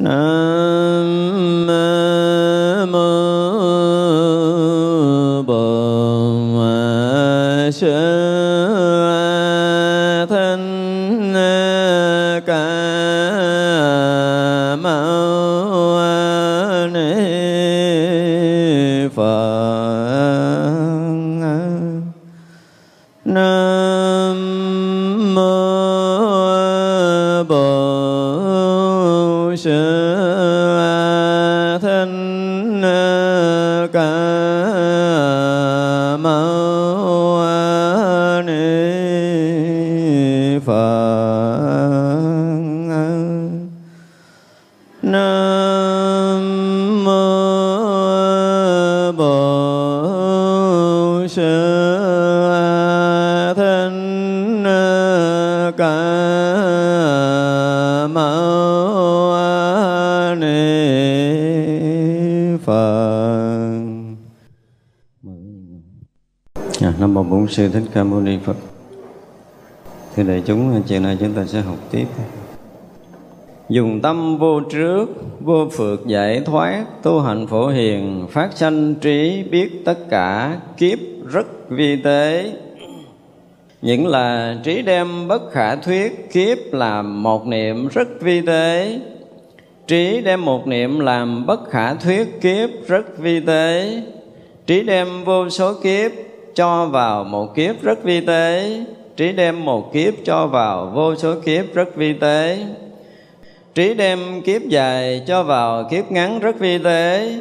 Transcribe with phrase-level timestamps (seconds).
[0.00, 0.79] 嗯。
[67.94, 68.56] Ca Mâu Ni Phật.
[70.16, 72.06] Thưa đại chúng, chiều nay chúng ta sẽ học tiếp.
[73.68, 75.06] Dùng tâm vô trước,
[75.40, 80.98] vô phượt giải thoát, tu hành phổ hiền, phát sanh trí biết tất cả, kiếp
[81.26, 82.52] rất vi tế.
[83.82, 89.00] Những là trí đem bất khả thuyết, kiếp làm một niệm rất vi tế.
[89.86, 94.02] Trí đem một niệm làm bất khả thuyết, kiếp rất vi tế.
[94.66, 96.10] Trí đem vô số kiếp
[96.54, 98.76] cho vào một kiếp rất vi tế.
[99.16, 102.58] Trí đem một kiếp cho vào vô số kiếp rất vi tế.
[103.74, 107.34] Trí đem kiếp dài cho vào kiếp ngắn rất vi tế.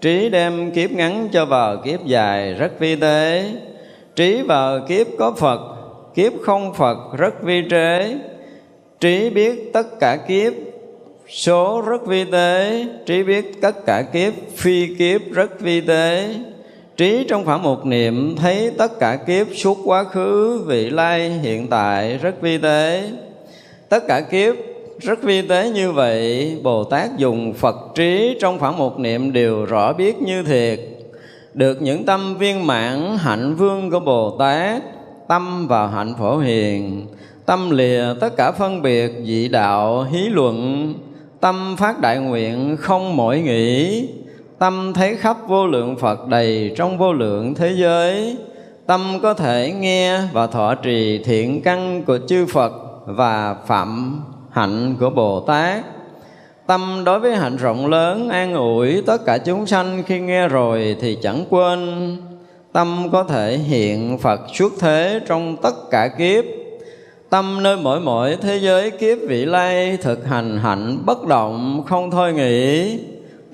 [0.00, 3.50] Trí đem kiếp ngắn cho vào kiếp dài rất vi tế.
[4.16, 5.60] Trí vào kiếp có phật,
[6.14, 8.14] kiếp không phật rất vi trế.
[9.00, 10.52] Trí biết tất cả kiếp,
[11.28, 12.84] số rất vi tế.
[13.06, 16.34] Trí biết tất cả kiếp, phi kiếp rất vi tế.
[16.96, 21.66] Trí trong khoảng một niệm thấy tất cả kiếp suốt quá khứ, vị lai, hiện
[21.66, 23.10] tại rất vi tế.
[23.88, 24.54] Tất cả kiếp
[25.00, 29.64] rất vi tế như vậy, Bồ Tát dùng Phật trí trong khoảng một niệm đều
[29.64, 30.80] rõ biết như thiệt.
[31.54, 34.82] Được những tâm viên mãn hạnh vương của Bồ Tát,
[35.28, 37.06] tâm vào hạnh phổ hiền,
[37.46, 40.94] tâm lìa tất cả phân biệt dị đạo hí luận,
[41.40, 44.04] tâm phát đại nguyện không mỏi nghĩ,
[44.58, 48.36] Tâm thấy khắp vô lượng Phật đầy trong vô lượng thế giới.
[48.86, 52.72] Tâm có thể nghe và thọ trì thiện căn của chư Phật
[53.06, 55.84] Và phạm hạnh của Bồ Tát.
[56.66, 60.96] Tâm đối với hạnh rộng lớn, an ủi tất cả chúng sanh khi nghe rồi
[61.00, 62.16] thì chẳng quên.
[62.72, 66.44] Tâm có thể hiện Phật xuất thế trong tất cả kiếp.
[67.30, 72.10] Tâm nơi mỗi mỗi thế giới kiếp vị lai thực hành hạnh bất động, không
[72.10, 72.98] thôi nghĩ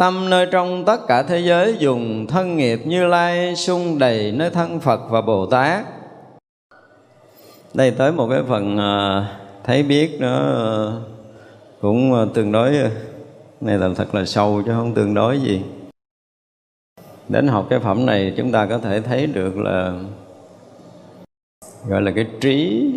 [0.02, 4.50] Tâm nơi trong tất cả thế giới, dùng thân nghiệp như lai sung đầy nơi
[4.50, 5.84] thân Phật và Bồ Tát.
[7.74, 9.24] Đây tới một cái phần ờ,
[9.64, 11.02] thấy biết nó ờ,
[11.80, 12.72] cũng ờ, tương đối
[13.60, 15.62] này là thật là sâu chứ không tương đối gì.
[17.28, 19.92] Đến học cái phẩm này chúng ta có thể thấy được là,
[21.88, 22.90] gọi là cái trí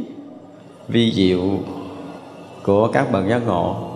[0.88, 1.60] vi diệu
[2.64, 3.95] của các bậc giác ngộ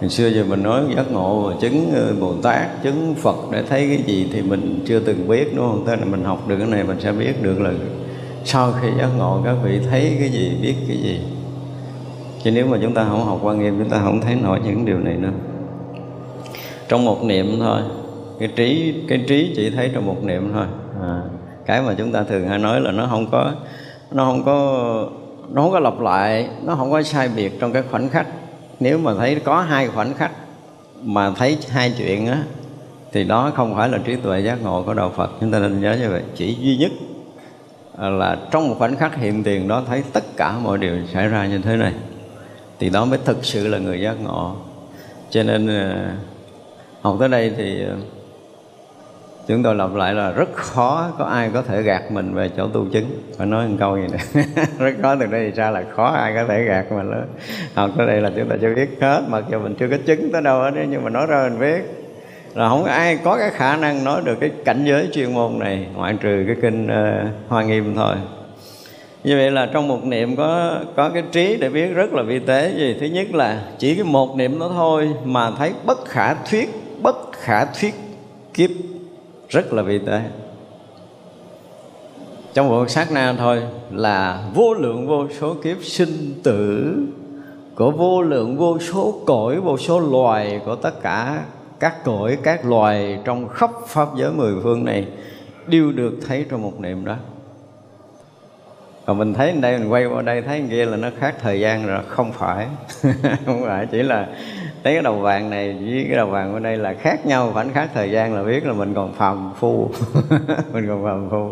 [0.00, 3.88] Hồi xưa giờ mình nói giác ngộ chứng ờ, Bồ Tát, chứng Phật để thấy
[3.88, 5.84] cái gì thì mình chưa từng biết đúng không?
[5.86, 7.70] Thế là mình học được cái này mình sẽ biết được là
[8.44, 11.20] sau khi giác ngộ các vị thấy cái gì, biết cái gì.
[12.42, 14.84] Chứ nếu mà chúng ta không học quan nghiêm chúng ta không thấy nổi những
[14.84, 15.32] điều này nữa.
[16.88, 17.80] Trong một niệm thôi,
[18.38, 20.66] cái trí cái trí chỉ thấy trong một niệm thôi.
[21.02, 21.22] À,
[21.66, 23.52] cái mà chúng ta thường hay nói là nó không có
[24.12, 25.08] nó không có
[25.52, 28.26] nó không có lặp lại, nó không có sai biệt trong cái khoảnh khắc
[28.80, 30.32] nếu mà thấy có hai khoảnh khắc
[31.02, 32.42] mà thấy hai chuyện á,
[33.12, 35.30] thì đó không phải là trí tuệ giác ngộ của đạo Phật.
[35.40, 36.22] Chúng ta nên nhớ như vậy.
[36.36, 36.92] Chỉ duy nhất
[37.98, 41.46] là trong một khoảnh khắc hiện tiền đó thấy tất cả mọi điều xảy ra
[41.46, 41.92] như thế này,
[42.78, 44.56] thì đó mới thực sự là người giác ngộ.
[45.30, 46.10] Cho nên ờ,
[47.00, 47.96] học tới đây thì ờ,
[49.48, 52.68] chúng tôi lặp lại là rất khó có ai có thể gạt mình về chỗ
[52.68, 53.22] tu chứng.
[53.38, 54.42] Phải nói một câu gì nè.
[54.78, 57.18] Rất khó từ đây ra là khó ai có thể gạt mình đó
[57.74, 60.32] học tới đây là chúng ta chưa biết hết mặc dù mình chưa có chứng
[60.32, 61.82] tới đâu hết nhưng mà nói ra mình biết.
[62.54, 65.86] Là không ai có cái khả năng nói được cái cảnh giới chuyên môn này
[65.94, 68.14] ngoại trừ cái kinh uh, hoa nghiêm thôi.
[69.24, 72.38] Như vậy là trong một niệm có có cái trí để biết rất là vi
[72.38, 72.72] tế.
[72.76, 76.68] Gì thứ nhất là chỉ cái một niệm đó thôi mà thấy bất khả thuyết
[77.02, 77.94] bất khả thuyết
[78.54, 78.70] kiếp
[79.48, 80.22] rất là vi tế.
[82.54, 86.94] Trong một sát na thôi là vô lượng vô số kiếp sinh tử,
[87.74, 91.44] của vô lượng vô số cõi, vô số loài của tất cả
[91.80, 95.06] các cõi, các loài trong khắp pháp giới mười phương này
[95.66, 97.16] đều được thấy trong một niệm đó
[99.08, 101.86] còn mình thấy đây mình quay qua đây thấy kia là nó khác thời gian
[101.86, 102.66] rồi không phải.
[103.46, 104.26] Không phải chỉ là
[104.84, 107.72] thấy cái đầu vàng này với cái đầu vàng ở đây là khác nhau khoảnh
[107.72, 109.90] khắc thời gian là biết là mình còn phàm phu.
[110.72, 111.50] Mình còn phàm phu.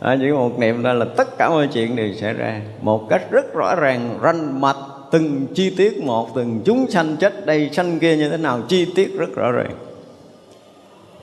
[0.00, 2.60] À, chỉ một niệm đó là tất cả mọi chuyện đều xảy ra.
[2.82, 4.76] Một cách rất rõ ràng ranh mạch
[5.10, 8.92] từng chi tiết một từng chúng sanh chết đây sanh kia như thế nào chi
[8.94, 9.72] tiết rất rõ ràng.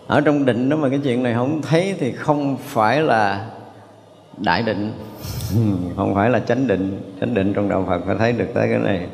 [0.08, 3.50] Ở trong định đó mà cái chuyện này không thấy thì không phải là
[4.38, 4.92] đại định.
[5.56, 5.62] Ừ,
[5.96, 7.02] không phải là chánh định.
[7.22, 9.08] Chánh định trong đạo phật phải thấy được tới cái này.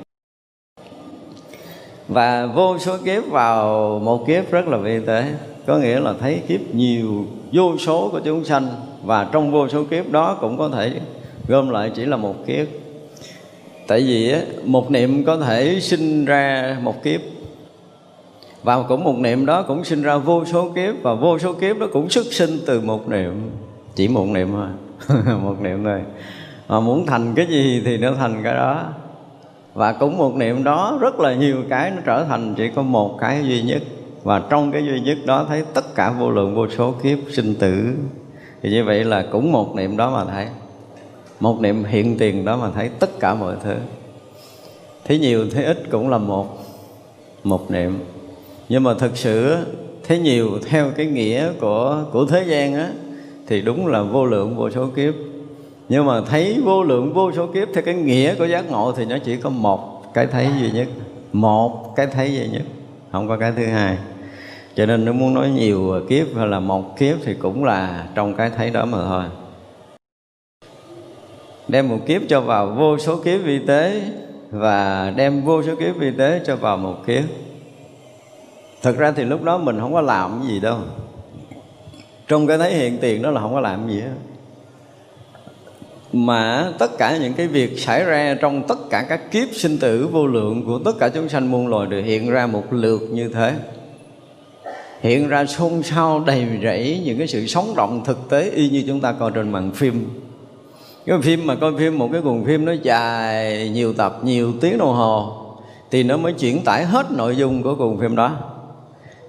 [2.07, 5.25] Và vô số kiếp vào một kiếp rất là vi tế.
[5.67, 8.67] Có nghĩa là thấy kiếp nhiều, vô số của chúng sanh.
[9.03, 10.99] Và trong vô số kiếp đó cũng có thể
[11.47, 12.67] gom lại chỉ là một kiếp.
[13.87, 14.35] Tại vì
[14.65, 17.21] một niệm có thể sinh ra một kiếp.
[18.63, 20.95] Và cũng một niệm đó cũng sinh ra vô số kiếp.
[21.01, 23.49] Và vô số kiếp đó cũng xuất sinh từ một niệm.
[23.95, 24.67] Chỉ một niệm thôi.
[25.41, 26.01] một niệm thôi
[26.69, 28.83] mà muốn thành cái gì thì nó thành cái đó.
[29.73, 33.17] Và cũng một niệm đó, rất là nhiều cái nó trở thành chỉ có một
[33.19, 33.81] cái duy nhất.
[34.23, 37.55] Và trong cái duy nhất đó thấy tất cả vô lượng vô số kiếp sinh
[37.55, 37.93] tử.
[38.61, 40.47] Thì như vậy là cũng một niệm đó mà thấy.
[41.39, 43.75] Một niệm hiện tiền đó mà thấy tất cả mọi thứ.
[45.05, 46.65] Thấy nhiều thấy ít cũng là một
[47.43, 47.99] một niệm.
[48.69, 49.57] Nhưng mà thực sự
[50.07, 52.89] thấy nhiều theo cái nghĩa của của thế gian á
[53.49, 55.13] thì đúng là vô lượng vô số kiếp.
[55.89, 59.05] Nhưng mà thấy vô lượng vô số kiếp theo cái nghĩa của giác ngộ thì
[59.05, 60.87] nó chỉ có một cái thấy duy nhất.
[61.33, 62.61] Một cái thấy duy nhất,
[63.11, 63.97] không có cái thứ hai.
[64.75, 68.33] Cho nên nếu muốn nói nhiều kiếp hay là một kiếp thì cũng là trong
[68.33, 69.23] cái thấy đó mà thôi.
[71.67, 74.01] Đem một kiếp cho vào vô số kiếp vi tế
[74.51, 77.23] và đem vô số kiếp vi tế cho vào một kiếp.
[78.81, 80.77] Thật ra thì lúc đó mình không có làm gì đâu
[82.29, 84.15] trong cái thấy hiện tiền đó là không có làm gì hết.
[86.13, 90.07] Mà tất cả những cái việc xảy ra trong tất cả các kiếp sinh tử
[90.11, 93.29] vô lượng của tất cả chúng sanh muôn loài đều hiện ra một lượt như
[93.29, 93.53] thế.
[95.01, 98.83] Hiện ra xôn xao đầy rẫy những cái sự sống động thực tế y như
[98.87, 100.09] chúng ta coi trên màn phim.
[101.05, 104.77] Cái phim mà coi phim, một cái cuồng phim nó dài nhiều tập, nhiều tiếng
[104.77, 105.37] đồng hồ,
[105.91, 108.37] thì nó mới chuyển tải hết nội dung của cuồng phim đó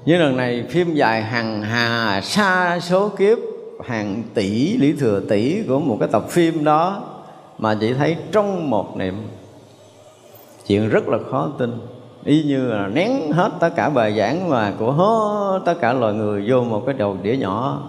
[0.05, 3.39] như lần này, phim dài hàng hà xa số kiếp,
[3.85, 7.03] hàng tỷ, lý thừa tỷ của một cái tập phim đó
[7.59, 9.15] mà chỉ thấy trong một niệm.
[10.67, 11.73] Chuyện rất là khó tin.
[12.25, 16.15] Y như là nén hết tất cả bài giảng mà của hết tất cả loài
[16.15, 17.89] người vô một cái đầu đĩa nhỏ.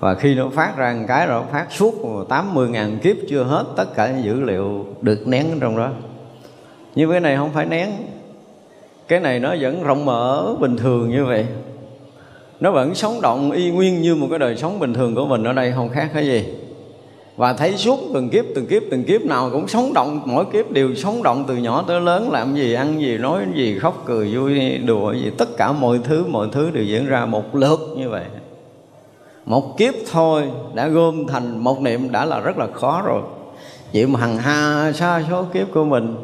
[0.00, 1.94] Và khi nó phát ra một cái rồi phát suốt
[2.28, 5.90] 80 ngàn kiếp chưa hết tất cả những dữ liệu được nén trong đó.
[6.94, 7.90] Như cái này không phải nén
[9.08, 11.46] cái này nó vẫn rộng mở, bình thường như vậy.
[12.60, 15.44] Nó vẫn sống động y nguyên như một cái đời sống bình thường của mình
[15.44, 16.44] ở đây, không khác cái gì.
[17.36, 20.70] Và thấy suốt từng kiếp từng kiếp từng kiếp nào cũng sống động, mỗi kiếp
[20.70, 24.34] đều sống động từ nhỏ tới lớn, làm gì ăn gì, nói gì, khóc cười,
[24.34, 28.10] vui, đùa gì, tất cả mọi thứ mọi thứ đều diễn ra một lượt như
[28.10, 28.24] vậy.
[29.44, 30.42] Một kiếp thôi
[30.74, 33.22] đã gom thành một niệm đã là rất là khó rồi.
[33.92, 36.16] Vậy mà hằng hà xa số kiếp của mình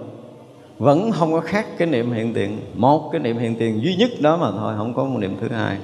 [0.83, 2.61] vẫn không có khác cái niệm hiện tiền.
[2.75, 5.49] Một cái niệm hiện tiền duy nhất đó mà thôi, không có một niệm thứ
[5.49, 5.79] hai.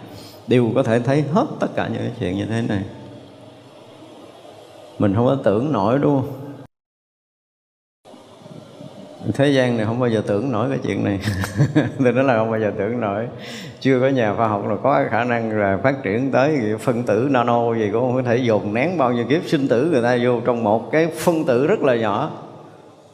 [0.46, 2.82] Đều có thể thấy hết tất cả những cái chuyện như thế này.
[4.98, 6.28] Mình không có tưởng nổi, đúng không?
[9.34, 11.20] Thế gian này không bao giờ tưởng nổi cái chuyện này.
[12.04, 13.28] Tôi nói là không bao giờ tưởng nổi.
[13.80, 17.28] Chưa có nhà khoa học nào có khả năng là phát triển tới phân tử
[17.30, 20.18] nano gì cũng không có thể dồn nén bao nhiêu kiếp sinh tử người ta
[20.22, 22.30] vô trong một cái phân tử rất là nhỏ.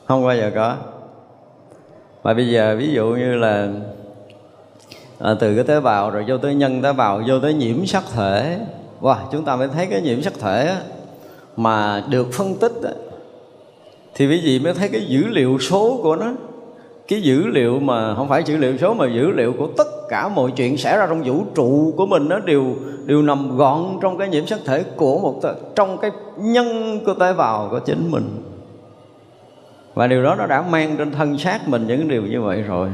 [0.07, 0.77] Không bao giờ có
[2.25, 3.69] và bây giờ ví dụ như là
[5.19, 8.05] à, từ cái tế bào rồi vô tới nhân tế bào vô tới nhiễm sắc
[8.15, 8.59] thể
[9.01, 10.81] wow, chúng ta mới thấy cái nhiễm sắc thể á,
[11.57, 12.91] mà được phân tích á,
[14.15, 16.33] thì quý vị mới thấy cái dữ liệu số của nó.
[17.09, 20.29] Cái dữ liệu mà không phải dữ liệu số mà dữ liệu của tất cả
[20.29, 22.65] mọi chuyện xảy ra trong vũ trụ của mình nó đều
[23.05, 25.41] đều nằm gọn trong cái nhiễm sắc thể của một
[25.75, 28.54] trong cái nhân của tế bào của chính mình
[29.95, 32.89] và điều đó nó đã mang trên thân xác mình những điều như vậy rồi.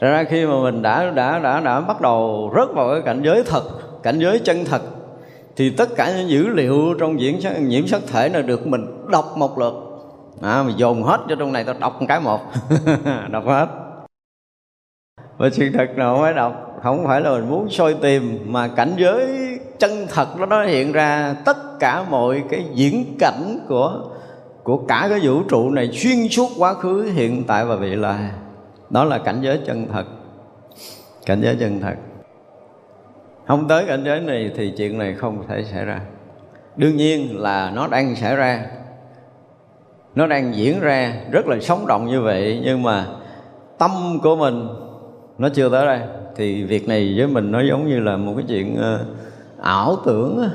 [0.00, 3.22] Thật ra khi mà mình đã đã đã đã bắt đầu rớt vào cái cảnh
[3.22, 3.62] giới thật
[4.02, 4.82] cảnh giới chân thật
[5.56, 9.32] thì tất cả những dữ liệu trong diễn nhiễm sắc thể này được mình đọc
[9.36, 9.74] một lượt.
[10.42, 12.40] À, mình dồn hết cho trong này tao đọc một cái một.
[13.30, 13.66] Đọc hết.
[15.38, 18.68] Và sự thật nào mới phải đọc không phải là mình muốn soi tìm mà
[18.68, 19.28] cảnh giới
[19.78, 24.11] chân thật đó nó hiện ra tất cả mọi cái diễn cảnh của
[24.62, 28.30] của cả cái vũ trụ này xuyên suốt quá khứ, hiện tại và vị lai.
[28.90, 30.04] Đó là cảnh giới chân thật.
[31.26, 31.94] Cảnh giới chân thật.
[33.46, 36.00] Không tới cảnh giới này thì chuyện này không thể xảy ra.
[36.76, 38.66] Đương nhiên là nó đang xảy ra.
[40.14, 43.06] Nó đang diễn ra rất là sống động như vậy, nhưng mà
[43.78, 43.90] tâm
[44.22, 44.68] của mình
[45.38, 46.00] nó chưa tới đây.
[46.36, 49.04] Thì việc này với mình nó giống như là một cái chuyện ờ,
[49.60, 50.48] ảo tưởng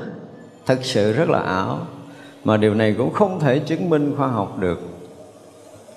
[0.66, 1.78] thật sự rất là ảo
[2.48, 4.80] mà điều này cũng không thể chứng minh khoa học được.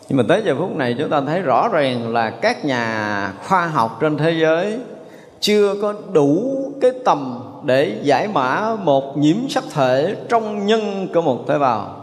[0.10, 3.67] Nhưng mà tới giờ phút này chúng ta thấy rõ ràng là các nhà khoa
[3.67, 4.79] học trên thế giới
[5.39, 11.22] chưa có đủ cái tầm để giải mã một nhiễm sắc thể trong nhân của
[11.22, 11.96] một tế bào.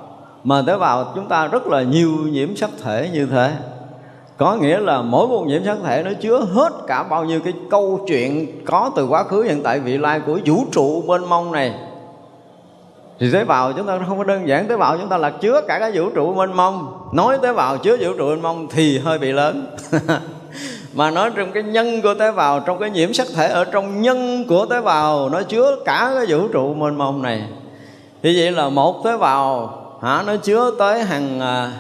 [0.45, 3.53] Mà tế bào chúng ta rất là nhiều nhiễm sắc thể như thế.
[4.37, 7.53] Có nghĩa là mỗi một nhiễm sắc thể nó chứa hết cả bao nhiêu cái
[7.71, 11.53] câu chuyện có từ quá khứ, hiện tại, vị lai của vũ trụ mênh mông
[11.53, 11.75] này
[13.21, 14.69] thì tế bào chúng ta không có đơn giản.
[14.69, 17.09] Tế bào chúng ta là chứa cả cái vũ trụ mênh mông.
[17.13, 19.77] Nói tế bào chứa vũ trụ mênh mông thì hơi bị lớn.
[20.95, 24.03] Mà nói trong cái nhân của tế bào, trong cái nhiễm sắc thể ở trong
[24.03, 27.45] nhân của tế bào, nó chứa cả cái vũ trụ mênh mông này.
[28.23, 31.73] Thì vậy là một tế bào, hả, nó chứa tới hàng à,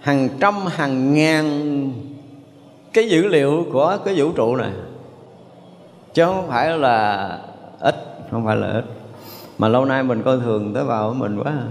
[0.00, 1.92] hàng trăm, hàng ngàn
[2.92, 4.70] cái dữ liệu của cái vũ trụ này.
[6.14, 7.28] Chứ không phải là
[7.80, 7.94] ít,
[8.30, 8.99] không phải là ít
[9.60, 11.66] mà lâu nay mình coi thường tế bào của mình quá à.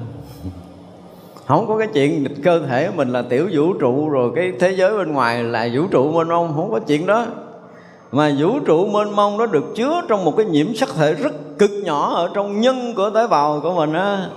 [1.46, 4.72] không có cái chuyện cơ thể của mình là tiểu vũ trụ rồi cái thế
[4.72, 7.26] giới bên ngoài là vũ trụ mênh mông, không có chuyện đó.
[8.12, 11.32] Mà vũ trụ mênh mông nó được chứa trong một cái nhiễm sắc thể rất
[11.60, 14.30] cực nhỏ ở trong nhân của tế bào của mình á.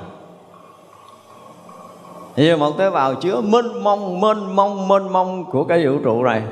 [2.36, 6.22] Thì một tế bào chứa mênh mông mênh mông mênh mông của cái vũ trụ
[6.22, 6.42] này.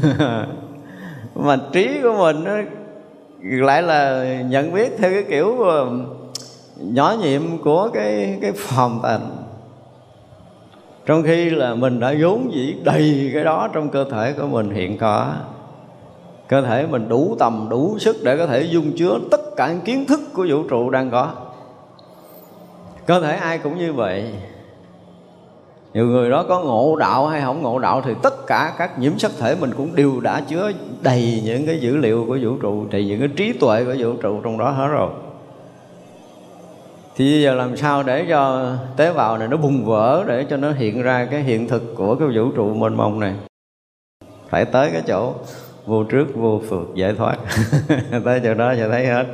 [1.34, 2.52] Mà trí của mình nó
[3.42, 5.88] lại là nhận biết theo cái kiểu ờ,
[6.80, 9.30] nhỏ nhiệm của cái cái phòng tành
[11.06, 14.70] trong khi là mình đã vốn dĩ đầy cái đó trong cơ thể của mình
[14.70, 15.32] hiện có,
[16.48, 20.04] cơ thể mình đủ tầm, đủ sức để có thể dung chứa tất cả kiến
[20.06, 21.28] thức của vũ trụ đang có.
[23.06, 24.24] Cơ thể ai cũng như vậy.
[25.94, 29.18] Nhiều người đó có ngộ đạo hay không ngộ đạo thì tất cả các nhiễm
[29.18, 30.72] sắc thể mình cũng đều đã chứa
[31.02, 34.12] đầy những cái dữ liệu của vũ trụ thì những cái trí tuệ của vũ
[34.22, 35.10] trụ trong đó hết rồi
[37.16, 40.56] thì bây giờ làm sao để cho tế bào này nó bùng vỡ, để cho
[40.56, 43.34] nó hiện ra cái hiện thực của cái vũ trụ mênh mông này?
[44.48, 45.34] Phải tới cái chỗ
[45.86, 47.36] vô trước, vô phượt giải thoát.
[48.24, 49.26] Tới chỗ đó sẽ thấy hết.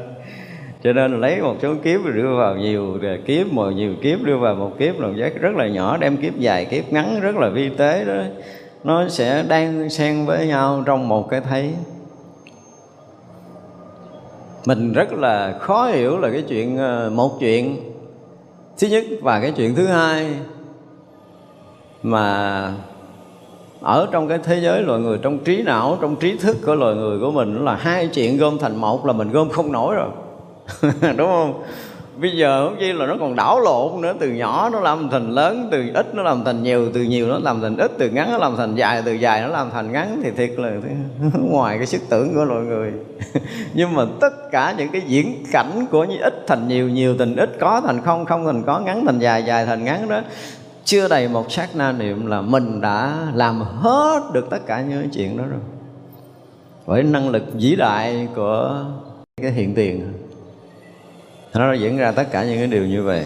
[0.83, 4.55] Cho nên lấy một số kiếp đưa vào nhiều kiếp một nhiều kiếp đưa vào
[4.55, 7.69] một kiếp là giác rất là nhỏ, đem kiếp dài, kiếp ngắn, rất là vi
[7.69, 8.23] tế đó.
[8.85, 11.73] Nó sẽ đang xen với nhau trong một cái thấy
[14.67, 17.77] mình rất là khó hiểu là cái chuyện ờ, một chuyện
[18.79, 20.35] thứ nhất và cái chuyện thứ hai
[22.03, 22.73] mà
[23.81, 26.95] ở trong cái thế giới loài người, trong trí não, trong trí thức của loài
[26.95, 30.09] người của mình là hai chuyện gom thành một là mình gom không nổi rồi.
[31.17, 31.63] Đúng không?
[32.21, 34.15] Bây giờ không chi là nó còn đảo lộn nữa.
[34.19, 37.39] Từ nhỏ nó làm thành lớn, từ ít nó làm thành nhiều, từ nhiều nó
[37.39, 40.21] làm thành ít, từ ngắn nó làm thành dài, từ dài nó làm thành ngắn.
[40.23, 40.71] Thì thiệt là
[41.51, 42.93] ngoài cái sức tưởng của loài người.
[43.75, 47.37] Nhưng mà tất cả những cái diễn cảnh của như ít thành nhiều nhiều thành
[47.37, 50.21] ít, có thành không không thành có, ngắn thành dài dài thành ngắn đó,
[50.85, 55.09] chưa đầy một sát na niệm là mình đã làm hết được tất cả những
[55.11, 55.61] chuyện đó rồi.
[56.87, 58.85] Với năng lực vĩ đại của
[59.43, 60.13] cái hiện tiền
[61.59, 63.25] nó diễn ra tất cả những cái điều như vậy.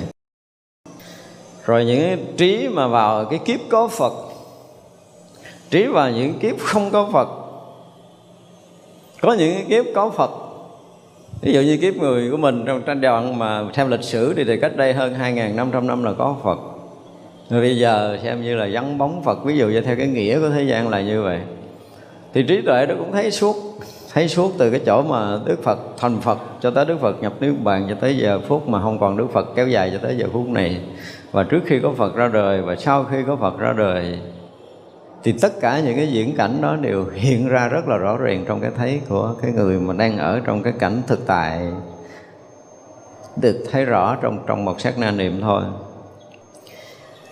[1.65, 4.13] Rồi những cái trí mà vào cái kiếp có phật
[5.71, 7.29] trí vào những kiếp không có phật
[9.21, 10.31] có những cái kiếp có phật.
[11.43, 14.45] Ví dụ như kiếp người của mình trong tranh đoạn mà theo lịch sử thì,
[14.45, 16.59] thì cách đây hơn 2.500 năm là có Phật.
[17.51, 20.41] Rồi bây giờ xem như là vắng bóng Phật Ví dụ như theo cái nghĩa
[20.41, 21.41] của thế gian là như vậy.
[22.35, 23.57] Thì trí tuệ đó cũng thấy suốt
[24.13, 27.33] thấy suốt từ cái chỗ mà Đức Phật thành Phật cho tới Đức Phật nhập
[27.41, 30.17] niết bàn cho tới giờ phút mà không còn Đức Phật kéo dài cho tới
[30.17, 30.81] giờ phút này.
[31.33, 34.19] Và trước khi có Phật ra đời và sau khi có Phật ra đời,
[35.23, 38.45] thì tất cả những cái diễn cảnh đó đều hiện ra rất là rõ ràng
[38.49, 41.61] trong cái thấy của cái người mà đang ở trong cái cảnh thực tại.
[43.41, 45.63] Được thấy rõ trong trong một sát na niệm thôi.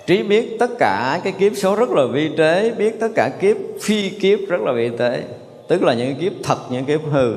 [0.07, 3.57] Trí biết tất cả cái kiếp số rất là vi tế, biết tất cả kiếp
[3.83, 5.23] phi kiếp rất là vi tế
[5.69, 7.35] tức là những kiếp thật những kiếp hư.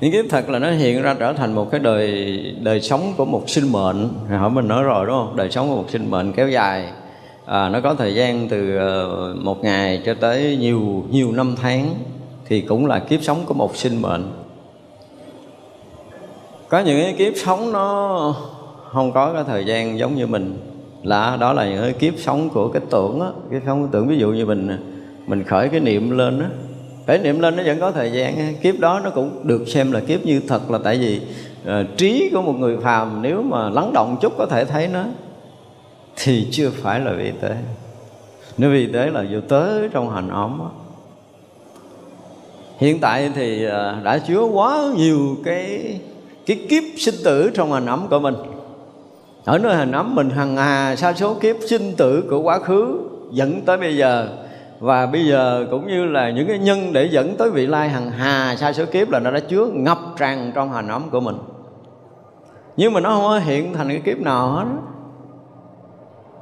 [0.00, 3.24] Những kiếp thật là nó hiện ra trở thành một cái đời đời sống của
[3.24, 4.08] một sinh mệnh.
[4.28, 5.36] Hỏi mình nói rồi đúng không?
[5.36, 6.88] Đời sống của một sinh mệnh kéo dài.
[7.46, 11.94] À, nó có thời gian từ ờ, một ngày cho tới nhiều nhiều năm tháng
[12.46, 14.30] thì cũng là kiếp sống của một sinh mệnh.
[16.68, 18.34] Có những cái kiếp sống nó
[18.92, 20.58] không có cái thời gian giống như mình.
[21.02, 23.28] Là đó là những cái kiếp sống của cái tưởng á.
[23.50, 24.95] Cái sống của tưởng ví dụ như mình
[25.26, 26.48] mình khởi cái niệm lên á.
[27.06, 30.00] Khởi niệm lên nó vẫn có thời gian kiếp đó nó cũng được xem là
[30.00, 31.20] kiếp như thật là tại vì
[31.62, 35.04] uh, trí của một người phàm nếu mà lắng động chút có thể thấy nó
[36.16, 37.56] thì chưa phải là vị tế.
[38.58, 40.68] Nếu vị tế là vô tới trong hành ấm á.
[42.78, 45.80] Hiện tại thì uh, đã chứa quá nhiều cái
[46.46, 48.34] cái kiếp sinh tử trong hành ấm của mình.
[49.44, 52.98] Ở nơi hành ấm mình hằng hà sa số kiếp sinh tử của quá khứ
[53.32, 54.28] dẫn tới bây giờ
[54.80, 58.10] và bây giờ cũng như là những cái nhân để dẫn tới vị lai hằng
[58.10, 61.36] hà sa số kiếp là nó đã chứa ngập tràn trong hành ấm của mình.
[62.76, 64.64] Nhưng mà nó không có hiện thành cái kiếp nào hết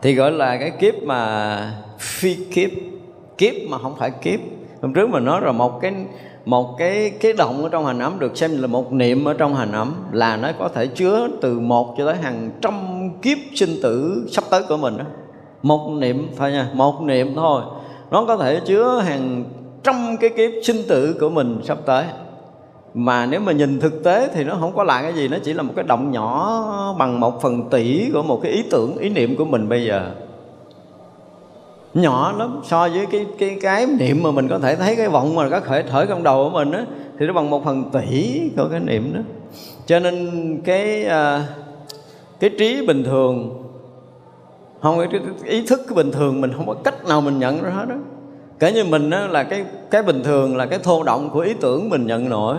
[0.02, 2.70] thì gọi là cái kiếp mà phi kiếp
[3.38, 4.40] kiếp mà không phải kiếp.
[4.82, 5.94] Hôm trước mình nói rồi, một cái
[6.44, 9.54] một cái cái động ở trong hành ấm được xem là một niệm ở trong
[9.54, 12.74] hành ấm là nó có thể chứa từ một cho tới hàng trăm
[13.22, 15.04] kiếp sinh tử sắp tới của mình đó
[15.62, 17.62] một niệm thôi nha, một niệm thôi
[18.14, 19.44] nó có thể chứa hàng
[19.82, 22.04] trăm cái kiếp sinh tử của mình sắp tới.
[22.94, 25.52] Mà nếu mà nhìn thực tế thì nó không có lại cái gì, nó chỉ
[25.52, 29.08] là một cái động nhỏ bằng một phần tỷ của một cái ý tưởng, ý
[29.08, 30.10] niệm của mình bây giờ.
[31.94, 35.34] Nhỏ lắm, so với cái cái cái niệm mà mình có thể thấy, cái vọng
[35.34, 36.84] mà có khởi thở trong đầu của mình á,
[37.18, 39.20] thì nó bằng một phần tỷ của cái niệm đó.
[39.86, 41.46] Cho nên cái à,
[42.40, 43.63] cái trí bình thường
[44.84, 47.70] không cái, ý thức cái bình thường mình không có cách nào mình nhận ra
[47.70, 47.94] hết đó
[48.58, 51.54] kể như mình đó là cái cái bình thường là cái thô động của ý
[51.60, 52.56] tưởng mình nhận nổi.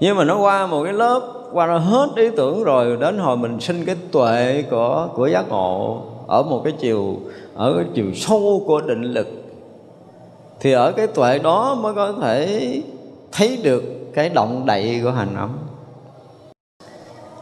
[0.00, 1.20] Nhưng mà nó qua một cái lớp
[1.52, 5.48] qua nó hết ý tưởng rồi đến hồi mình sinh cái tuệ của của giác
[5.48, 7.16] ngộ ở một cái chiều
[7.54, 9.28] ở cái chiều sâu của định lực
[10.60, 12.82] thì ở cái tuệ đó mới có thể
[13.32, 13.82] thấy được
[14.14, 15.58] cái động đậy của hành ấm.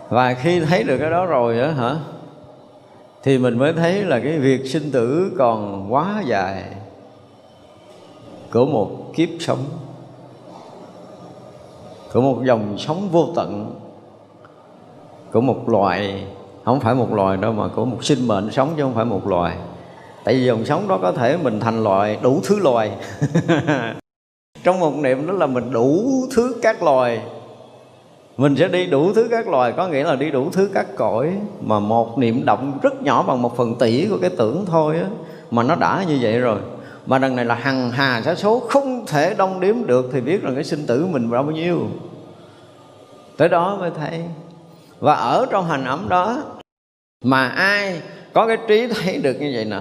[0.09, 1.97] Và khi thấy được cái đó rồi á hả
[3.23, 6.65] thì mình mới thấy là cái việc sinh tử còn quá dài
[8.53, 9.65] của một kiếp sống,
[12.13, 13.81] của một dòng sống vô tận,
[15.33, 16.27] của một loài,
[16.65, 19.27] không phải một loài đâu mà của một sinh mệnh sống chứ không phải một
[19.27, 19.57] loài.
[20.25, 22.91] Tại vì dòng sống đó có thể mình thành loài, đủ thứ loài.
[24.65, 26.05] Trong một niệm đó là mình đủ
[26.37, 27.23] thứ các loài
[28.41, 31.33] mình sẽ đi đủ thứ các loài, có nghĩa là đi đủ thứ các cõi
[31.61, 35.07] mà một niệm động rất nhỏ bằng một phần tỷ của cái tưởng thôi á,
[35.51, 36.59] mà nó đã như vậy rồi.
[37.07, 40.43] Mà đằng này là hằng hà sa số, không thể đong đếm được thì biết
[40.43, 41.87] rằng cái sinh tử mình bao nhiêu.
[43.37, 44.25] Tới đó mới thấy.
[44.99, 46.43] Và ở trong hành ẩm đó,
[47.25, 48.01] mà ai
[48.33, 49.81] có cái trí thấy được như vậy nè?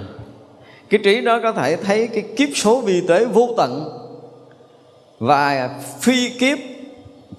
[0.89, 3.89] Cái trí đó có thể thấy cái kiếp số vi tế vô tận.
[5.19, 5.69] Và à?
[5.99, 6.57] phi kiếp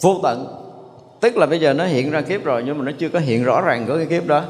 [0.01, 0.60] vô tận
[1.21, 3.45] tức là bây giờ nó hiện ra kiếp rồi nhưng mà nó chưa có hiện
[3.45, 4.43] rõ ràng của cái kiếp đó.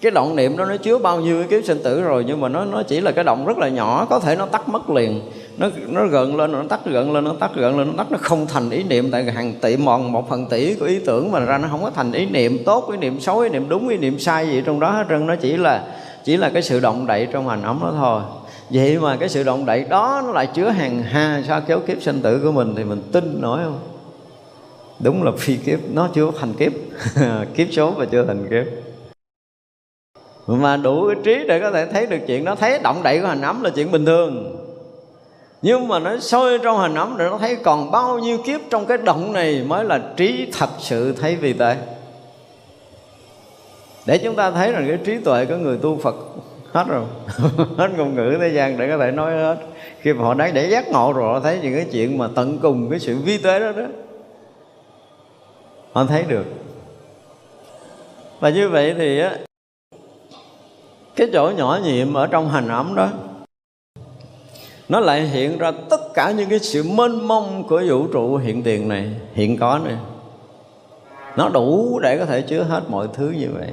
[0.00, 2.48] Cái động niệm đó nó chứa bao nhiêu cái kiếp sinh tử rồi nhưng mà
[2.48, 5.20] nó nó chỉ là cái động rất là nhỏ, có thể nó tắt mất liền.
[5.58, 8.18] Nó nó gần lên, nó tắt gần lên, nó tắt gần lên, nó tắt, nó
[8.20, 11.40] không thành ý niệm tại hàng tỷ, mòn một phần tỷ của ý tưởng mà
[11.40, 13.96] ra nó không có thành ý niệm tốt, ý niệm xấu, ý niệm đúng, ý
[13.96, 15.26] niệm sai gì trong đó hết trơn.
[15.26, 15.84] Nó chỉ là
[16.24, 18.22] chỉ là cái sự động đậy trong hành ấm đó thôi.
[18.70, 22.02] Vậy mà cái sự động đậy đó nó lại chứa hàng ha sa kéo kiếp
[22.02, 23.78] sinh tử của mình thì mình tin nổi không?
[25.02, 25.78] Đúng là phi kiếp.
[25.92, 26.72] Nó chưa thành kiếp.
[27.54, 28.64] Kiếp số mà chưa thành kiếp.
[30.46, 33.26] Mà đủ cái trí để có thể thấy được chuyện nó thấy động đậy của
[33.26, 34.58] hành ấm là chuyện bình thường.
[35.62, 38.86] Nhưng mà nó sôi trong hành ấm để nó thấy còn bao nhiêu kiếp trong
[38.86, 41.76] cái động này mới là trí thật sự thấy vì tế
[44.06, 46.14] để chúng ta thấy rằng cái trí tuệ của người tu Phật
[46.72, 47.04] hết rồi.
[47.76, 49.56] Hết ngôn ngữ thế gian để có thể nói hết.
[50.00, 52.58] Khi mà họ đã để giác ngộ rồi, họ thấy những cái chuyện mà tận
[52.58, 53.84] cùng, cái sự vi tế đó đó
[55.92, 56.44] họ thấy được.
[58.40, 59.36] Và như vậy thì á,
[61.16, 63.08] cái chỗ nhỏ nhiệm ở trong hành ẩm đó,
[64.88, 68.62] nó lại hiện ra tất cả những cái sự mênh mông của vũ trụ hiện
[68.62, 69.96] tiền này, hiện có này.
[71.36, 73.68] Nó đủ để có thể chứa hết mọi thứ như vậy.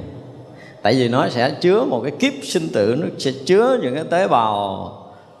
[0.82, 4.04] Tại vì nó sẽ chứa một cái kiếp sinh tử, nó sẽ chứa những cái
[4.10, 4.92] tế bào,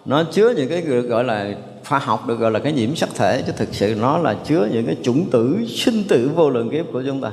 [0.04, 1.54] nó chứa những cái được gọi là
[1.88, 4.68] khoa học được gọi là cái nhiễm sắc thể, chứ thực sự nó là chứa
[4.72, 7.30] những cái chủng tử, sinh tử vô lượng kiếp của chúng ta.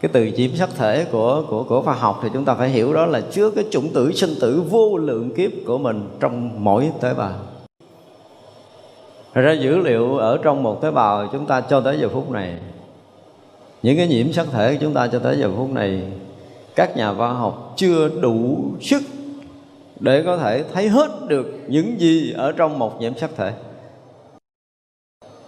[0.00, 2.94] Cái từ nhiễm sắc thể của của của khoa học thì chúng ta phải hiểu
[2.94, 6.90] đó là chứa cái chủng tử, sinh tử vô lượng kiếp của mình trong mỗi
[7.00, 7.32] tế bào.
[9.34, 12.58] Ra dữ liệu ở trong một tế bào chúng ta cho tới giờ phút này,
[13.82, 16.02] những cái nhiễm sắc thể của chúng ta cho tới giờ phút này,
[16.74, 19.02] các nhà khoa học chưa đủ sức
[20.00, 23.52] để có thể thấy hết được những gì ở trong một nhiễm sắc thể.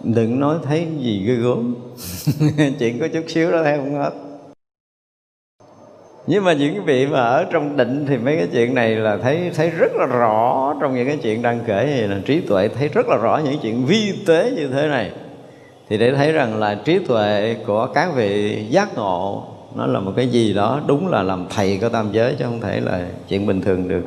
[0.03, 1.75] Đừng nói thấy gì ghê gớm.
[2.79, 4.11] Chuyện có chút xíu đó thấy không hết.
[6.27, 9.17] Nhưng mà những cái vị mà ở trong định thì mấy cái chuyện này là
[9.17, 12.67] thấy thấy rất là rõ trong những cái chuyện đang kể thì là trí tuệ,
[12.67, 15.11] thấy rất là rõ những chuyện vi tế như thế này.
[15.89, 19.43] Thì để thấy rằng là trí tuệ của các vị giác ngộ,
[19.75, 22.61] nó là một cái gì đó đúng là làm thầy của tam giới chứ không
[22.61, 24.03] thể là chuyện bình thường được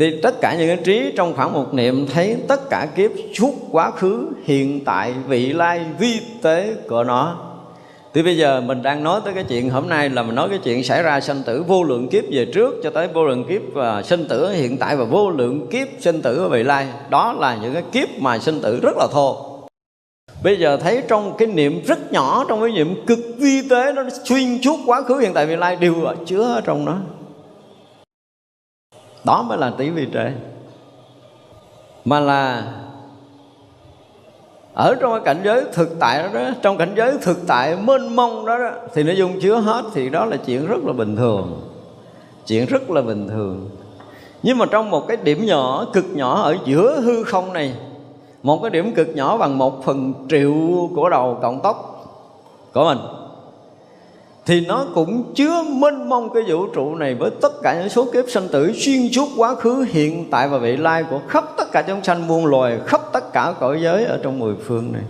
[0.00, 3.54] thì tất cả những cái trí trong khoảng một niệm thấy tất cả kiếp suốt
[3.70, 7.36] quá khứ, hiện tại, vị lai, vi tế của nó.
[8.14, 10.58] Thì bây giờ mình đang nói tới cái chuyện hôm nay là mình nói cái
[10.64, 13.62] chuyện xảy ra sanh tử vô lượng kiếp về trước cho tới vô lượng kiếp
[13.72, 16.86] và sinh tử hiện tại và vô lượng kiếp sinh tử ở vị lai.
[17.10, 19.36] Đó là những cái kiếp mà sinh tử rất là thô.
[20.42, 24.02] Bây giờ thấy trong cái niệm rất nhỏ, trong cái niệm cực vi tế, nó
[24.24, 26.98] xuyên suốt quá khứ, hiện tại, vị lai đều ở chứa ở trong nó
[29.24, 30.32] đó mới là tỷ vi trệ.
[32.04, 32.72] Mà là
[34.74, 38.16] ở trong cái cảnh giới thực tại đó, đó trong cảnh giới thực tại mênh
[38.16, 41.16] mông đó, đó thì nó dung chứa hết thì đó là chuyện rất là bình
[41.16, 41.60] thường.
[42.46, 43.70] Chuyện rất là bình thường.
[44.42, 47.74] Nhưng mà trong một cái điểm nhỏ cực nhỏ ở giữa hư không này
[48.42, 50.54] một cái điểm cực nhỏ bằng một phần triệu
[50.94, 52.06] của đầu cộng tóc
[52.74, 52.98] của mình
[54.50, 58.06] thì nó cũng chứa mênh mông cái vũ trụ này với tất cả những số
[58.12, 61.72] kiếp sanh tử xuyên suốt quá khứ, hiện tại và vị lai của khắp tất
[61.72, 65.02] cả chúng sanh muôn loài, khắp tất cả cõi giới ở trong mười phương này.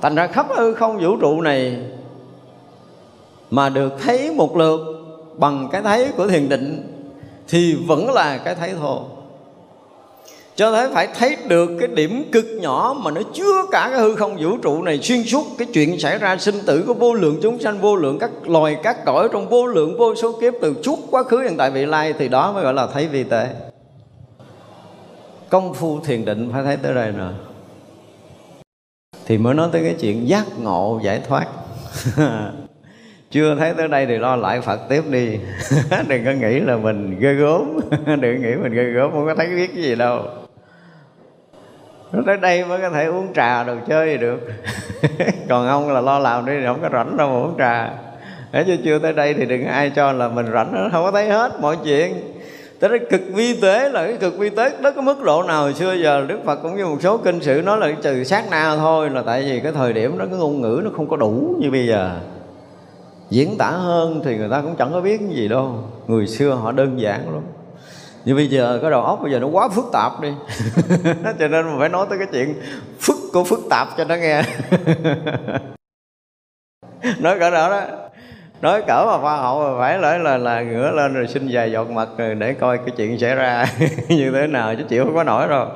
[0.00, 1.76] Thành ra khắp hư không vũ trụ này
[3.50, 4.80] mà được thấy một lượt
[5.36, 6.92] bằng cái thấy của thiền định
[7.48, 9.04] thì vẫn là cái thấy thô
[10.56, 14.14] cho thấy phải thấy được cái điểm cực nhỏ mà nó chứa cả cái hư
[14.14, 15.46] không vũ trụ này xuyên suốt.
[15.58, 18.76] Cái chuyện xảy ra sinh tử của vô lượng chúng sanh, vô lượng các loài,
[18.82, 21.86] các cõi trong vô lượng vô số kiếp từ suốt quá khứ hiện tại vị
[21.86, 23.48] lai thì đó mới gọi là thấy vi tế.
[25.48, 27.32] Công phu thiền định phải thấy tới đây rồi.
[29.26, 31.46] Thì mới nói tới cái chuyện giác ngộ giải thoát.
[33.30, 35.38] Chưa thấy tới đây thì lo lại phật tiếp đi.
[36.08, 37.80] Đừng có nghĩ là mình ghê gớm.
[38.20, 40.22] Đừng nghĩ mình ghê gớm, không có thấy biết cái gì đâu
[42.26, 44.40] tới đây mới có thể uống trà đồ chơi được.
[45.48, 47.90] Còn ông là lo làm đi, không có rảnh đâu mà uống trà.
[48.52, 51.28] Để cho chưa tới đây thì đừng ai cho là mình rảnh không có thấy
[51.28, 52.14] hết mọi chuyện.
[52.80, 55.72] Tới đó cực vi tế là cái cực vi tế đó cái mức độ nào
[55.72, 58.76] xưa giờ đức phật cũng như một số kinh sử nói là trừ sát na
[58.76, 61.56] thôi là tại vì cái thời điểm đó, cái ngôn ngữ nó không có đủ
[61.58, 62.20] như bây giờ.
[63.30, 65.74] Diễn tả hơn thì người ta cũng chẳng có biết cái gì đâu.
[66.06, 67.42] Người xưa họ đơn giản lắm
[68.26, 70.28] nhưng bây giờ cái đầu óc bây giờ nó quá phức tạp đi.
[71.38, 72.60] Cho nên mình phải nói tới cái chuyện
[73.00, 74.42] phức của phức tạp cho nó nghe.
[77.18, 77.82] Nói cỡ đó đó.
[78.62, 81.72] Nói cỡ mà khoa học mà phải nói là là ngửa lên rồi xin vài
[81.72, 83.66] giọt mặt rồi để coi cái chuyện xảy ra
[84.08, 85.68] như thế nào, chứ chịu không có nổi đâu.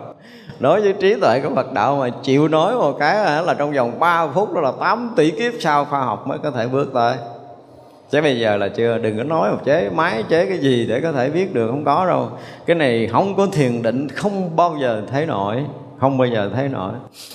[0.61, 4.01] Nói với trí tuệ của Phật đạo mà chịu nói một cái là trong vòng
[4.01, 7.17] 3 phút đó là 8 tỷ kiếp sau khoa học mới có thể bước tới
[8.11, 11.01] chứ bây giờ là chưa, đừng có nói một chế máy, chế cái gì để
[11.01, 12.29] có thể biết được, không có đâu.
[12.67, 15.65] Cái này không có thiền định, không bao giờ thấy nổi,
[16.01, 16.93] không bao giờ thấy nổi.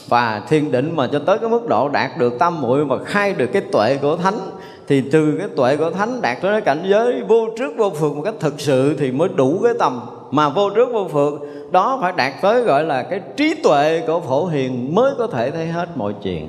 [0.07, 3.33] Và thiền định mà cho tới cái mức độ đạt được tâm muội và khai
[3.33, 4.39] được cái tuệ của thánh,
[4.87, 8.15] thì từ cái tuệ của thánh đạt tới cái cảnh giới vô trước vô phượng
[8.15, 10.01] một cách thực sự thì mới đủ cái tầm.
[10.31, 11.39] Mà vô trước vô phượng
[11.71, 15.51] đó phải đạt tới gọi là cái trí tuệ của phổ hiền mới có thể
[15.51, 16.47] thấy hết mọi chuyện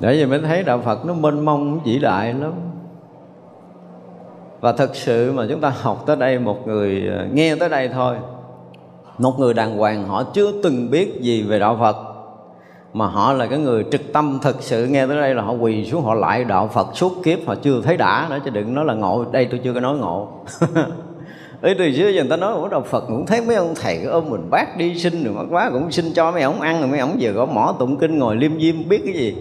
[0.00, 2.52] để vì mới thấy đạo phật nó mênh mông vĩ đại lắm.
[4.60, 7.88] Và thực sự mà chúng ta học tới đây, một người ờ, nghe tới đây
[7.88, 8.16] thôi,
[9.18, 11.96] một người đàng hoàng, họ chưa từng biết gì về đạo phật.
[12.92, 15.84] Mà họ là cái người trực tâm thực sự nghe tới đây là họ quỳ
[15.84, 18.84] xuống, họ lại đạo Phật suốt kiếp, họ chưa thấy đã nữa, chứ đừng nói
[18.84, 19.24] là ngộ.
[19.32, 20.28] Đây tôi chưa có nói ngộ.
[21.62, 24.04] Ấy từ xưa giờ người ta nói của đạo Phật cũng thấy mấy ông thầy
[24.04, 26.88] ôm mình bác đi sinh rồi mất quá cũng xin cho mấy ông ăn rồi,
[26.88, 29.34] mấy ông vừa có mỏ tụng kinh ngồi liêm diêm biết cái gì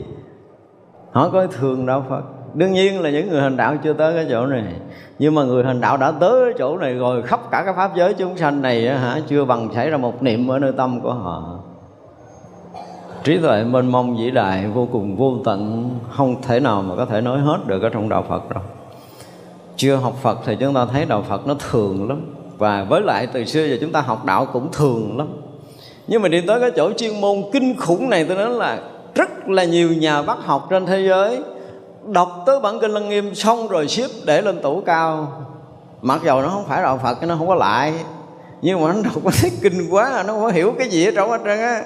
[1.12, 2.22] họ có thường đạo phật.
[2.54, 4.64] Đương nhiên là những người hành đạo chưa tới cái chỗ này.
[5.20, 7.96] Nhưng mà người hành đạo đã tới cái chỗ này rồi, khắp cả cái pháp
[7.96, 11.14] giới chúng sanh này hả, chưa bằng xảy ra một niệm ở nơi tâm của
[11.14, 11.60] họ.
[13.24, 17.06] Trí tuệ mênh mông vĩ đại, vô cùng vô tận, không thể nào mà có
[17.06, 18.64] thể nói hết được ở trong đạo phật đâu.
[19.76, 22.22] Chưa học phật thì chúng ta thấy đạo phật nó thường lắm.
[22.58, 25.28] Và với lại từ xưa giờ chúng ta học đạo cũng thường lắm.
[26.08, 28.80] Nhưng mà đi tới cái chỗ chuyên môn kinh khủng này tôi nói là
[29.18, 31.42] rất là nhiều nhà bác học trên thế giới
[32.08, 35.32] đọc tới bản kinh lăng nghiêm xong rồi ship để lên tủ cao.
[36.02, 37.94] Mặc dầu nó không phải đạo phật nó không có lại
[38.62, 41.12] nhưng mà nó đọc có thấy kinh quá nó không có hiểu cái gì ở
[41.16, 41.84] trong hết trơn á.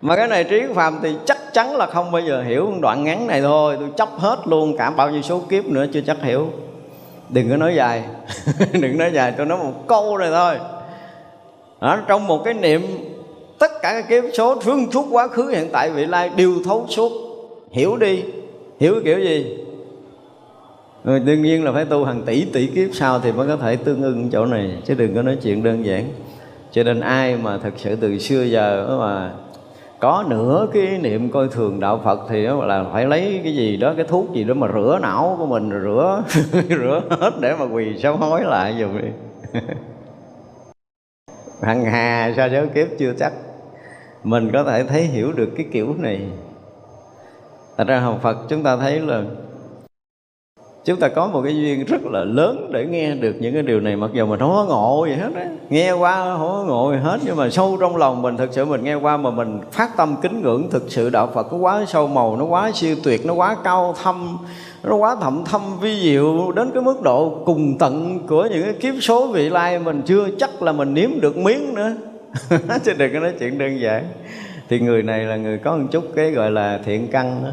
[0.00, 3.26] Mà cái này trí phàm thì chắc chắn là không bao giờ hiểu đoạn ngắn
[3.26, 6.48] này thôi tôi chấp hết luôn cả bao nhiêu số kiếp nữa chưa chắc hiểu.
[7.28, 8.04] Đừng có nói dài
[8.72, 10.54] đừng nói dài tôi nói một câu này thôi.
[11.80, 12.82] Đó, trong một cái niệm
[13.58, 16.86] tất cả các kiếp số phương suốt quá khứ, hiện tại, vị lai đều thấu
[16.88, 17.12] suốt.
[17.70, 18.22] Hiểu đi.
[18.80, 19.56] Hiểu kiểu gì?
[21.04, 23.76] Rồi đương nhiên là phải tu hàng tỷ tỷ kiếp sau thì mới có thể
[23.76, 26.04] tương ưng chỗ này, chứ đừng có nói chuyện đơn giản.
[26.72, 29.32] Cho nên ai mà thật sự từ xưa giờ mà
[30.00, 33.76] có nửa cái niệm coi thường đạo Phật thì đó là phải lấy cái gì
[33.76, 36.22] đó, cái thuốc gì đó mà rửa não của mình, rửa
[36.68, 39.08] rửa hết để mà quỳ sám hối lại dùm đi.
[41.62, 43.32] Hằng hà, sao số kiếp chưa chắc?
[44.26, 46.20] Mình có thể thấy hiểu được cái kiểu này.
[47.76, 49.22] Thật ra học Phật chúng ta thấy là
[50.84, 53.80] chúng ta có một cái duyên rất là lớn để nghe được những cái điều
[53.80, 55.48] này, mặc dù mình không có ngộ gì hết á.
[55.68, 58.64] Nghe qua không có ngộ gì hết, nhưng mà sâu trong lòng mình, thực sự
[58.64, 61.84] mình nghe qua mà mình phát tâm kính ngưỡng thực sự đạo Phật nó quá
[61.88, 64.38] sâu màu, nó quá siêu tuyệt, nó quá cao thâm,
[64.82, 68.74] nó quá thậm thâm vi diệu, đến cái mức độ cùng tận của những cái
[68.74, 71.92] kiếp số vị lai mình chưa chắc là mình nếm được miếng nữa.
[72.84, 74.04] chứ đừng có nói chuyện đơn giản.
[74.68, 77.50] Thì người này là người có một chút cái gọi là thiện căn đó.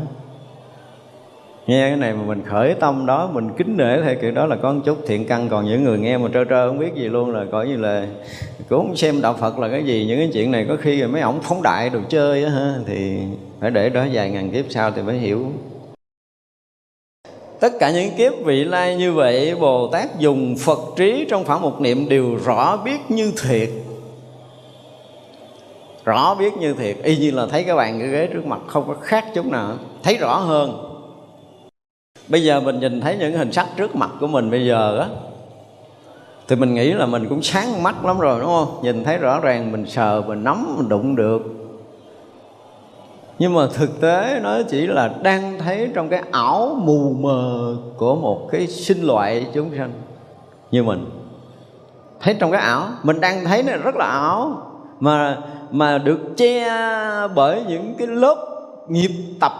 [1.68, 4.56] Nghe cái này mà mình khởi tâm đó, mình kính nể theo kiểu đó là
[4.56, 5.50] có một chút thiện căn.
[5.50, 8.08] Còn những người nghe mà trơ trơ không biết gì luôn là coi như là
[8.70, 10.06] cũng không xem đạo phật là cái gì.
[10.08, 12.76] Những cái chuyện này có khi mấy ổng phóng đại đồ chơi á ha.
[12.86, 13.18] Thì
[13.60, 15.52] phải để đó vài ngàn kiếp sau thì mới hiểu.
[17.60, 21.62] Tất cả những kiếp vị lai như vậy, bồ tát dùng phật trí trong khoảng
[21.62, 23.70] một niệm đều rõ biết như thiệt
[26.06, 28.84] rõ biết như thiệt, y như là thấy cái bàn cái ghế trước mặt, không
[28.88, 30.90] có khác chút nào thấy rõ hơn.
[32.28, 35.08] Bây giờ mình nhìn thấy những hình sắc trước mặt của mình bây giờ á,
[36.48, 38.80] thì mình nghĩ là mình cũng sáng mắt lắm rồi, đúng không?
[38.84, 41.42] Nhìn thấy rõ ràng, mình sờ, mình nắm, mình đụng được.
[43.40, 48.16] Nhưng mà thực tế nó chỉ là đang thấy trong cái ảo mù mờ của
[48.16, 49.92] một cái sinh loại chúng sanh
[50.72, 51.06] như mình.
[52.22, 54.62] Thấy trong cái ảo, mình đang thấy nó rất là ảo,
[55.00, 55.38] mà
[55.74, 56.70] mà được che
[57.36, 58.46] bởi những cái lớp
[58.88, 59.54] nghiệp tập.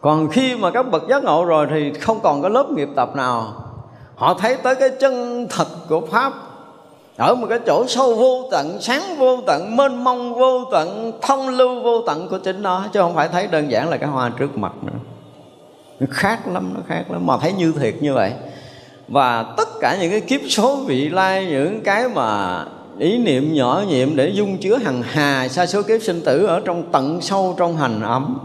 [0.00, 3.16] Còn khi mà các bậc giác ngộ rồi thì không còn có lớp nghiệp tập
[3.16, 3.52] nào.
[4.14, 6.32] Họ thấy tới cái chân thật của pháp,
[7.16, 11.48] ở một cái chỗ sâu vô tận, sáng vô tận, mênh mông vô tận, thông
[11.48, 14.32] lưu vô tận của chính nó, chứ không phải thấy đơn giản là cái hoa
[14.38, 14.98] trước mặt nữa.
[16.00, 18.32] Nó khác lắm, nó khác lắm, mà thấy như thiệt như vậy.
[19.08, 22.64] Và tất cả những cái kiếp số vị lai, những cái mà
[22.98, 26.60] ý niệm nhỏ nhiệm để dung chứa hằng hà, sa số kiếp sinh tử ở
[26.60, 28.38] trong tận sâu trong hành ấm.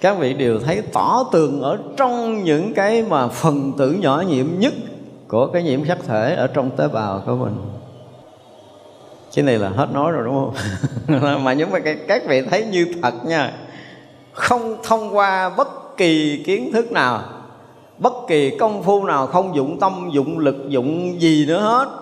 [0.00, 4.46] Các vị đều thấy tỏ tường ở trong những cái mà phần tử nhỏ nhiệm
[4.58, 4.72] nhất
[5.28, 7.56] của cái nhiễm sắc thể ở trong tế bào của mình.
[9.34, 10.54] Cái này là hết nói rồi, đúng không?
[11.44, 13.52] Mà những mà các vị thấy như thật nha.
[14.32, 17.22] Không thông qua bất kỳ kiến thức nào,
[17.98, 22.01] bất kỳ công phu nào, không dụng tâm, dụng lực, dụng gì nữa hết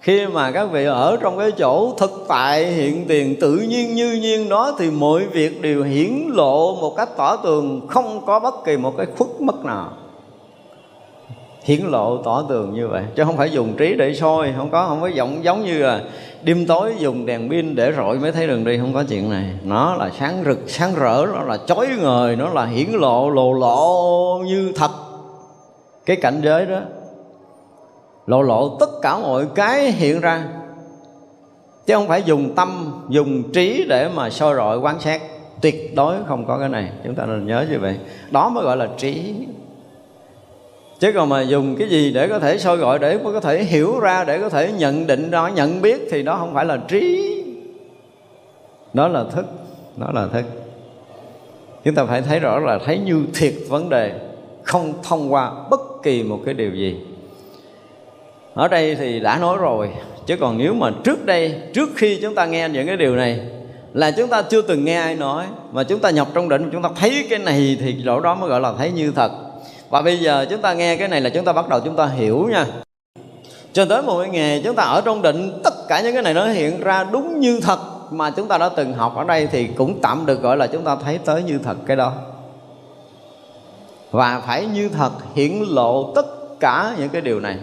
[0.00, 4.12] khi mà các vị ở trong cái chỗ thực tại hiện tiền tự nhiên như
[4.12, 8.54] nhiên đó, thì mọi việc đều hiển lộ một cách tỏ tường, không có bất
[8.64, 9.92] kỳ một cái khuất mất nào.
[11.62, 14.86] Hiển lộ, tỏ tường như vậy, chứ không phải dùng trí để soi, không có
[14.88, 16.00] không có giống giống như là
[16.42, 19.44] đêm tối dùng đèn pin để rọi mới thấy đường đi, không có chuyện này.
[19.64, 23.52] Nó là sáng rực, sáng rỡ, nó là chói ngời, nó là hiển lộ lồ
[23.52, 24.90] lộ như thật.
[26.06, 26.80] Cái cảnh giới đó
[28.28, 30.44] lộ lộ tất cả mọi cái hiện ra.
[31.86, 35.22] Chứ không phải dùng tâm, dùng trí để mà soi rọi, quan sát.
[35.60, 36.90] Tuyệt đối không có cái này.
[37.04, 37.96] Chúng ta nên nhớ như vậy.
[38.30, 39.34] Đó mới gọi là trí.
[40.98, 44.00] Chứ còn mà dùng cái gì để có thể soi gọi, để có thể hiểu
[44.00, 47.34] ra, để có thể nhận định đó nhận biết thì đó không phải là trí.
[48.92, 49.46] Đó là thức.
[49.96, 50.44] Đó là thức.
[51.84, 54.20] Chúng ta phải thấy rõ là thấy như thiệt vấn đề
[54.62, 56.96] không thông qua bất kỳ một cái điều gì
[58.58, 59.90] ở đây thì đã nói rồi
[60.26, 63.40] chứ còn nếu mà trước đây trước khi chúng ta nghe những cái điều này
[63.94, 66.82] là chúng ta chưa từng nghe ai nói mà chúng ta nhập trong định chúng
[66.82, 69.30] ta thấy cái này thì chỗ đó mới gọi là thấy như thật
[69.88, 72.06] và bây giờ chúng ta nghe cái này là chúng ta bắt đầu chúng ta
[72.06, 72.66] hiểu nha
[73.72, 76.34] cho tới một cái ngày chúng ta ở trong định tất cả những cái này
[76.34, 77.78] nó hiện ra đúng như thật
[78.10, 80.84] mà chúng ta đã từng học ở đây thì cũng tạm được gọi là chúng
[80.84, 82.12] ta thấy tới như thật cái đó
[84.10, 86.26] và phải như thật hiển lộ tất
[86.60, 87.56] cả những cái điều này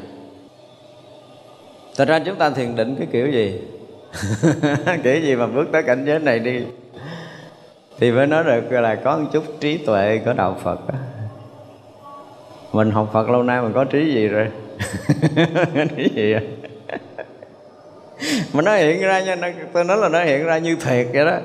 [1.98, 3.62] Thật ra chúng ta thiền định cái kiểu gì?
[5.04, 6.64] Kiểu gì mà bước tới cảnh giới này đi?
[8.00, 10.96] Thì mới nói được là có một chút trí tuệ của Đạo Phật đó.
[12.74, 14.48] Mình học Phật lâu nay mình có trí gì rồi?
[15.98, 16.42] Trí gì rồi
[18.54, 19.36] Mà nó hiện ra nha
[19.74, 21.38] Tôi nói là nó hiện ra như thiệt vậy đó.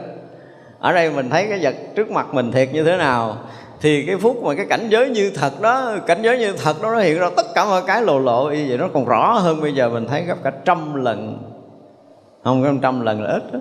[0.79, 3.39] Ở đây mình thấy cái vật trước mặt mình thiệt như thế nào?
[3.81, 6.91] Thì cái phút mà cái cảnh giới như thật đó, cảnh giới như thật đó
[6.91, 9.61] nó hiện ra tất cả mọi cái lộ lộ như vậy nó còn rõ hơn
[9.61, 11.39] bây giờ mình thấy gấp cả trăm lần.
[12.45, 13.59] Không gấp trăm lần là ít đó.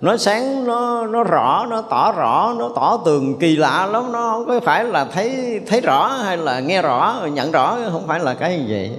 [0.00, 4.12] Nó sáng, nó nó rõ, nó tỏ rõ, nó tỏ tường kỳ lạ lắm.
[4.12, 8.06] Nó không có phải là thấy thấy rõ hay là nghe rõ, nhận rõ, không
[8.06, 8.92] phải là cái gì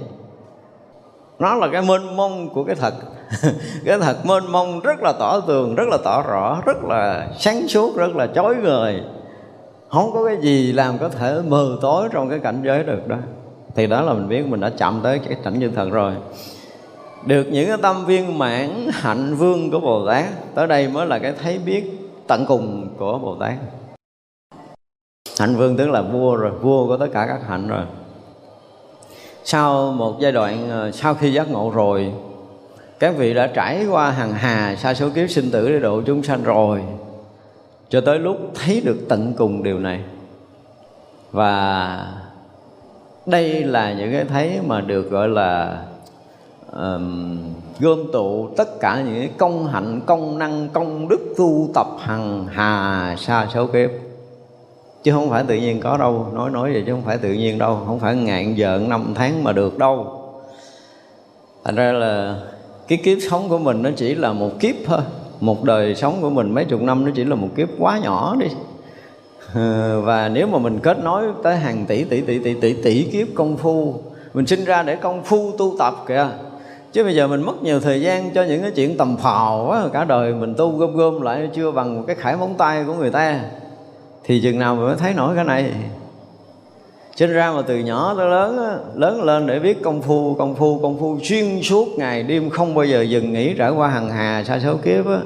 [1.38, 2.94] nó là cái mênh mông của cái thật.
[3.84, 7.68] Cái thật mênh mông rất là tỏ tường, rất là tỏ rõ, rất là sáng
[7.68, 9.02] suốt, rất là chói ngời
[9.88, 13.16] không có cái gì làm có thể mờ tối trong cái cảnh giới được đó.
[13.74, 16.12] Thì đó là mình biết mình đã chậm tới cái cảnh như thật rồi.
[17.26, 21.18] Được những cái tâm viên mãn hạnh vương của bồ tát, tới đây mới là
[21.18, 23.54] cái thấy biết tận cùng của bồ tát.
[25.38, 27.84] Hạnh vương tức là vua rồi, vua của tất cả các hạnh rồi.
[29.44, 32.12] Sau một giai đoạn ờ, sau khi giác ngộ rồi,
[32.98, 36.22] các vị đã trải qua hàng hà, sa số kiếp sinh tử để độ chúng
[36.22, 36.82] sanh rồi
[37.88, 40.00] cho tới lúc thấy được tận cùng điều này.
[41.32, 42.12] Và
[43.26, 45.82] đây là những cái thấy mà được gọi là
[46.72, 47.38] um,
[47.80, 52.46] gom tụ tất cả những cái công hạnh công năng công đức tu tập hằng
[52.46, 53.90] hà xa số kiếp.
[55.02, 57.58] Chứ không phải tự nhiên có đâu nói nói vậy chứ không phải tự nhiên
[57.58, 60.22] đâu không phải ngạn giờ năm tháng mà được đâu.
[61.64, 62.40] Thành ra là
[62.88, 65.00] cái kiếp sống của mình nó chỉ là một kiếp thôi
[65.40, 68.36] một đời sống của mình mấy chục năm nó chỉ là một kiếp quá nhỏ
[68.40, 68.46] đi.
[69.54, 73.02] Ờ, và nếu mà mình kết nối tới hàng tỷ tỷ tỷ tỷ tỷ tỷ
[73.02, 73.94] kiếp công phu,
[74.34, 76.28] mình sinh ra để công phu tu tập kìa.
[76.92, 79.88] Chứ bây giờ mình mất nhiều thời gian cho những cái chuyện tầm phào quá
[79.92, 82.94] cả đời mình tu gom gom lại chưa bằng một cái khải móng tay của
[82.94, 83.40] người ta,
[84.24, 85.72] thì chừng nào mình mới thấy nổi cái này
[87.16, 90.78] sinh ra mà từ nhỏ tới lớn lớn lên để biết công phu công phu
[90.82, 94.44] công phu xuyên suốt ngày đêm không bao giờ dừng nghỉ trải qua hằng hà
[94.44, 95.18] sa số kiếp á,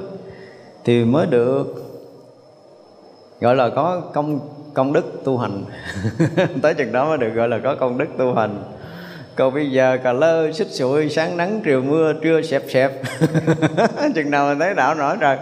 [0.85, 1.81] thì mới được
[3.40, 4.40] gọi là có công
[4.74, 5.64] công đức tu hành.
[6.62, 8.62] Tới chừng đó mới được gọi là có công đức tu hành.
[9.37, 12.92] Còn bây giờ cà lơ xích sụi sáng nắng chiều mưa trưa xẹp xẹp.
[14.14, 15.37] Chừng nào mình thấy đạo nổi rồi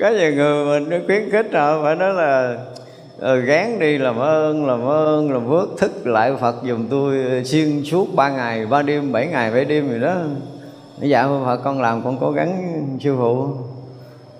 [0.00, 2.56] có nhiều người mình khuyến khích rồi phải nói là
[3.20, 7.84] rồi gán đi làm ơn làm ơn, làm phước, thức lại phật dùm tôi xuyên
[7.84, 10.14] suốt ba ngày, ba đêm, bảy ngày, bảy đêm gì đó.
[10.98, 13.48] Dạ phật con làm con cố gắng, sư phụ.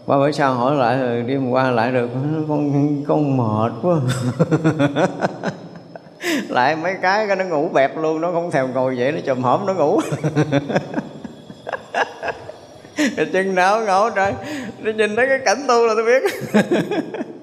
[0.06, 2.10] Ba bữa sau hỏi lại rồi đêm qua lại được,
[2.48, 3.96] con con mệt quá.
[6.48, 9.42] Lại mấy cái cái nó ngủ bẹp luôn, nó không thèm ngồi vậy nó chùm
[9.42, 10.00] hổm, nó ngủ.
[13.32, 14.32] Chân não ngổ trời,
[14.78, 16.22] nó nhìn thấy cái cảnh tu là tôi biết.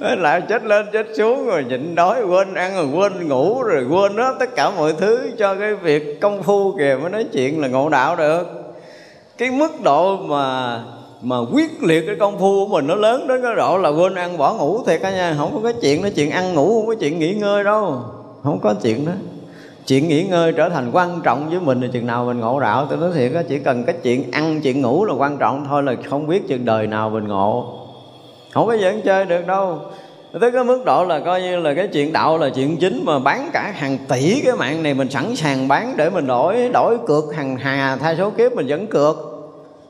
[0.00, 4.16] lại chết lên chết xuống rồi nhịn đói, quên ăn rồi quên ngủ rồi quên
[4.16, 7.68] hết tất cả mọi thứ cho cái việc công phu kìa mới nói chuyện là
[7.68, 8.46] ngộ đạo được.
[9.38, 10.80] Cái mức độ mà
[11.22, 14.14] mà quyết liệt cái công phu của mình nó lớn đến cái độ là quên
[14.14, 15.34] ăn bỏ ngủ thiệt cả nha.
[15.38, 18.02] Không có cái chuyện nói chuyện ăn ngủ, không có chuyện nghỉ ngơi đâu.
[18.42, 19.12] Không có chuyện đó.
[19.86, 22.86] Chuyện nghỉ ngơi trở thành quan trọng với mình thì chừng nào mình ngộ đạo,
[22.90, 25.82] tôi nói thiệt á, chỉ cần cái chuyện ăn, chuyện ngủ là quan trọng thôi
[25.82, 27.87] là không biết chừng đời nào mình ngộ
[28.58, 29.78] không có dẫn chơi được đâu.
[30.40, 33.18] Tới cái mức độ là coi như là cái chuyện đạo là chuyện chính mà
[33.18, 36.98] bán cả hàng tỷ cái mạng này mình sẵn sàng bán để mình đổi đổi
[37.06, 39.16] cược hàng hà, thay số kiếp mình vẫn cược.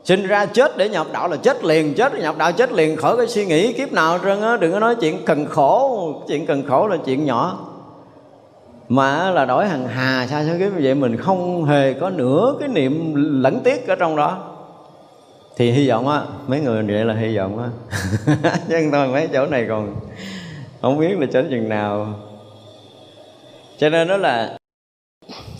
[0.03, 2.95] Sinh ra chết để nhập đạo là chết liền, chết để nhập đạo chết liền,
[2.95, 6.45] khỏi cái suy nghĩ kiếp nào trơn á, đừng có nói chuyện cần khổ, chuyện
[6.45, 7.59] cần khổ là chuyện nhỏ.
[8.89, 12.55] Mà là đổi hàng hà xa số kiếp như vậy mình không hề có nửa
[12.59, 14.48] cái niệm lẫn tiếc ở trong đó
[15.59, 17.69] thì hy vọng á, mấy người vậy là hy vọng á.
[18.69, 19.95] Chứ thôi, mấy chỗ này còn
[20.81, 22.07] không biết là chết chừng nào.
[23.77, 24.57] Cho nên đó là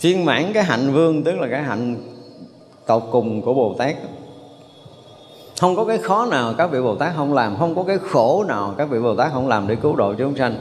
[0.00, 1.96] viên mãn cái hạnh vương, tức là cái hạnh
[2.86, 3.96] tột cùng của bồ tát.
[5.60, 8.44] Không có cái khó nào các vị bồ tát không làm, không có cái khổ
[8.48, 10.54] nào các vị bồ tát không làm để cứu độ chúng sanh.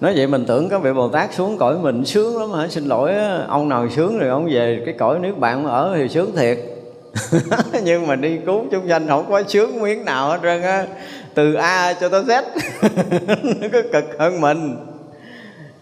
[0.00, 2.68] Nói vậy mình tưởng các vị bồ tát xuống cõi mình sướng lắm hả?
[2.68, 3.12] Xin lỗi,
[3.48, 6.73] ông nào sướng rồi ông về cái cõi nước bạn ở thì sướng thiệt.
[7.84, 10.86] nhưng mà đi cứu chúng sanh không có sướng miếng nào hết trơn á.
[11.34, 12.42] Từ a cho tới z.
[13.60, 14.76] Nó cứ cực hơn mình.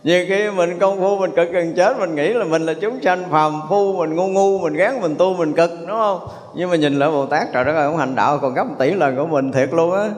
[0.04, 3.02] Nhiều khi mình công phu mình cực gần chết, mình nghĩ là mình là chúng
[3.02, 6.20] sanh phàm phu, mình ngu ngu, mình gán mình tu, mình cực, đúng không?
[6.54, 8.90] Nhưng mà nhìn lại bồ tát trời đất ơi, ông hành đạo còn gấp tỷ
[8.90, 10.08] lần của mình thiệt luôn á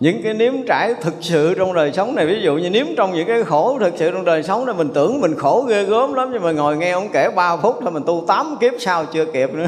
[0.00, 3.12] những cái nếm trải thực sự trong đời sống này, ví dụ như nếm trong
[3.12, 6.14] những cái khổ thực sự trong đời sống này, mình tưởng mình khổ ghê gớm
[6.14, 9.04] lắm, nhưng mà ngồi nghe ông kể 3 phút thôi, mình tu 8 kiếp sau
[9.04, 9.66] chưa kịp nữa.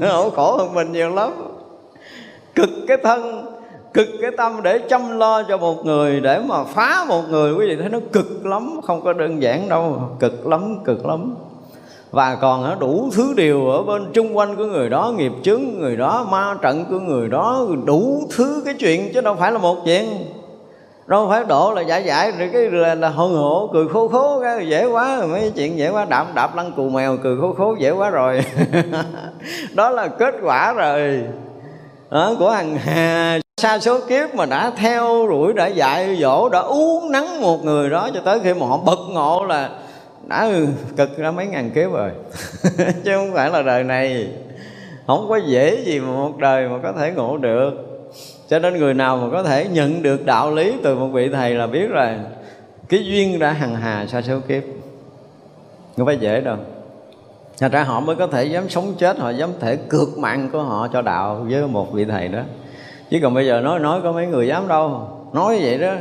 [0.08, 1.30] Ông khổ hơn mình nhiều lắm.
[2.54, 3.46] Cực cái thân,
[3.94, 7.66] cực cái tâm để chăm lo cho một người, để mà phá một người, quý
[7.68, 10.00] vị thấy nó cực lắm, không có đơn giản đâu.
[10.20, 11.34] Cực lắm cực lắm
[12.16, 15.96] và còn đủ thứ điều ở bên chung quanh của người đó nghiệp chướng người
[15.96, 19.76] đó ma trận của người đó đủ thứ cái chuyện chứ đâu phải là một
[19.84, 20.04] chuyện.
[21.06, 24.40] Đâu phải đổ là giải giải rồi cái là, là hồn hổ cười khô khố
[24.42, 27.76] cái dễ quá mấy chuyện dễ quá đạp đạp lăn cù mèo cười khô khố
[27.78, 28.40] dễ quá rồi.
[29.74, 31.24] Đó là kết quả rồi.
[32.10, 36.58] Đó, của hàng hà xa số kiếp mà đã theo đuổi đã dạy dỗ đã
[36.58, 39.70] uống nắng một người đó cho tới khi mà họ bật ngộ là
[40.26, 40.66] đã ừ,
[40.96, 42.10] cực ra mấy ngàn kiếp rồi.
[43.04, 44.28] Chứ không phải là đời này.
[45.06, 47.72] Không có dễ gì mà một đời mà có thể ngộ được.
[48.48, 51.54] Cho nên người nào mà có thể nhận được đạo lý từ một vị thầy
[51.54, 52.08] là biết rồi.
[52.88, 54.62] Cái duyên đã hằng hà xa số kiếp.
[55.96, 56.56] Không phải dễ đâu.
[57.58, 60.62] Thật ra họ mới có thể dám sống chết, Họ dám thể cược mạng của
[60.62, 62.40] họ cho đạo Với một vị thầy đó.
[63.10, 65.08] Chứ còn bây giờ nói nói có mấy người dám đâu.
[65.32, 65.94] Nói vậy đó.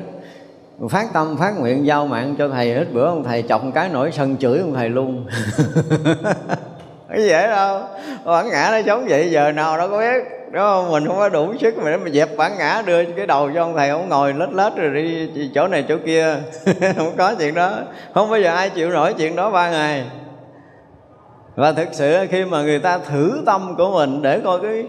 [0.90, 2.74] Phát tâm, phát nguyện, giao mạng cho thầy.
[2.74, 5.26] Hết bữa ông thầy chọc cái nổi sân chửi ông thầy luôn.
[7.10, 7.82] Cái dễ đâu?
[8.26, 10.24] Bản ngã nó sống vậy, giờ nào đâu có biết.
[10.52, 10.92] Đúng không?
[10.92, 13.62] Mình không có đủ sức mà để mà dẹp bản ngã, đưa cái đầu cho
[13.62, 13.90] ông thầy.
[13.90, 16.36] Ông ngồi lết lết rồi đi chỗ này chỗ kia.
[16.98, 17.72] Không có chuyện đó.
[18.14, 20.06] Không bao giờ ai chịu nổi chuyện đó ba ngày.
[21.56, 24.86] Và thực sự khi mà người ta thử tâm của mình để coi cái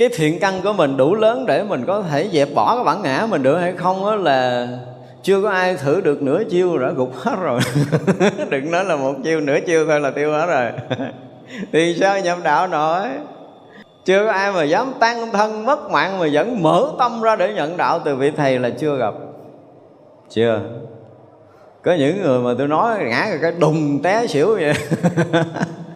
[0.00, 3.02] cái thiện căn của mình đủ lớn để mình có thể dẹp bỏ cái bản
[3.02, 4.68] ngã mình được hay không đó là
[5.22, 7.60] chưa có ai thử được nửa chiêu đã gục hết rồi.
[8.50, 10.70] Đừng nói là một chiêu, nửa chiêu thôi là tiêu hết rồi.
[11.72, 13.08] Thì sao nhậm đạo nổi?
[14.04, 17.52] Chưa có ai mà dám tăng thân mất mạng mà vẫn mở tâm ra để
[17.54, 19.14] nhận đạo từ vị thầy là chưa gặp.
[20.30, 20.60] Chưa.
[21.84, 24.74] Có những người mà tôi nói ngã rồi cái đùng té xỉu vậy.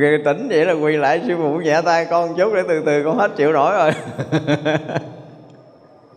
[0.00, 3.04] cái tỉnh vậy là quỳ lại sư phụ nhẹ tay con chút để từ từ
[3.04, 3.92] con hết chịu nổi rồi.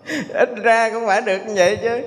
[0.33, 2.01] Ít ra cũng phải được như vậy chứ.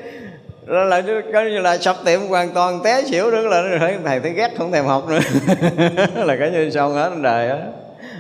[0.67, 4.21] Là, là coi như là sập tiệm hoàn toàn té xỉu đứng lên rồi thầy
[4.21, 5.19] thấy ghét không thèm học nữa.
[6.25, 7.59] Là cái như xong hết đời á.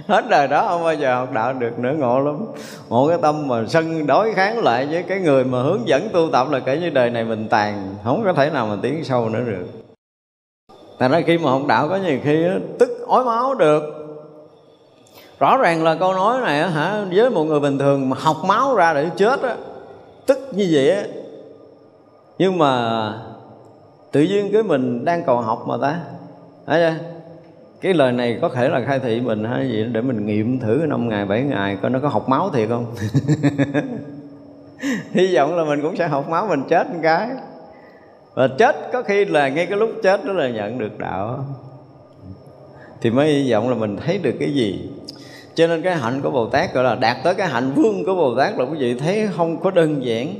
[0.08, 2.46] Hết đời đó không bao giờ học đạo được nữa ngộ lắm.
[2.88, 6.28] Ngộ cái tâm mà sân đối kháng lại với cái người mà hướng dẫn tu
[6.32, 9.28] tập là kể như đời này mình tàn không có thể nào mà tiến sâu
[9.28, 9.89] nữa được
[11.00, 12.46] thành ra khi mà học đạo có nhiều khi
[12.78, 13.82] tức ói máu được.
[15.38, 18.74] Rõ ràng là câu nói này hả, với một người bình thường mà học máu
[18.74, 19.56] ra để chết á,
[20.26, 21.02] tức như vậy á.
[22.38, 23.12] Nhưng mà
[24.12, 26.00] tự nhiên cái mình đang còn học mà ta,
[26.66, 27.04] thấy chưa?
[27.80, 30.84] Cái lời này có thể là khai thị mình hay gì để mình nghiệm thử
[30.88, 32.86] năm ngày, bảy ngày coi nó có học máu thiệt không?
[35.12, 37.28] Hy vọng là mình cũng sẽ học máu mình chết một cái
[38.34, 41.44] và chết, có khi là ngay cái lúc chết đó là nhận được đạo.
[43.00, 44.88] Thì mới hy vọng là mình thấy được cái gì.
[45.54, 48.14] Cho nên cái hạnh của bồ tát gọi là đạt tới cái hạnh vương của
[48.14, 50.34] bồ tát là quý vị thấy không có đơn giản.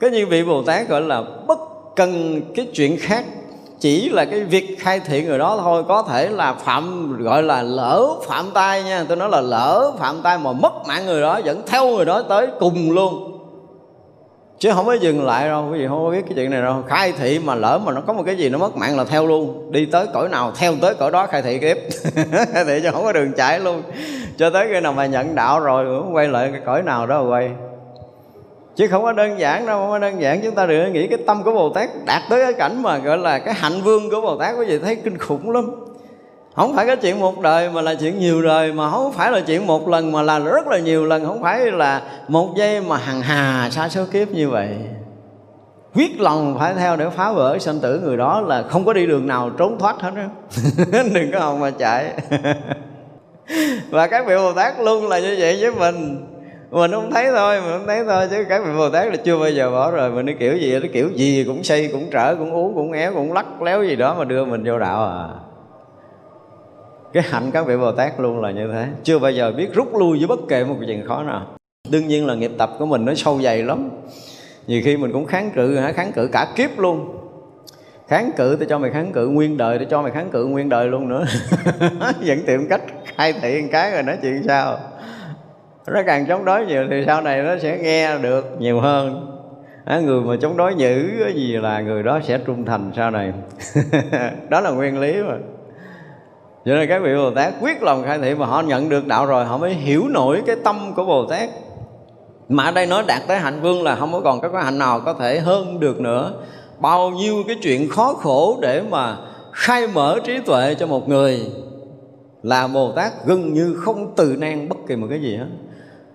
[0.00, 1.58] Có như vị bồ tát gọi là bất
[1.96, 3.24] cần cái chuyện khác,
[3.80, 5.84] chỉ là cái việc khai thị người đó thôi.
[5.88, 9.04] Có thể là phạm, gọi là lỡ phạm tai nha.
[9.08, 12.22] Tôi nói là lỡ phạm tai mà mất mạng người đó, vẫn theo người đó
[12.22, 13.37] tới cùng luôn
[14.58, 16.82] chứ không có dừng lại đâu quý vị không có biết cái chuyện này đâu.
[16.86, 19.26] Khai thị mà lỡ mà nó có một cái gì nó mất mạng là theo
[19.26, 19.72] luôn.
[19.72, 21.76] Đi tới cõi nào, theo tới cõi đó khai thị kiếp
[22.52, 23.82] khai thị cho không có đường chạy luôn.
[24.36, 27.22] Cho tới khi nào mà nhận đạo rồi, cũng quay lại cái cõi nào đó
[27.22, 27.50] quay.
[28.76, 30.40] Chứ không có đơn giản đâu, không có đơn giản.
[30.40, 33.18] Chúng ta đừng nghĩ cái tâm của bồ tát đạt tới cái cảnh mà gọi
[33.18, 34.54] là cái hạnh vương của bồ tát.
[34.58, 35.87] Quý vị thấy kinh khủng lắm
[36.58, 39.40] không phải cái chuyện một đời mà là chuyện nhiều đời, mà không phải là
[39.40, 41.26] chuyện một lần mà là rất là nhiều lần.
[41.26, 44.76] Không phải là một giây mà hằng hà xa số kiếp như vậy.
[45.94, 47.58] Quyết lòng phải theo để phá vỡ.
[47.58, 50.28] Sanh tử người đó là không có đi đường nào trốn thoát hết á.
[51.14, 52.12] Đừng có hòng mà chạy.
[53.90, 56.26] Và các vị bồ tát luôn là như vậy với mình.
[56.70, 59.38] Mình không thấy thôi, mình không thấy thôi, chứ các vị bồ tát là chưa
[59.38, 62.34] bao giờ bỏ rồi mình nói kiểu gì nó kiểu gì, cũng xây cũng trở,
[62.34, 65.47] cũng uống, cũng éo cũng lắc léo gì đó mà đưa mình vô đạo à
[67.12, 68.86] cái hạnh các vị bồ tát luôn là như thế.
[69.02, 71.46] Chưa bao giờ biết rút lui với bất kể một chuyện khó nào.
[71.90, 73.90] Đương nhiên là nghiệp tập của mình nó sâu dày lắm.
[74.66, 75.92] Nhiều khi mình cũng kháng cự hả?
[75.92, 77.14] Kháng cự cả kiếp luôn.
[78.08, 80.68] Kháng cự tôi cho mày kháng cự nguyên đời tôi cho mày kháng cự nguyên
[80.68, 81.24] đời luôn nữa.
[82.26, 82.82] Vẫn tìm cách
[83.16, 84.78] khai thị một cái rồi nói chuyện sao?
[85.86, 89.34] Nó càng chống đối nhiều thì sau này nó sẽ nghe được nhiều hơn.
[89.84, 93.32] À, người mà chống đối dữ gì là người đó sẽ trung thành sau này.
[94.48, 95.34] Đó là nguyên lý mà
[96.64, 99.26] cho nên các vị Bồ Tát quyết lòng khai thị mà họ nhận được đạo
[99.26, 101.48] rồi, họ mới hiểu nổi cái tâm của Bồ Tát.
[102.48, 104.78] Mà ở đây nói đạt tới hạnh vương là không có còn có cái hạnh
[104.78, 106.32] nào có thể hơn được nữa.
[106.78, 109.16] Bao nhiêu cái chuyện khó khổ để mà
[109.52, 111.40] khai mở trí tuệ cho một người
[112.42, 115.46] là Bồ Tát gần như không từ nan bất kỳ một cái gì hết.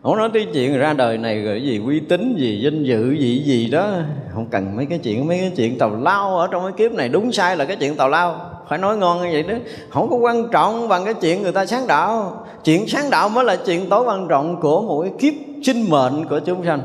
[0.04, 3.44] Không nói tới chuyện ra đời này rồi gì uy tín, gì danh dự, gì
[3.46, 3.92] gì đó,
[4.34, 7.10] không cần mấy cái chuyện, mấy cái chuyện tàu lao ở trong cái kiếp này.
[7.10, 9.56] Đúng sai là cái chuyện tàu lao phải nói ngon như vậy đó.
[9.90, 13.46] Không có quan trọng bằng cái chuyện người ta sáng đạo chuyện sáng đạo mới
[13.46, 15.34] là chuyện tối quan trọng của một cái kiếp
[15.64, 16.82] sinh mệnh của chúng sanh.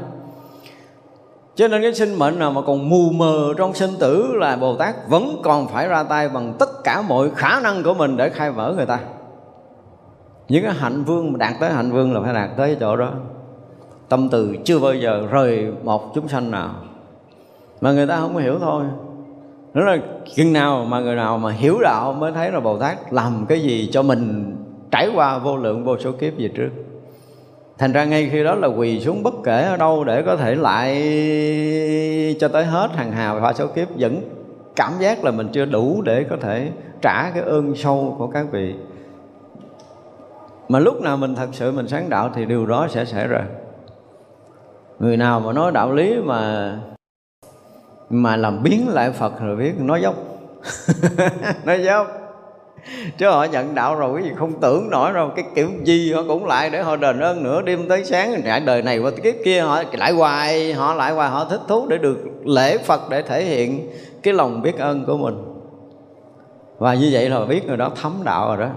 [1.54, 4.76] Cho nên cái sinh mệnh nào mà còn mù mờ trong sinh tử là bồ
[4.76, 8.28] tát vẫn còn phải ra tay bằng tất cả mọi khả năng của mình để
[8.28, 8.98] khai mở người ta.
[10.48, 13.10] Những cái hạnh vương mà đạt tới hạnh vương là phải đạt tới chỗ đó.
[14.08, 16.70] Tâm từ chưa bao giờ rời một chúng sanh nào.
[17.80, 18.84] Mà người ta không có hiểu thôi
[19.74, 19.98] đó là
[20.34, 23.60] chừng nào mà người nào mà hiểu đạo mới thấy là bồ tát, làm cái
[23.60, 24.56] gì cho mình
[24.90, 26.70] trải qua vô lượng vô số kiếp về trước?
[27.78, 30.54] Thành ra ngay khi đó là quỳ xuống bất kể ở đâu để có thể
[30.54, 30.90] lại
[32.40, 34.20] cho tới hết hàng hà và số kiếp, vẫn
[34.76, 36.70] cảm giác là mình chưa đủ để có thể
[37.02, 38.74] trả cái ơn sâu của các vị.
[40.68, 43.44] Mà lúc nào mình thật sự mình sáng đạo thì điều đó sẽ xảy ra.
[44.98, 46.72] Người nào mà nói đạo lý mà
[48.10, 50.14] mà làm biến lại phật rồi biết nói dốc
[51.64, 52.06] nói dốc
[53.18, 56.22] chứ họ nhận đạo rồi, cái gì không tưởng nổi đâu cái kiểu gì họ
[56.28, 58.34] cũng lại để họ đền ơn nữa đêm tới sáng.
[58.44, 61.86] Lại đời này qua kiếp kia, họ lại hoài, họ lại hoài, họ thích thú
[61.88, 63.90] để được lễ phật để thể hiện
[64.22, 65.34] cái lòng biết ơn của mình.
[66.78, 68.70] Và như vậy là biết người đó thấm đạo rồi đó.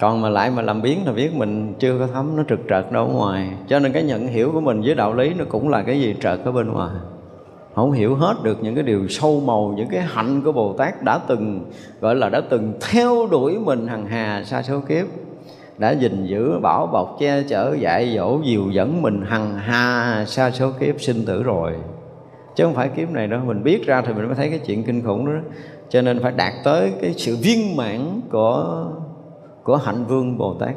[0.00, 2.92] Còn mà lại mà làm biến là biết mình chưa có thấm, nó trực trật
[2.92, 3.50] đâu ở ngoài.
[3.68, 6.16] Cho nên cái nhận hiểu của mình với đạo lý nó cũng là cái gì
[6.20, 6.90] trật ở bên ngoài
[7.78, 11.02] không hiểu hết được những cái điều sâu màu, những cái hạnh của bồ tát
[11.02, 11.70] đã từng,
[12.00, 15.06] gọi là đã từng theo đuổi mình hằng hà xa số kiếp,
[15.78, 20.50] đã gìn giữ, bảo bọc, che chở, dạy dỗ, dìu dẫn mình hằng hà xa
[20.50, 21.74] số kiếp sinh tử rồi.
[22.56, 24.84] Chứ không phải kiếp này đâu, mình biết ra thì mình mới thấy cái chuyện
[24.84, 25.40] kinh khủng đó.
[25.88, 28.84] Cho nên phải đạt tới cái sự viên mãn của
[29.62, 30.74] của hạnh vương bồ tát.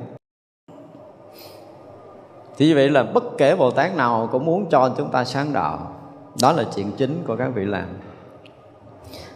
[2.58, 5.54] Thì như vậy là bất kể bồ tát nào cũng muốn cho chúng ta sáng
[5.54, 6.01] đạo
[6.42, 7.86] đó là chuyện chính của các vị làm.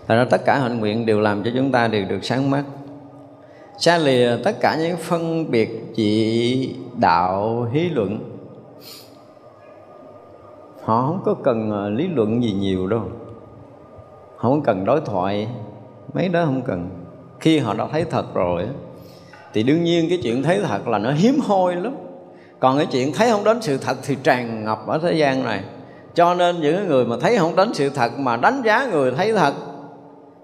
[0.07, 2.63] Thật ra tất cả hạnh nguyện đều làm cho chúng ta đều được sáng mắt.
[3.77, 8.19] Xa lìa tất cả những phân biệt dị đạo, hí luận.
[10.83, 13.03] Họ không có cần ờ, lý luận gì nhiều đâu.
[14.37, 15.47] Không cần đối thoại,
[16.13, 16.89] Mấy đó không cần.
[17.39, 18.67] Khi họ đã thấy thật rồi
[19.53, 21.95] Thì đương nhiên cái chuyện thấy thật là nó hiếm hoi lắm.
[22.59, 25.63] Còn cái chuyện thấy không đến sự thật thì tràn ngập ở thế gian này
[26.15, 29.33] cho nên những người mà thấy không đến sự thật, mà đánh giá người thấy
[29.33, 29.53] thật,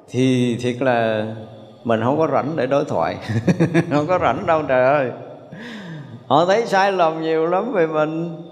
[0.09, 1.25] thì thiệt là
[1.83, 3.17] mình không có rảnh để đối thoại.
[3.91, 5.11] Không có rảnh đâu, trời ơi.
[6.27, 8.43] Họ thấy sai lầm nhiều lắm về mình.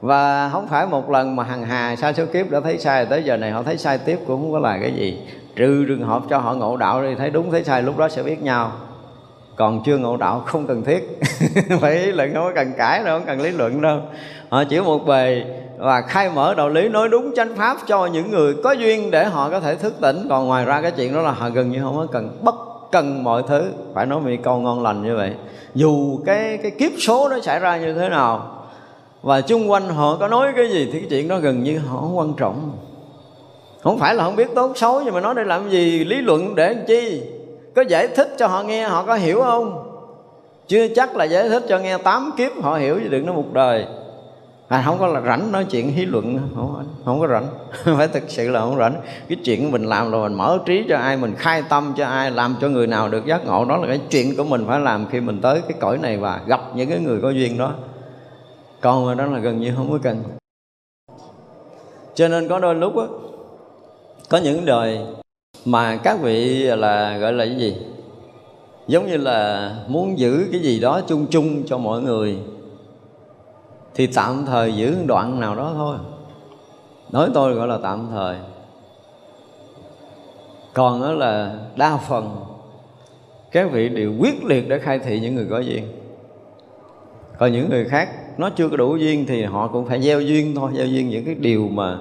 [0.00, 3.06] Và không phải một lần mà hằng hà sai số kiếp đã thấy sai.
[3.06, 5.18] Tới giờ này họ thấy sai tiếp cũng không có là cái gì.
[5.56, 8.22] Trừ trường hợp cho họ ngộ đạo đi thấy đúng, thấy sai lúc đó sẽ
[8.22, 8.72] biết nhau.
[9.56, 11.20] Còn chưa ngộ đạo không cần thiết.
[11.80, 14.00] Phải là không có cần cãi đâu không cần lý luận đâu.
[14.48, 15.44] Họ chỉ một bề
[15.78, 19.24] và khai mở đạo lý nói đúng chánh pháp cho những người có duyên để
[19.24, 20.26] họ có thể thức tỉnh.
[20.28, 22.54] Còn ngoài ra cái chuyện đó là họ gần như không có cần bất
[22.92, 23.64] cần mọi thứ.
[23.94, 25.32] Phải nói một câu ngon lành như vậy.
[25.74, 28.52] Dù cái cái kiếp số nó xảy ra như thế nào,
[29.22, 32.00] và chung quanh họ có nói cái gì thì cái chuyện đó gần như họ
[32.00, 32.72] không quan trọng.
[33.82, 36.54] Không phải là không biết tốt xấu, nhưng mà nói để làm gì, lý luận
[36.54, 37.22] để làm chi?
[37.74, 39.92] Có giải thích cho họ nghe, họ có hiểu không?
[40.68, 43.52] Chưa chắc là giải thích cho nghe tám kiếp họ hiểu chứ đừng nói một
[43.52, 43.86] đời
[44.68, 47.46] à, không có là rảnh nói chuyện hí luận không, không có rảnh.
[47.98, 49.00] Phải thực sự là không rảnh.
[49.28, 52.30] Cái chuyện mình làm là mình mở trí cho ai mình khai tâm cho ai
[52.30, 53.64] làm cho người nào được giác ngộ.
[53.64, 56.40] Đó là cái chuyện của mình phải làm khi mình tới cái cõi này và
[56.46, 57.74] gặp những cái người có duyên đó.
[58.80, 60.22] Còn đó là gần như không có cần.
[62.14, 63.04] Cho nên có đôi lúc á
[64.28, 65.00] có những đời
[65.64, 67.76] mà các vị là gọi là cái gì?
[68.86, 72.38] Giống như là muốn giữ cái gì đó chung chung cho mọi người
[73.96, 75.96] thì tạm thời giữ đoạn nào đó thôi.
[77.12, 78.36] Nói tôi gọi là tạm thời.
[80.74, 82.36] Còn đó là đa phần
[83.52, 85.84] các vị đều quyết liệt để khai thị những người có duyên.
[87.38, 90.54] Còn những người khác, nó chưa có đủ duyên thì họ cũng phải gieo duyên
[90.54, 91.98] thôi, gieo duyên những cái điều mà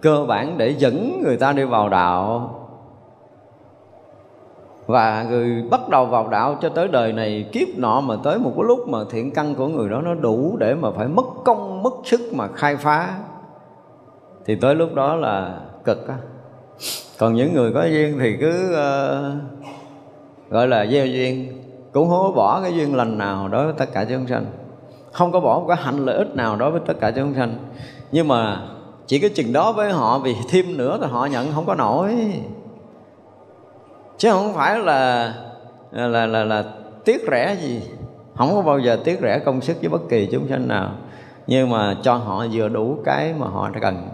[0.00, 2.54] cơ bản để dẫn người ta đi vào đạo
[4.88, 8.52] và người bắt đầu vào đạo cho tới đời này kiếp nọ mà tới một
[8.56, 11.82] cái lúc mà thiện căn của người đó nó đủ để mà phải mất công
[11.82, 13.14] mất sức mà khai phá
[14.46, 16.14] thì tới lúc đó là cực á.
[17.18, 18.80] Còn những người có duyên thì cứ uh,
[20.50, 21.62] gọi là gieo duyên
[21.92, 24.46] cũng không có bỏ cái duyên lành nào đối với tất cả chúng sanh.
[25.12, 27.54] Không có bỏ cái hạnh lợi ích nào đối với tất cả chúng sanh.
[28.12, 28.62] Nhưng mà
[29.06, 32.16] chỉ cái chừng đó với họ vì thêm nữa thì họ nhận không có nổi
[34.18, 35.34] chứ không phải là
[35.90, 36.64] là là là, là
[37.04, 37.82] tiếc rẻ gì.
[38.36, 40.90] Không có bao giờ tiếc rẻ công sức với bất kỳ chúng sanh nào.
[41.46, 44.08] Nhưng mà cho họ vừa đủ cái mà họ cần.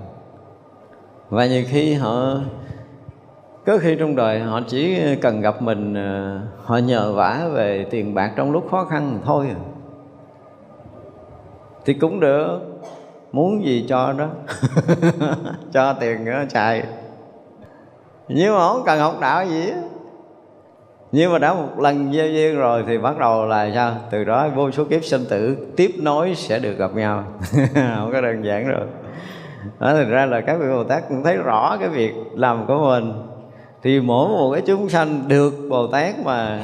[1.28, 2.34] Và nhiều khi họ
[3.66, 8.14] có khi trong đời họ chỉ cần gặp mình ờ, họ nhờ vả về tiền
[8.14, 9.46] bạc trong lúc khó khăn thôi.
[11.84, 12.60] Thì cũng được.
[13.32, 14.28] Muốn gì cho đó.
[15.72, 16.84] Cho tiền nó xài
[18.28, 19.74] nhưng mà không cần học đạo gì hết
[21.14, 23.96] nhưng mà đã một lần gieo duyên rồi thì bắt đầu là sao?
[24.10, 27.24] Từ đó vô số kiếp sinh tử tiếp nối sẽ được gặp nhau.
[27.74, 28.86] Không có đơn giản rồi.
[29.78, 32.78] Đó thực ra là các vị bồ tát cũng thấy rõ cái việc làm của
[32.78, 33.12] mình.
[33.82, 36.62] Thì mỗi một cái chúng sanh được bồ tát mà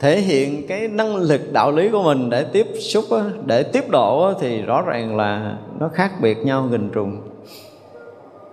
[0.00, 3.04] thể hiện cái năng lực đạo lý của mình để tiếp xúc
[3.46, 7.20] để tiếp độ thì rõ ràng là nó khác biệt nhau nghìn trùng.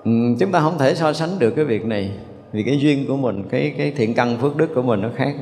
[0.04, 2.12] Ừ, chúng ta không thể so sánh được cái việc này
[2.54, 5.36] vì cái duyên của mình, cái cái thiện căn phước đức của mình nó khác.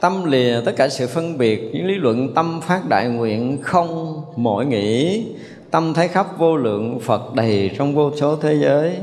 [0.00, 4.22] Tâm lìa tất cả sự phân biệt, những lý luận tâm phát đại nguyện không
[4.36, 5.24] mỗi nghĩ.
[5.70, 8.96] Tâm thấy khắp vô lượng phật đầy trong vô số thế giới.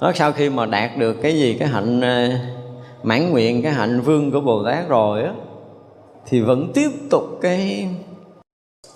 [0.00, 2.40] Đó, sau khi mà đạt được cái gì, cái hạnh à,
[3.02, 5.32] mãn nguyện, cái hạnh vương của bồ tát rồi á,
[6.26, 7.88] thì vẫn tiếp tục cái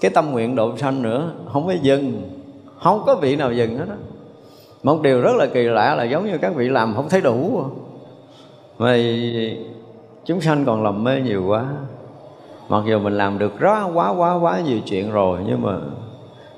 [0.01, 1.33] cái tâm nguyện độ sanh nữa.
[1.53, 2.31] Không có dừng,
[2.83, 3.97] không có vị nào dừng hết á
[4.87, 7.63] một điều rất là kỳ lạ là giống như các vị làm không thấy đủ.
[8.79, 8.97] Mà
[10.25, 11.67] chúng sanh còn lầm mê nhiều quá.
[12.69, 15.79] Mặc dù mình làm được rất quá quá quá nhiều chuyện rồi nhưng mà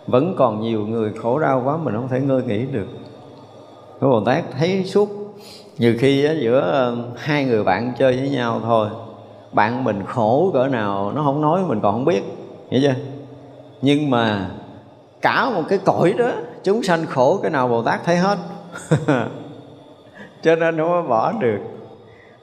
[0.06, 2.86] vẫn còn nhiều người khổ đau quá mình không thể ngơi nghỉ được.
[4.00, 5.08] Cái bồ tát thấy suốt
[5.78, 8.88] nhiều khi á, giữa ờ, hai người bạn chơi với nhau thôi
[9.52, 12.22] bạn mình khổ cỡ nào nó không nói mình còn không biết
[12.70, 12.94] hiểu chưa?
[13.82, 14.50] Nhưng mà
[15.20, 16.30] cả một cái cõi đó
[16.68, 18.38] chúng sanh khổ, cái nào bồ tát thấy hết.
[20.42, 21.58] Cho nên không có bỏ được.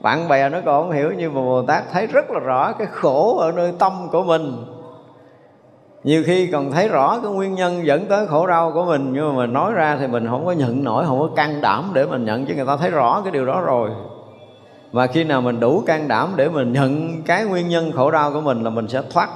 [0.02, 2.88] Bạn bè nó còn không hiểu, nhưng mà bồ tát thấy rất là rõ cái
[2.92, 4.66] khổ ở nơi tâm của mình.
[6.04, 9.28] Nhiều khi còn thấy rõ cái nguyên nhân dẫn tới khổ đau của mình, nhưng
[9.28, 12.06] mà mình nói ra thì mình không có nhận nổi, không có can đảm để
[12.06, 13.90] mình nhận, chứ người ta thấy rõ cái điều đó rồi.
[14.92, 18.32] Và khi nào mình đủ can đảm để mình nhận cái nguyên nhân khổ đau
[18.34, 19.30] của mình là mình sẽ thoát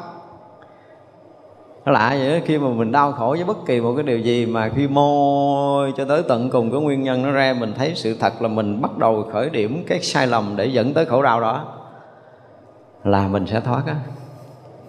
[1.90, 4.20] nó lạ vậy đó, khi mà mình đau khổ với bất kỳ một cái điều
[4.20, 7.92] gì mà khi môi cho tới tận cùng cái nguyên nhân nó ra mình thấy
[7.96, 11.22] sự thật là mình bắt đầu khởi điểm cái sai lầm để dẫn tới khổ
[11.22, 11.66] đau đó.
[13.04, 13.96] Là mình sẽ thoát á.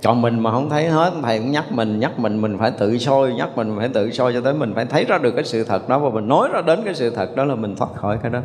[0.03, 2.99] Còn mình mà không thấy hết thầy cũng nhắc mình nhắc mình mình phải tự
[2.99, 5.65] soi nhắc mình phải tự soi cho tới mình phải thấy ra được cái sự
[5.65, 8.19] thật đó và mình nói ra đến cái sự thật đó là mình thoát khỏi
[8.23, 8.41] cái đó.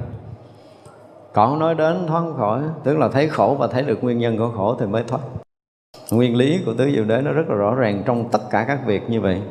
[1.34, 4.50] Còn nói đến thoát khỏi tức là thấy khổ và thấy được nguyên nhân của
[4.56, 5.20] khổ thì mới thoát
[6.12, 8.80] nguyên lý của tứ diệu đế nó rất là rõ ràng trong tất cả các
[8.86, 9.42] việc như vậy.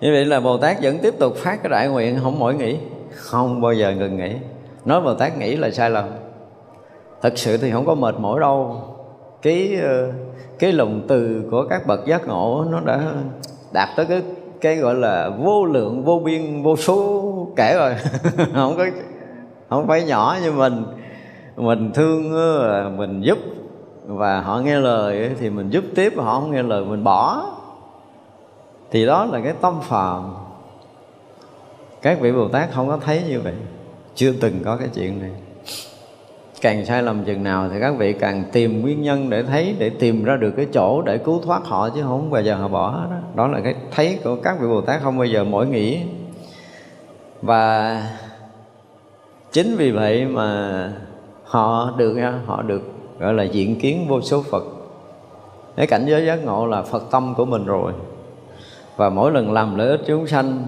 [0.00, 2.76] Như vậy là bồ tát vẫn tiếp tục phát cái đại nguyện, không mỏi nghĩ
[3.10, 4.32] không bao giờ ngừng nghĩ
[4.86, 6.08] nói bồ tát nghĩ là sai lầm.
[7.22, 8.82] Thật sự thì không có mệt mỏi đâu.
[9.42, 10.12] Cái ờ,
[10.58, 13.12] cái lòng từ của các bậc giác ngộ nó đã
[13.72, 14.22] đạt tới cái
[14.60, 17.22] cái gọi là vô lượng, vô biên, vô số
[17.56, 17.94] kể rồi.
[18.54, 18.86] Không có,
[19.68, 20.84] không phải nhỏ như mình.
[21.56, 23.38] Mình thương ờ, mình giúp
[24.06, 27.46] và họ nghe lời thì mình giúp tiếp, họ không nghe lời mình bỏ.
[28.90, 30.34] Thì đó là cái tâm phàm.
[32.02, 33.54] Các vị bồ tát không có thấy như vậy.
[34.14, 35.30] Chưa từng có cái chuyện này.
[36.60, 39.90] Càng sai lầm chừng nào thì các vị càng tìm nguyên nhân để thấy, để
[39.90, 42.92] tìm ra được cái chỗ để cứu thoát họ chứ không bao giờ họ bỏ
[43.10, 46.00] đó đó là cái thấy của các vị bồ tát không bao giờ mỗi nghĩ.
[47.42, 48.02] Và
[49.52, 50.92] chính vì vậy mà
[51.44, 52.82] họ được họ được
[53.18, 54.64] gọi là diện kiến vô số phật.
[55.76, 57.92] Cái cảnh giới giác ngộ là phật tâm của mình rồi.
[58.96, 60.66] Và mỗi lần làm lợi ích chúng sanh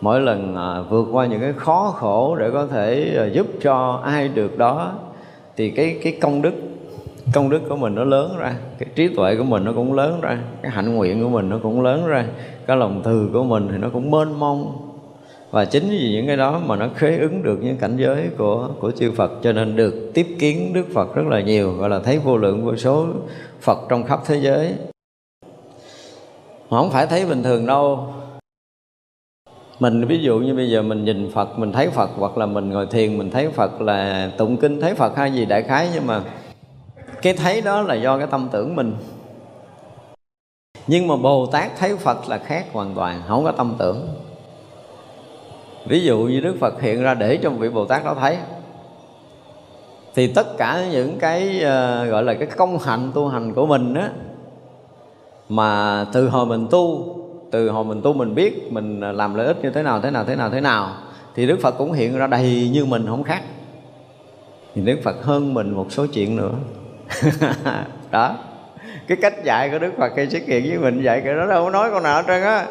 [0.00, 4.00] mỗi lần à, vượt qua những cái khó khổ để có thể à, giúp cho
[4.04, 4.92] ai được đó
[5.56, 6.54] thì cái cái công đức
[7.34, 10.20] công đức của mình nó lớn ra cái trí tuệ của mình nó cũng lớn
[10.20, 12.24] ra cái hạnh nguyện của mình nó cũng lớn ra
[12.66, 14.87] cái lòng từ của mình thì nó cũng mênh mông
[15.50, 18.68] và chính vì những cái đó mà nó khế ứng được những cảnh giới của
[18.80, 21.98] của chư Phật, cho nên được tiếp kiến Đức Phật rất là nhiều, gọi là
[21.98, 23.06] thấy vô lượng vô số
[23.60, 24.74] Phật trong khắp thế giới.
[26.70, 28.14] Mà không phải thấy bình thường đâu.
[29.80, 32.70] Mình ví dụ như bây giờ mình nhìn Phật, mình thấy Phật, hoặc là mình
[32.70, 36.06] ngồi thiền, mình thấy Phật là tụng kinh, thấy Phật hay gì đại khái, nhưng
[36.06, 36.22] mà
[37.22, 38.94] cái thấy đó là do cái tâm tưởng mình.
[40.86, 44.08] Nhưng mà Bồ Tát thấy Phật là khác hoàn toàn, không có tâm tưởng
[45.88, 48.36] ví dụ như Đức Phật hiện ra để cho vị Bồ Tát đó thấy.
[50.14, 53.94] Thì tất cả những cái uh, gọi là cái công hạnh tu hành của mình
[53.94, 54.10] á
[55.48, 57.14] mà từ hồi mình tu
[57.50, 60.24] từ hồi mình tu mình biết mình làm lợi ích như thế nào thế nào
[60.24, 60.94] thế nào thế nào
[61.38, 63.42] thì Đức Phật cũng hiện ra đầy như mình không khác.
[64.74, 66.52] Thì Đức Phật hơn mình một số chuyện nữa.
[68.10, 68.36] Đó.
[69.08, 71.64] Cái cách dạy của Đức Phật khi xuất hiện với mình vậy cái đó đâu
[71.64, 72.66] có nói con nào hết trơn á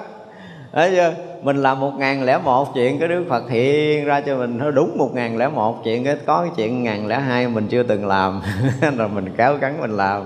[0.74, 1.14] đấy chưa?
[1.42, 4.58] Mình làm một ngàn lẻ một chuyện, cái Đức Phật hiện ra cho mình.
[4.58, 7.68] Nó đúng một ngàn lẻ một chuyện, cái có cái chuyện ngàn lẻ hai mình
[7.68, 8.42] chưa từng làm.
[8.98, 10.26] Rồi mình kéo cắn mình làm.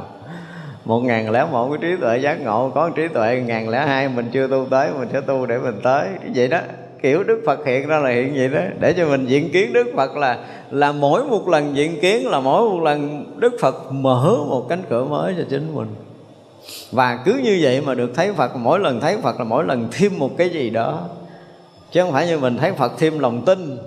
[0.85, 4.09] một ngàn lẻ một cái trí tuệ giác ngộ, có trí tuệ ngàn lẻ hai
[4.09, 6.07] mình chưa tu tới, mình sẽ tu để mình tới.
[6.35, 6.59] Vậy đó,
[7.01, 8.61] kiểu đức phật hiện ra là hiện vậy đó.
[8.79, 10.37] Để cho mình diện kiến đức phật là
[10.71, 14.81] là mỗi một lần diện kiến, là mỗi một lần đức phật mở một cánh
[14.89, 15.87] cửa mới cho chính mình
[16.91, 19.87] và cứ như vậy mà được thấy phật, mỗi lần thấy phật là mỗi lần
[19.91, 20.99] thêm một cái gì đó.
[21.91, 23.77] Chứ không phải như mình thấy phật thêm lòng tin.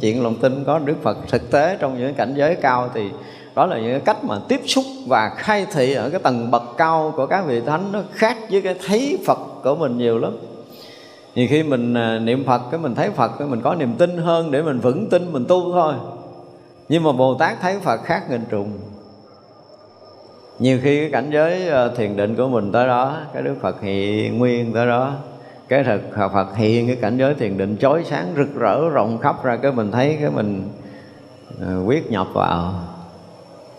[0.00, 3.10] Chuyện lòng tin có đức phật thực tế trong những cảnh giới cao thì
[3.54, 7.12] đó là những cách mà tiếp xúc và khai thị ở cái tầng bậc cao
[7.16, 7.92] của các vị thánh.
[7.92, 10.36] Nó khác với cái thấy phật của mình nhiều lắm.
[11.34, 14.16] Nhiều khi mình à, niệm phật, cái mình thấy phật, cái mình có niềm tin
[14.16, 15.94] hơn để mình vững tin, mình tu thôi.
[16.88, 18.72] Nhưng mà bồ tát thấy phật khác nghìn trùng
[20.58, 23.82] nhiều khi cái cảnh giới ờ, thiền định của mình tới đó, cái đức phật
[23.82, 25.12] hiện nguyên tới đó,
[25.68, 29.44] cái thực phật hiện cái cảnh giới thiền định chói sáng, rực rỡ, rộng khắp
[29.44, 30.68] ra, cái mình thấy cái mình
[31.60, 32.74] ờ, quyết nhập vào.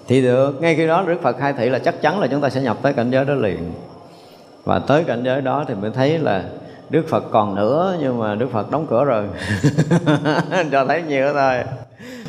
[0.08, 2.50] Thì được, ngay khi đó đức phật khai thị là chắc chắn là chúng ta
[2.50, 3.72] sẽ nhập tới cảnh giới đó liền.
[4.64, 6.44] Và tới cảnh giới đó thì mới thấy là
[6.90, 9.24] Đức Phật còn nữa, nhưng mà Đức Phật đóng cửa rồi.
[10.72, 11.56] Cho thấy nhiều thôi.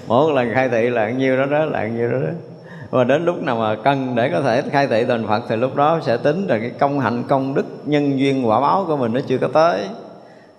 [0.07, 2.50] Mỗi lần khai thị là nhiêu đó đó, là nhiêu đó đó
[2.91, 5.75] và đến lúc nào mà cần để có thể khai thị thành Phật thì lúc
[5.75, 9.13] đó sẽ tính là cái công hạnh công đức nhân duyên quả báo của mình
[9.13, 9.89] nó chưa có tới.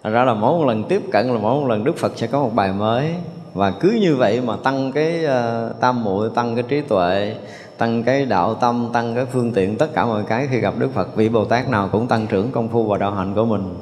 [0.03, 2.27] Thành ra là mỗi một lần tiếp cận là mỗi một lần Đức Phật sẽ
[2.27, 3.13] có một bài mới.
[3.53, 7.35] Và cứ như vậy mà tăng cái uh, tam muội tăng cái trí tuệ
[7.81, 10.93] tăng cái đạo tâm tăng cái phương tiện tất cả mọi cái khi gặp đức
[10.93, 13.75] phật vị bồ tát nào cũng tăng trưởng công phu và đạo hạnh của mình.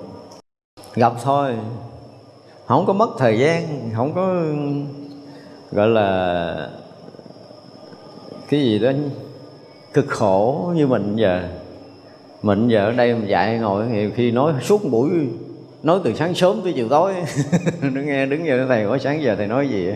[0.95, 1.55] Gặp thôi.
[2.65, 3.63] Không có mất thời gian
[3.95, 4.35] không có
[5.71, 6.69] gọi là
[8.49, 8.91] cái gì đó
[9.93, 11.43] cực khổ như mình giờ.
[12.41, 15.09] Mình giờ ở đây mình dạy ngồi nhiều khi nói suốt buổi,
[15.83, 17.13] nói từ sáng sớm tới chiều tối.
[17.81, 19.91] Đứng nghe, đứng giờ thầy có sáng giờ thầy nói gì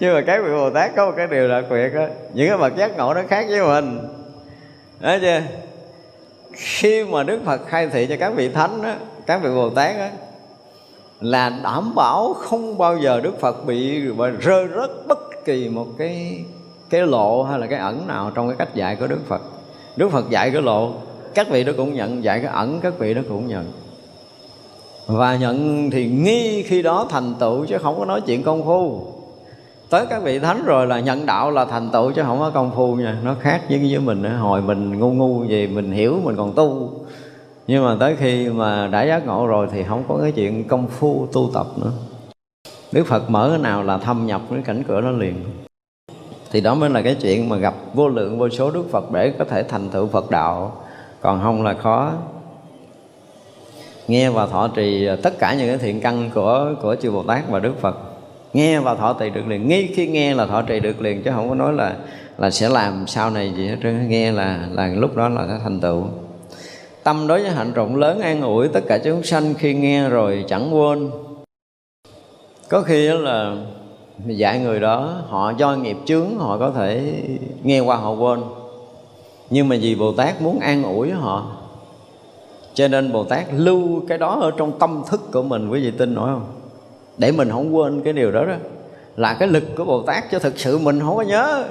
[0.00, 2.58] nhưng mà các vị bồ tát có một cái điều đặc biệt á những cái
[2.58, 3.98] bậc giác ngộ nó khác với mình.
[5.00, 5.40] Đó chưa?
[6.52, 9.96] Khi mà đức phật khai thị cho các vị thánh á các vị bồ tát
[9.96, 10.10] á
[11.22, 14.00] là đảm bảo không bao giờ đức phật bị
[14.40, 16.44] rơi rớt bất kỳ một cái
[16.90, 19.42] cái lộ hay là cái ẩn nào trong cái cách dạy của đức phật.
[19.96, 20.92] Đức phật dạy cái lộ,
[21.34, 23.64] các vị đó cũng nhận, dạy cái ẩn, các vị đó cũng nhận.
[25.06, 29.00] Và nhận thì nghi khi đó thành tựu chứ không có nói chuyện công phu.
[29.90, 32.70] Tới các vị thánh rồi là nhận đạo là thành tựu chứ không có công
[32.74, 33.16] phu nha.
[33.24, 36.90] Nó khác với với mình hồi mình ngu ngu gì mình hiểu, mình còn tu
[37.66, 40.86] nhưng mà tới khi mà đã giác ngộ rồi thì không có cái chuyện công
[40.86, 41.92] phu tu tập nữa.
[42.92, 45.34] Đức Phật mở cái nào là thâm nhập cái cảnh cửa nó liền.
[46.50, 49.30] Thì đó mới là cái chuyện mà gặp vô lượng vô số Đức Phật để
[49.38, 50.82] có thể thành tựu Phật đạo.
[51.20, 52.12] Còn không là khó.
[54.08, 57.48] Nghe và thọ trì tất cả những cái thiện căn của của chư Bồ Tát
[57.50, 57.96] và Đức Phật.
[58.52, 59.68] Nghe và thọ trì được liền.
[59.68, 61.96] Ngay khi nghe là thọ trì được liền, chứ không có nói là
[62.38, 64.08] là sẽ làm sau này gì hết trơn.
[64.08, 66.04] Nghe là là lúc đó là sẽ thành tựu
[67.04, 70.44] tâm đối với hạnh rộng lớn an ủi tất cả chúng sanh khi nghe rồi
[70.48, 71.10] chẳng quên.
[72.68, 73.56] Có khi đó là
[74.26, 77.14] dạy người đó, họ do nghiệp chướng, họ có thể
[77.62, 78.42] nghe qua họ quên.
[79.50, 81.56] Nhưng mà vì bồ tát muốn an ủi họ,
[82.74, 85.90] cho nên bồ tát lưu cái đó ở trong tâm thức của mình, quý vị
[85.90, 86.46] tin nổi không?
[87.18, 88.54] Để mình không quên cái điều đó đó,
[89.16, 91.64] là cái lực của bồ tát cho thực sự mình không có nhớ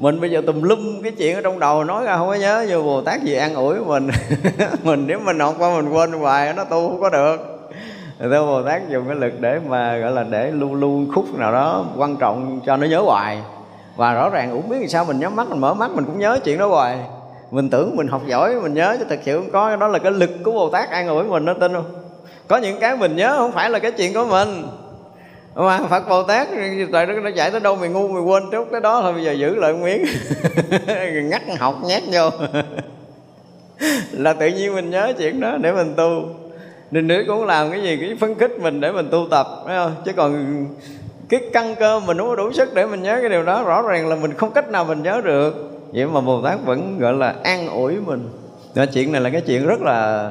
[0.00, 2.66] mình bây giờ tùm lum cái chuyện ở trong đầu nói ra, không có nhớ
[2.68, 4.08] vô bồ tát gì an ủi mình.
[4.84, 7.60] Mình nếu mình học qua mình quên hoài, nó tu không có được.
[8.20, 11.52] Theo Bồ Tát dùng cái lực để mà, gọi là, để lưu lưu khúc nào
[11.52, 13.38] đó quan trọng cho nó nhớ hoài.
[13.96, 16.38] Và rõ ràng cũng biết sao mình nhắm mắt, mình mở mắt, mình cũng nhớ
[16.44, 16.98] chuyện đó hoài.
[17.50, 19.76] Mình tưởng mình học giỏi, mình nhớ, chứ thực sự không có.
[19.76, 21.84] Đó là cái lực của Bồ Tát an ủi mình nó tin không?
[22.48, 24.62] Có những cái mình nhớ không phải là cái chuyện của mình
[25.54, 26.48] mà Phật Bồ Tát
[26.92, 29.32] tại nó chạy tới đâu mày ngu mày quên trước cái đó thôi bây giờ
[29.32, 30.04] giữ lại miếng.
[31.30, 32.30] Ngắt học nhét vô.
[34.12, 36.22] Là tự nhiên mình nhớ chuyện đó để mình tu.
[36.90, 39.76] Nên nữa cũng làm cái gì cái phấn khích mình để mình tu tập phải
[39.76, 39.94] không?
[40.04, 40.66] Chứ còn
[41.28, 43.82] cái căn cơ mình không có đủ sức để mình nhớ cái điều đó rõ
[43.82, 45.70] ràng là mình không cách nào mình nhớ được.
[45.92, 48.28] Vậy mà Bồ Tát vẫn gọi là an ủi mình.
[48.74, 50.30] Đó, chuyện này là cái chuyện rất là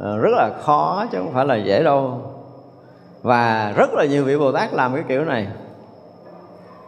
[0.00, 2.29] ờ, rất là khó chứ không phải là dễ đâu
[3.22, 5.46] và rất là nhiều vị bồ tát làm cái kiểu này.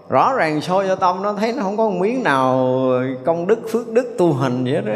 [0.09, 2.77] Rõ ràng soi cho tâm nó thấy nó không có một miếng nào
[3.25, 4.93] công đức, phước đức tu hành vậy đó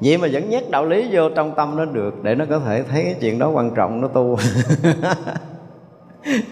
[0.00, 2.82] vậy mà vẫn nhét đạo lý vô trong tâm nó được, để nó có thể
[2.82, 4.36] thấy cái chuyện đó quan trọng, nó tu.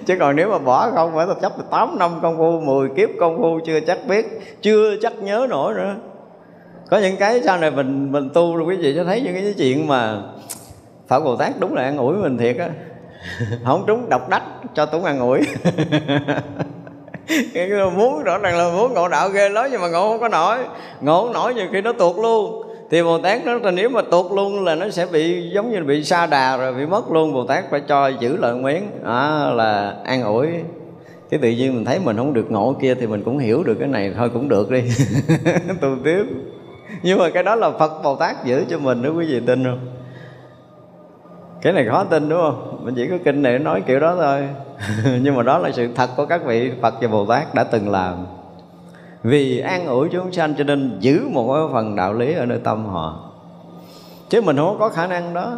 [0.06, 3.08] Chứ còn nếu mà bỏ không, phải tập chấp 8 năm công phu 10 kiếp
[3.20, 4.26] công phu, chưa chắc biết,
[4.62, 5.96] chưa chắc nhớ nổi nữa.
[6.90, 9.54] Có những cái sau này mình mình tu rồi quý vị cho thấy những cái
[9.58, 10.22] chuyện mà
[11.08, 12.70] Phật Bồ Tát đúng là an ủi mình thiệt á.
[13.64, 14.42] Không trúng độc đắc
[14.74, 15.40] cho túng an ủi.
[17.96, 20.58] Muốn rõ ràng là muốn ngộ đạo ghê lắm nhưng mà ngộ không có nổi.
[21.00, 22.62] Ngộ không nổi nhiều khi nó tuột luôn.
[22.90, 25.84] Thì bồ tát nó là nếu mà tuột luôn là nó sẽ bị giống như
[25.84, 27.32] bị sa đà rồi bị mất luôn.
[27.32, 30.46] Bồ tát phải cho giữ lại miếng đó là an ủi.
[31.30, 33.76] Cái tự nhiên mình thấy mình không được ngộ kia thì mình cũng hiểu được
[33.78, 34.12] cái này.
[34.16, 34.82] Thôi cũng được đi.
[35.80, 36.24] Tu tiếp.
[37.02, 39.64] Nhưng mà cái đó là phật bồ tát giữ cho mình đó quý vị tin
[39.64, 39.95] không
[41.66, 42.80] cái này khó tin, đúng không?
[42.84, 44.48] Mình chỉ có kinh này nói kiểu đó thôi.
[45.22, 47.90] Nhưng mà đó là sự thật của các vị phật và bồ tát đã từng
[47.90, 48.26] làm.
[49.22, 52.58] Vì an ủi chúng sanh cho nên giữ một cái phần đạo lý ở nơi
[52.64, 53.30] tâm họ.
[54.28, 55.56] Chứ mình không có khả năng đó.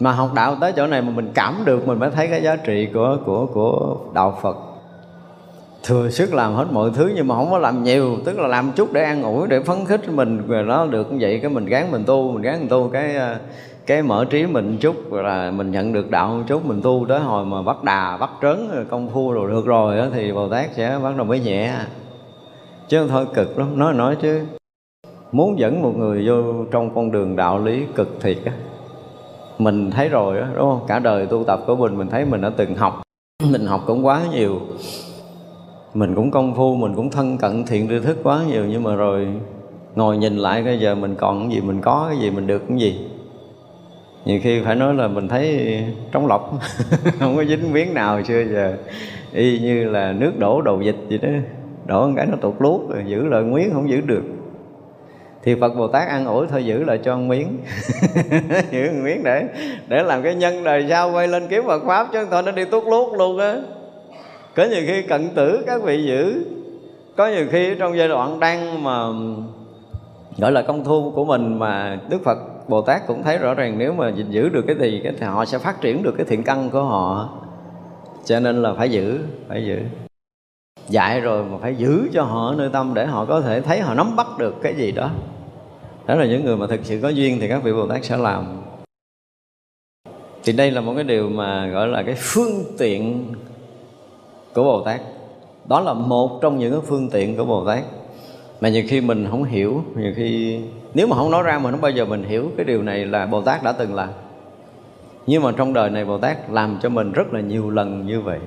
[0.00, 2.56] Mà học đạo tới chỗ này mà mình cảm được, mình mới thấy cái giá
[2.56, 4.56] trị của của của đạo Phật.
[5.82, 8.72] Thừa sức làm hết mọi thứ nhưng mà không có làm nhiều, tức là làm
[8.72, 10.48] chút để an ủi, để phấn khích mình.
[10.48, 13.16] Rồi nó được như vậy cái mình gán mình tu, mình gán mình tu cái
[13.86, 17.20] cái mở trí mình chút là mình nhận được đạo một chút mình tu tới
[17.20, 20.74] hồi mà bắt đà bắt trớn công phu rồi được rồi đó, thì bồ tát
[20.74, 21.74] sẽ bắt đầu mới nhẹ.
[22.88, 23.78] Chứ thôi cực lắm.
[23.78, 24.40] Nói nói chứ.
[25.32, 28.52] Muốn dẫn một người vô trong con đường đạo lý cực thiệt á
[29.58, 30.84] mình thấy rồi đó đúng không?
[30.88, 33.02] Cả đời tu tập của mình mình thấy mình đã từng học.
[33.50, 34.60] Mình học cũng quá nhiều.
[35.94, 38.94] Mình cũng công phu mình cũng thân cận thiện tri thức quá nhiều nhưng mà
[38.94, 39.28] rồi
[39.94, 42.62] ngồi nhìn lại bây giờ mình còn cái gì mình có cái gì mình được
[42.68, 43.08] cái gì?
[44.26, 45.78] Nhiều khi phải nói là mình thấy
[46.12, 46.52] trống lọc,
[47.18, 48.74] không có dính miếng nào xưa giờ.
[49.32, 51.28] Y như là nước đổ đầu dịch vậy đó,
[51.86, 54.22] đổ một cái nó tụt lút, rồi giữ lời miếng không giữ được.
[55.42, 57.58] Thì Phật Bồ Tát ăn ủi thôi, giữ lại cho một miếng.
[58.70, 59.44] Giữ một miếng để
[59.88, 62.64] để làm cái nhân đời sau quay lên kiếm Phật pháp, chứ thôi nó đi
[62.64, 63.56] tuốt lút luôn á.
[64.56, 66.44] Có nhiều khi cận tử các vị giữ,
[67.16, 69.06] có nhiều khi trong giai đoạn đang mà,
[70.38, 73.78] gọi là công thu của mình mà Đức Phật Bồ Tát cũng thấy rõ ràng
[73.78, 76.70] nếu mà giữ được cái gì thì họ sẽ phát triển được cái thiện căn
[76.70, 77.30] của họ.
[78.24, 79.78] Cho nên là phải giữ phải giữ.
[80.88, 83.94] Dạy rồi mà phải giữ cho họ nơi tâm để họ có thể thấy họ
[83.94, 85.10] nắm bắt được cái gì đó.
[86.06, 88.16] Đó là những người mà thực sự có duyên thì các vị bồ tát sẽ
[88.16, 88.62] làm.
[90.44, 93.32] Thì đây là một cái điều mà gọi là cái phương tiện
[94.54, 95.00] của bồ tát.
[95.68, 97.84] Đó là một trong những cái phương tiện của bồ tát
[98.60, 100.60] mà nhiều khi mình không hiểu nhiều khi
[100.94, 103.26] nếu mà không nói ra mà không bao giờ mình hiểu cái điều này là
[103.26, 104.08] bồ tát đã từng làm.
[105.26, 108.20] Nhưng mà trong đời này bồ tát làm cho mình rất là nhiều lần như
[108.20, 108.38] vậy.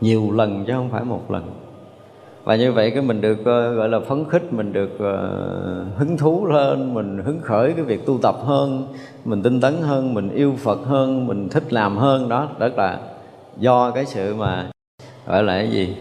[0.00, 1.50] Nhiều lần chứ không phải một lần.
[2.44, 6.16] Và như vậy cái mình được uh, gọi là phấn khích mình được uh, hứng
[6.18, 8.88] thú lên, mình hứng khởi cái việc tu tập hơn
[9.24, 12.98] mình tinh tấn hơn mình yêu phật hơn mình thích làm hơn đó rất là
[13.58, 14.70] do cái sự mà
[15.26, 15.96] gọi là cái gì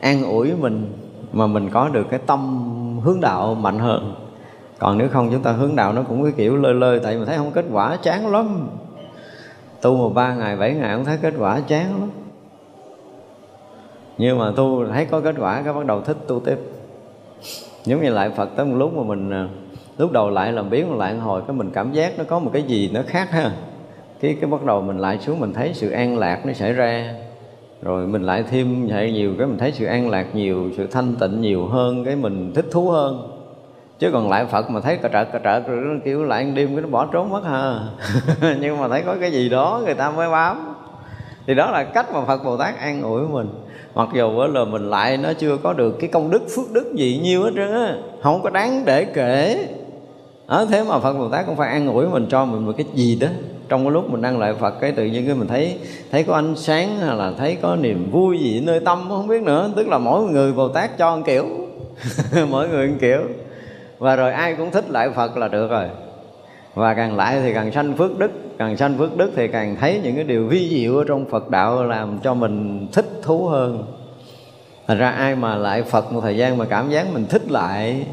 [0.00, 0.92] an ủi mình
[1.34, 2.70] mà mình có được cái tâm
[3.02, 4.14] hướng đạo mạnh hơn.
[4.78, 7.26] Còn nếu không, chúng ta hướng đạo nó cũng cái kiểu lơi lơi, tại mình
[7.26, 8.68] thấy không kết quả, chán lắm.
[9.82, 12.10] Tu một ba ngày, bảy ngày không thấy kết quả, chán lắm.
[14.18, 16.58] Nhưng mà tu thấy có kết quả, cái bắt đầu thích tu tiếp.
[17.84, 19.48] Giống như lại phật tới một lúc mà mình à,
[19.98, 22.62] lúc đầu lại làm biến lại hồi, cái mình cảm giác nó có một cái
[22.62, 23.52] gì nó khác ha.
[24.20, 27.14] Cái cái bắt đầu mình lại xuống, mình thấy sự an lạc nó xảy ra
[27.82, 31.14] rồi mình lại thêm vậy nhiều, cái mình thấy sự an lạc nhiều, sự thanh
[31.20, 33.30] tịnh nhiều hơn, cái mình thích thú hơn.
[33.98, 36.68] Chứ còn lại phật mà thấy cà trợt cà trợt rồi nó kêu lại đêm
[36.68, 37.50] cái nó bỏ trốn mất à.
[37.50, 40.74] ha nhưng mà thấy có cái gì đó người ta mới bám.
[41.46, 43.48] Thì đó là cách mà phật bồ tát an ủi mình.
[43.94, 47.20] Mặc dù là mình lại nó chưa có được cái công đức, phước đức gì
[47.22, 47.94] nhiêu hết trơn á.
[48.22, 49.68] Không có đáng để kể
[50.48, 52.86] đó, thế mà Phật Bồ Tát cũng phải an ủi mình cho mình một cái
[52.94, 53.28] gì đó.
[53.68, 55.78] Trong cái lúc mình đang lại Phật cái tự nhiên cái mình thấy
[56.10, 59.42] thấy có ánh sáng hay là thấy có niềm vui gì nơi tâm không biết
[59.42, 59.70] nữa.
[59.76, 61.46] Tức là mỗi người Bồ Tát cho một kiểu.
[62.50, 63.20] Mỗi người một kiểu.
[63.98, 65.84] Và rồi ai cũng thích lại Phật là được rồi.
[66.74, 68.30] Và càng lại thì càng sanh phước đức.
[68.58, 71.50] Càng sanh phước đức thì càng thấy những cái điều vi diệu ở trong Phật
[71.50, 73.84] đạo làm cho mình thích thú hơn.
[74.86, 78.06] Thành ra ai mà lại Phật một thời gian mà cảm giác mình thích lại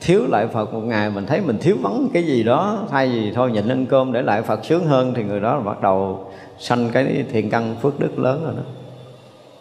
[0.00, 3.32] thiếu lại Phật một ngày, mình thấy mình thiếu vắng cái gì đó, thay vì
[3.32, 6.26] thôi nhịn ăn cơm để lại Phật sướng hơn, thì người đó là bắt đầu
[6.58, 8.62] sanh cái thiện căn phước đức lớn rồi đó.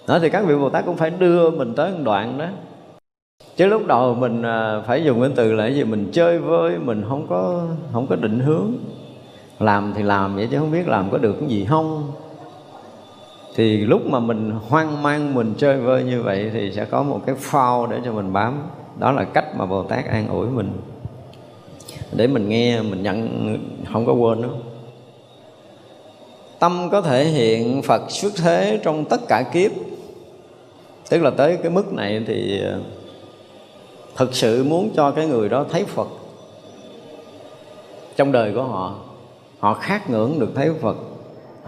[0.07, 2.45] Đó thì các vị Bồ Tát cũng phải đưa mình tới một đoạn đó.
[3.55, 6.77] Chứ lúc đầu mình à, phải dùng cái từ là cái gì, mình chơi vơi,
[6.77, 8.71] mình không có không có định hướng.
[9.59, 12.11] Làm thì làm vậy chứ không biết làm có được cái gì không.
[13.55, 17.21] Thì lúc mà mình hoang mang mình chơi vơi như vậy thì sẽ có một
[17.25, 18.53] cái phao để cho mình bám
[18.99, 20.71] đó là cách mà bồ tát an ủi mình.
[22.11, 23.57] Để mình nghe, mình nhận,
[23.93, 24.51] không có quên đâu
[26.59, 29.71] tâm có thể hiện phật xuất thế trong tất cả kiếp.
[31.09, 32.79] Tức là tới cái mức này thì ờ,
[34.15, 36.07] thực sự muốn cho cái người đó thấy phật.
[38.15, 38.95] Trong đời của họ
[39.59, 40.95] họ khát ngưỡng được thấy phật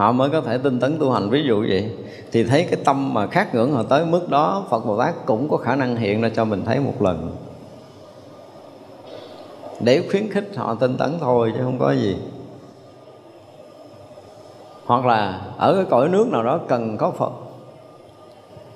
[0.02, 1.30] họ mới có thể tinh tấn tu hành.
[1.30, 1.90] Ví dụ vậy,
[2.32, 5.48] thì thấy cái tâm mà khát ngưỡng họ tới mức đó, Phật Bồ Tát cũng
[5.48, 7.36] có khả năng hiện ra cho mình thấy một lần.
[9.80, 12.16] Để khuyến khích họ tinh tấn thôi, chứ không có gì.
[14.84, 17.32] Hoặc là ở cái cõi nước nào đó cần có Phật,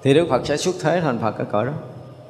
[0.03, 1.73] thì Đức Phật sẽ xuất thế thành Phật ở cõi đó.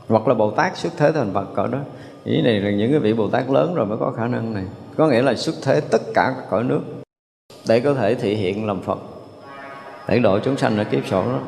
[0.08, 1.78] Hoặc là Bồ Tát xuất thế thành Phật cõi đó.
[2.24, 4.64] Ý này là những cái vị Bồ Tát lớn rồi mới có khả năng này.
[4.96, 6.80] Có nghĩa là xuất thế tất cả các cõi nước
[7.68, 8.98] để có thể thị hiện làm Phật.
[10.08, 11.40] Để độ chúng sanh ở kiếp sổ đó.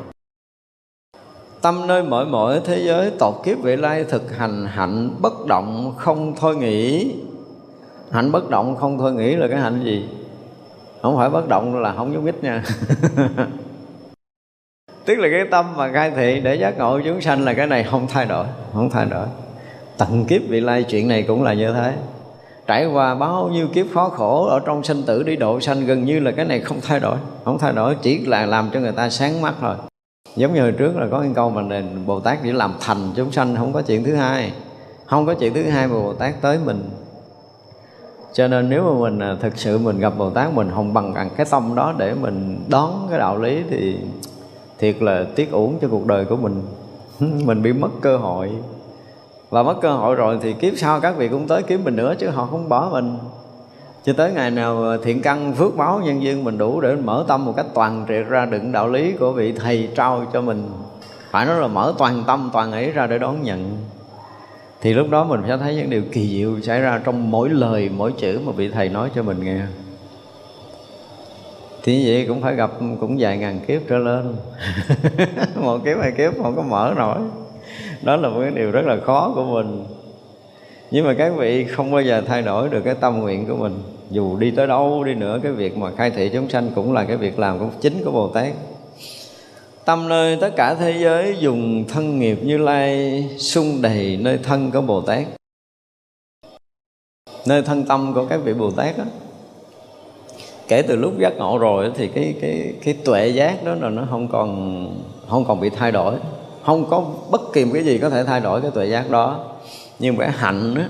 [1.61, 5.93] Tâm nơi mỗi mỗi thế giới tột kiếp vị lai thực hành hạnh bất động
[5.97, 7.11] không thôi nghĩ.
[8.11, 10.09] Hạnh bất động không thôi nghĩ là cái hạnh gì?
[11.01, 12.63] Không phải bất động là không giống ít nha.
[15.05, 17.83] Tức là cái tâm mà khai thị để giác ngộ chúng sanh là cái này
[17.83, 19.27] không thay đổi, Không thay đổi.
[19.97, 21.93] Tận kiếp vị lai chuyện này cũng là như thế
[22.69, 26.05] trải qua bao nhiêu kiếp khó khổ ở trong sinh tử đi độ sanh, gần
[26.05, 28.91] như là cái này không thay đổi, không thay đổi, chỉ là làm cho người
[28.91, 29.75] ta sáng mắt thôi.
[30.35, 33.11] Giống như hồi trước là có cái câu mà nền bồ tát chỉ làm thành
[33.15, 34.53] chúng sanh, không có chuyện thứ hai.
[35.05, 36.89] Không có chuyện thứ hai mà bồ tát tới mình.
[38.33, 41.29] Cho nên nếu mà mình à, thực sự mình gặp bồ tát mình không bằng
[41.37, 43.97] cái tâm đó để mình đón cái đạo lý thì
[44.79, 46.61] thiệt là tiếc uổng cho cuộc đời của mình.
[47.45, 48.51] Mình bị mất cơ hội
[49.49, 52.13] và mất cơ hội rồi thì kiếp sau các vị cũng tới kiếm mình nữa
[52.19, 53.17] chứ họ không bỏ mình.
[54.03, 57.45] Cho tới ngày nào thiện căn phước báo nhân duyên mình đủ để mở tâm
[57.45, 60.69] một cách toàn triệt ra đựng đạo lý của vị thầy trao cho mình.
[61.31, 63.77] Phải nói là mở toàn tâm toàn ý ra để đón nhận.
[64.81, 67.89] Thì lúc đó mình sẽ thấy những điều kỳ diệu xảy ra trong mỗi lời,
[67.97, 69.61] mỗi chữ mà vị thầy nói cho mình nghe.
[71.83, 74.35] Thì như vậy cũng phải gặp cũng vài ngàn kiếp trở lên.
[75.55, 77.17] Một kiếp, hai kiếp không có mở nổi
[78.01, 79.85] đó là một cái điều rất là khó của mình.
[80.91, 83.79] Nhưng mà các vị không bao giờ thay đổi được cái tâm nguyện của mình.
[84.11, 87.03] Dù đi tới đâu, đi nữa, cái việc mà khai thị chúng sanh cũng là
[87.03, 88.53] cái việc làm của chính của bồ tát.
[89.85, 94.71] Tâm nơi tất cả thế giới dùng thân nghiệp như lai sung đầy nơi thân
[94.71, 95.23] của bồ tát.
[97.47, 99.03] Nơi thân tâm của các vị bồ tát đó
[100.67, 104.07] kể từ lúc giác ngộ rồi thì cái cái cái tuệ giác đó là nó
[104.09, 104.87] không còn
[105.27, 106.15] không còn bị thay đổi
[106.69, 109.45] không có bất kỳ một cái gì có thể thay đổi cái tuệ giác đó.
[109.99, 110.81] Nhưng mà hạnh đó,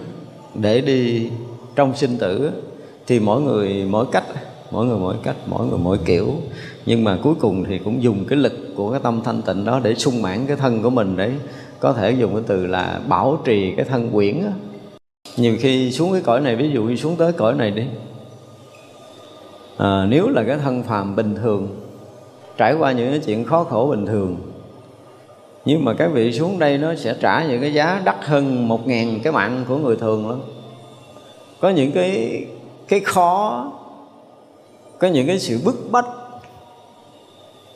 [0.55, 1.29] để đi
[1.75, 2.51] trong sinh tử
[3.07, 4.23] thì mỗi người mỗi cách
[4.71, 6.33] mỗi người mỗi cách mỗi người mỗi kiểu.
[6.85, 9.79] Nhưng mà cuối cùng thì cũng dùng cái lực của cái tâm thanh tịnh đó
[9.83, 11.31] để sung mãn cái thân của mình để
[11.79, 14.51] có thể dùng cái từ là bảo trì cái thân quyển đó.
[15.37, 17.83] nhiều khi xuống cái cõi này ví dụ như xuống tới cõi này đi.
[19.77, 21.67] À, nếu là cái thân phàm bình thường
[22.57, 24.48] trải qua những cái chuyện khó khổ bình thường
[25.69, 28.87] nhưng mà các vị xuống đây nó sẽ trả những cái giá đắt hơn một
[28.87, 30.39] ngàn cái mạng của người thường lắm.
[31.59, 32.43] Có những cái
[32.87, 33.71] cái khó,
[34.99, 36.05] có những cái sự bức bách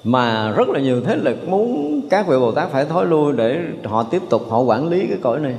[0.03, 3.59] mà rất là nhiều thế lực muốn các vị Bồ Tát phải thối lui để
[3.83, 5.55] họ tiếp tục họ quản lý cái cõi này.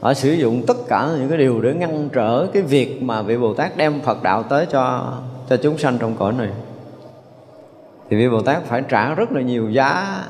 [0.00, 3.36] Họ sử dụng tất cả những cái điều để ngăn trở cái việc mà vị
[3.36, 5.12] Bồ Tát đem Phật đạo tới cho
[5.48, 6.50] cho chúng sanh trong cõi này.
[8.10, 10.24] Thì vị Bồ Tát phải trả rất là nhiều giá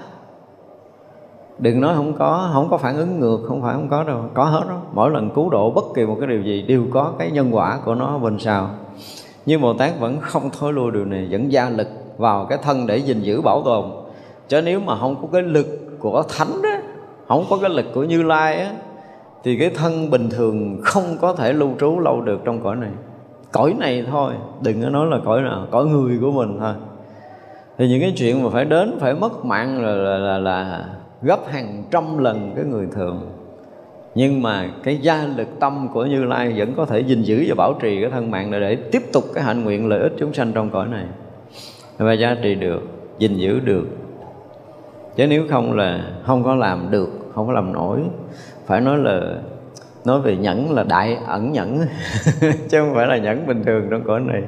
[1.59, 4.25] đừng nói không có không có phản ứng ngược không phải không có đâu.
[4.35, 4.81] Có hết đó.
[4.93, 7.79] Mỗi lần cứu độ bất kỳ một cái điều gì đều có cái nhân quả
[7.85, 8.71] của nó bên sau.
[9.47, 11.89] Nhưng bồ tát vẫn không thôi lui điều này vẫn gia lực
[12.19, 13.85] vào cái thân để gìn giữ bảo tồn.
[14.49, 15.67] Chứ nếu mà không có cái lực
[15.99, 16.71] của thánh đó
[17.29, 18.73] không có cái lực của như lai á
[19.45, 22.91] thì cái thân bình thường không có thể lưu trú lâu được trong cõi này.
[23.53, 26.75] Cõi này thôi đừng có nói là cõi nào cõi người của mình thôi.
[27.79, 30.85] Thì những cái chuyện mà phải đến phải mất mạng là là, là, là
[31.25, 33.31] gấp hàng trăm lần cái người thường
[34.15, 37.55] nhưng mà cái gia lực tâm của Như Lai vẫn có thể gìn giữ và
[37.55, 40.33] bảo trì cái thân mạng này để tiếp tục cái hạnh nguyện lợi ích chúng
[40.33, 41.05] sanh trong cõi này
[41.99, 42.83] và gia trì được,
[43.19, 43.87] gìn giữ được.
[45.17, 48.01] Chứ nếu không là không có làm được, không có làm nổi.
[48.67, 49.35] Phải nói là
[50.05, 51.79] nói về nhẫn là đại ẩn nhẫn
[52.41, 54.43] chứ không phải là nhẫn bình thường trong cõi này.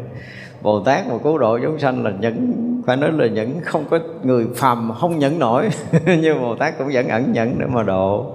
[0.66, 2.54] Bồ Tát mà cứu độ chúng sanh là nhẫn
[2.86, 5.68] phải nói là nhẫn không có người phàm không nhẫn nổi.
[6.22, 8.26] Nhưng Bồ Tát cũng vẫn ẩn nhẫn để mà độ.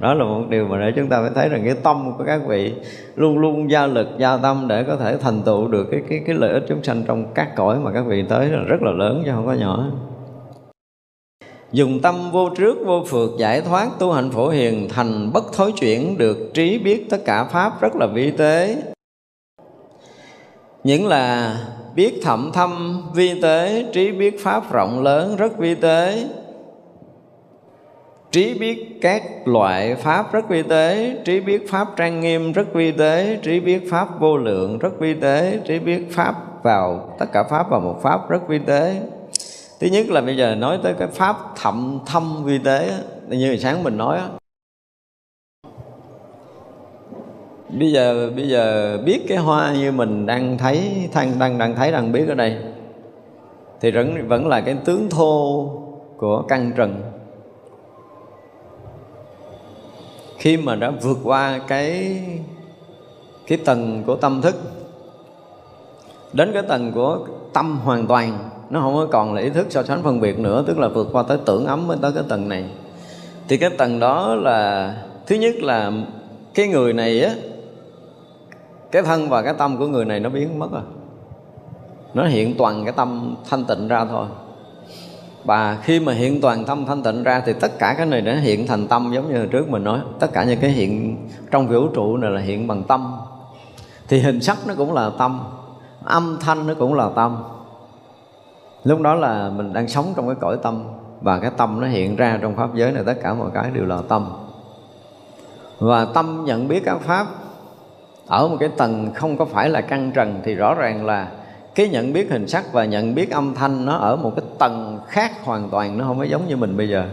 [0.00, 2.40] Đó là một điều mà để chúng ta phải thấy rằng cái tâm của các
[2.46, 2.74] vị
[3.16, 6.34] luôn luôn gia lực, gia tâm để có thể thành tựu được cái cái cái
[6.34, 9.22] lợi ích chúng sanh trong các cõi mà các vị tới là rất là lớn
[9.24, 9.86] chứ không có nhỏ.
[11.72, 15.72] Dùng tâm vô trước, vô phượt giải thoát tu hành phổ hiền thành bất thối
[15.80, 18.76] chuyển, được trí biết tất cả pháp rất là vi tế
[20.84, 21.56] những là
[21.94, 26.24] biết thậm thâm vi tế, trí biết pháp rộng lớn rất vi tế.
[28.30, 32.92] Trí biết các loại pháp rất vi tế, trí biết pháp trang nghiêm rất vi
[32.92, 37.42] tế, trí biết pháp vô lượng rất vi tế, trí biết pháp vào tất cả
[37.50, 39.00] pháp vào một pháp rất vi tế.
[39.80, 42.90] Thứ nhất là bây giờ nói tới cái pháp thậm thâm vi tế
[43.28, 44.18] như sáng mình nói
[47.78, 51.92] bây giờ bây giờ biết cái hoa như mình đang thấy đang đang đang thấy
[51.92, 52.56] đang biết ở đây.
[53.80, 55.64] Thì vẫn vẫn là cái tướng thô
[56.16, 57.02] của căn trần.
[60.38, 62.20] Khi mà đã vượt qua cái
[63.46, 64.54] cái tầng của tâm thức,
[66.32, 67.18] đến cái tầng của
[67.52, 68.38] tâm hoàn toàn,
[68.70, 71.08] nó không có còn là ý thức so sánh phân biệt nữa, tức là vượt
[71.12, 72.64] qua tới tưởng ấm mới tới cái tầng này.
[73.48, 74.94] Thì cái tầng đó là,
[75.26, 75.92] thứ nhất là
[76.54, 77.34] cái người này á
[78.92, 80.82] cái thân và cái tâm của người này nó biến mất rồi.
[82.14, 84.26] Nó hiện toàn cái tâm thanh tịnh ra thôi.
[85.44, 88.34] Và khi mà hiện toàn tâm thanh tịnh ra thì tất cả cái này đã
[88.34, 90.00] hiện thành tâm giống như hồi trước mình nói.
[90.18, 91.16] Tất cả những cái hiện
[91.50, 93.16] trong vũ trụ này là hiện bằng tâm.
[94.08, 95.40] Thì hình sắc nó cũng là tâm.
[96.04, 97.44] Âm thanh nó cũng là tâm.
[98.84, 100.84] Lúc đó là mình đang sống trong cái cõi tâm
[101.20, 103.84] và cái tâm nó hiện ra trong pháp giới này, tất cả mọi cái đều
[103.84, 104.32] là tâm.
[105.78, 107.26] Và tâm nhận biết các pháp
[108.26, 111.28] ở một cái tầng không có phải là căn trần thì rõ ràng là
[111.74, 115.00] cái nhận biết hình sắc và nhận biết âm thanh nó ở một cái tầng
[115.08, 117.04] khác hoàn toàn, nó không có giống như mình bây giờ.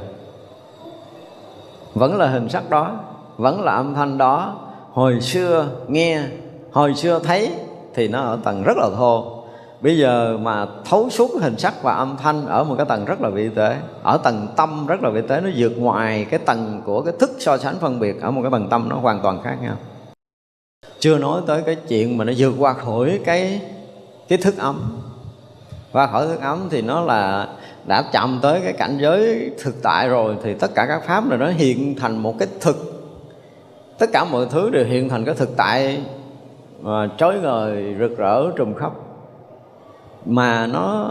[1.94, 3.00] Vẫn là hình sắc đó,
[3.38, 4.60] vẫn là âm thanh đó.
[4.92, 6.22] Hồi xưa nghe,
[6.72, 7.52] hồi xưa thấy
[7.94, 9.44] thì nó ở tầng rất là thô.
[9.82, 13.22] Bây giờ mà thấu suốt hình sắc và âm thanh ở một cái tầng rất
[13.22, 16.82] là vi tế, ở tầng tâm rất là vi tế, nó vượt ngoài cái tầng
[16.86, 19.42] của cái thức so sánh phân biệt ở một cái tầng tâm nó hoàn toàn
[19.44, 19.76] khác nhau
[21.00, 23.62] chưa nói tới cái chuyện mà nó vượt qua khỏi cái
[24.28, 25.02] cái thức ấm.
[25.92, 27.48] Qua khỏi thức ấm thì nó là
[27.86, 31.38] đã chạm tới cái cảnh giới thực tại rồi thì tất cả các pháp này
[31.38, 32.86] nó hiện thành một cái thực.
[33.98, 36.02] Tất cả mọi thứ đều hiện thành cái thực tại
[36.82, 38.92] mà trói ngời, rực rỡ, trùm khắp.
[40.26, 41.08] Mà nó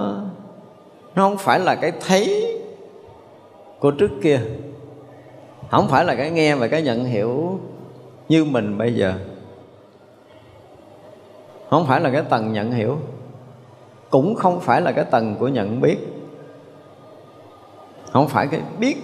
[1.15, 2.55] nó không phải là cái thấy
[3.79, 4.41] của trước kia.
[5.71, 7.61] Không phải là cái nghe và cái nhận hiểu
[8.29, 9.15] như mình bây giờ
[11.71, 12.99] không phải là cái tầng nhận hiểu,
[14.11, 15.97] cũng không phải là cái tầng của nhận biết.
[18.13, 18.97] Không phải cái biết,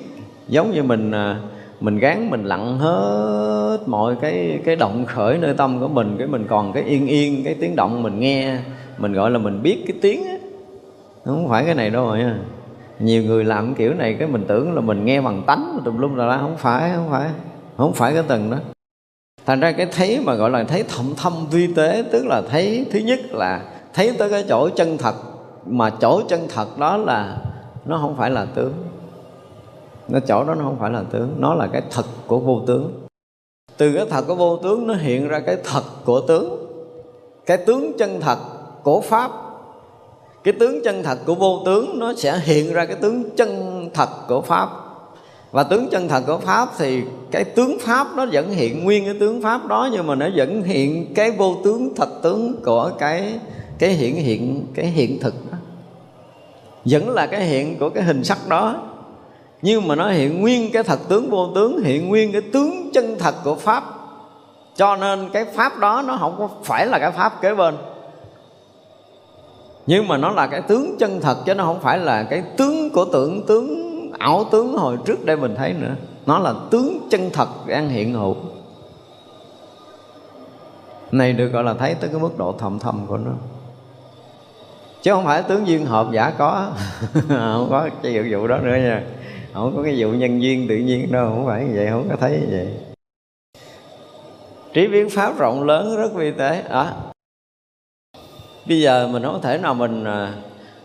[0.49, 1.41] giống như mình à,
[1.81, 6.27] mình gán mình lặng hết mọi cái cái động khởi nơi tâm của mình, cái
[6.27, 8.59] mình còn cái yên yên, cái tiếng động mình nghe,
[8.99, 10.39] mình gọi là mình biết cái tiếng ấy.
[11.25, 12.39] không phải cái này đâu rồi nha.
[12.99, 16.15] Nhiều người làm kiểu này cái mình tưởng là mình nghe bằng tánh, tùm lum
[16.15, 17.31] là không phải không phải
[17.77, 18.57] không phải cái tầng đó
[19.47, 22.87] thành ra cái thấy mà gọi là thấy thậm thâm vi tế, tức là thấy
[22.93, 25.15] thứ nhất là thấy tới cái chỗ chân thật,
[25.67, 27.39] mà chỗ chân thật đó là
[27.85, 28.73] nó không phải là tướng.
[30.09, 32.93] Nó chỗ đó nó không phải là tướng, nó là cái thật của vô tướng.
[33.77, 36.67] Từ cái thật của vô tướng nó hiện ra cái thật của tướng.
[37.47, 38.39] Cái tướng chân thật
[38.83, 39.31] của pháp,
[40.45, 44.09] cái tướng chân thật của vô tướng nó sẽ hiện ra cái tướng chân thật
[44.29, 44.71] của pháp
[45.55, 49.15] và tướng chân thật của pháp thì cái tướng pháp nó vẫn hiện nguyên cái
[49.21, 53.39] tướng pháp đó, nhưng mà nó vẫn hiện cái vô tướng thật tướng của cái
[53.79, 55.59] cái hiện hiện, cái hiện thực đó.
[56.85, 58.83] Vẫn là cái hiện của cái hình sắc đó.
[59.63, 63.17] Nhưng mà nó hiện nguyên cái thật tướng vô tướng, hiện nguyên cái tướng chân
[63.19, 63.85] thật của pháp.
[64.77, 67.77] Cho nên cái pháp đó nó không có phải là cái pháp kế bên.
[69.87, 72.91] Nhưng mà nó là cái tướng chân thật chứ nó không phải là cái tướng
[72.91, 75.95] của tưởng tướng ảo tướng hồi trước đây mình thấy nữa.
[76.27, 78.37] Nó là tướng chân thật đang hiện hữu.
[81.13, 83.33] Này được gọi là thấy tới cái mức độ thầm thầm của nó.
[85.03, 86.73] Chứ không phải tướng duyên hợp giả có.
[87.29, 89.03] Không có cái vụ đó nữa nha.
[89.55, 92.17] Không có cái vụ nhân duyên tự nhiên đâu không phải như vậy không có
[92.17, 92.69] thấy như vậy.
[94.73, 96.63] Trí biến pháp rộng lớn rất vi tế.
[96.69, 96.93] À,
[98.69, 100.35] bây giờ mình không thể nào mình à,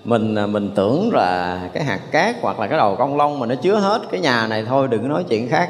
[0.04, 3.46] mình à, mình tưởng là cái hạt cát hoặc là cái đầu công long mà
[3.46, 5.70] nó chứa hết cái nhà này thôi đừng có nói chuyện khác.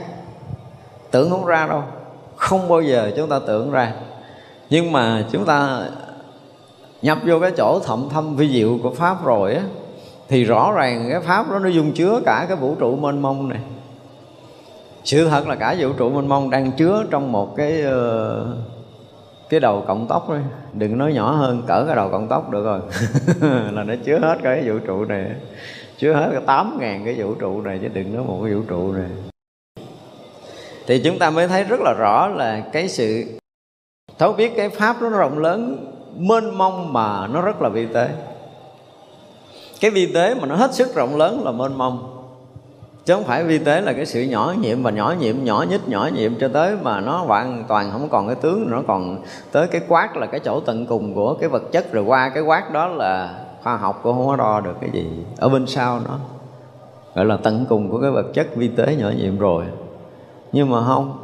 [1.11, 1.83] Tưởng không ra đâu
[2.35, 3.93] không bao giờ chúng ta tưởng ra.
[4.69, 5.83] Nhưng mà chúng ta
[7.01, 9.61] nhập vô cái chỗ thậm thâm vi diệu của pháp rồi á
[10.29, 13.49] thì rõ ràng cái pháp đó nó dung chứa cả cái vũ trụ mênh mông
[13.49, 13.59] này.
[15.03, 18.47] Sự thật là cả vũ trụ mênh mông đang chứa trong một cái uh,
[19.49, 20.41] cái đầu cộng tóc đấy
[20.73, 22.81] đừng nói nhỏ hơn, cỡ cái đầu cộng tóc được rồi.
[23.71, 25.25] Là nó chứa hết cái vũ trụ này.
[25.97, 28.61] Chứa hết cái tám ngàn cái vũ trụ này, chứ đừng nói một cái vũ
[28.67, 29.09] trụ này.
[30.87, 33.23] Thì chúng ta mới thấy rất là rõ là cái sự
[34.17, 38.09] thấu biết cái pháp nó rộng lớn, mênh mông mà nó rất là vi tế.
[39.79, 42.18] Cái vi tế mà nó hết sức rộng lớn là mênh mông
[43.09, 45.89] chứ không phải vi tế là cái sự nhỏ nhiệm và nhỏ nhiệm, nhỏ nhất
[45.89, 49.17] nhỏ nhiệm cho tới mà nó hoàn toàn không còn cái tướng, nó còn
[49.51, 51.91] tới cái quát là cái chỗ tận cùng của cái vật chất.
[51.91, 55.25] Rồi qua cái quát đó là khoa học cũng không có đo được cái gì.
[55.37, 56.17] Ở bên sau nó
[57.15, 59.63] gọi là tận cùng của cái vật chất vi tế nhỏ nhiệm rồi.
[60.51, 61.17] Nhưng mà không,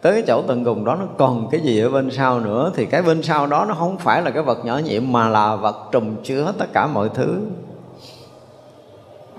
[0.00, 2.86] tới cái chỗ tận cùng đó nó còn cái gì ở bên sau nữa, thì
[2.86, 5.76] cái bên sau đó nó không phải là cái vật nhỏ nhiệm mà là vật
[5.92, 7.38] trùm chứa tất cả mọi thứ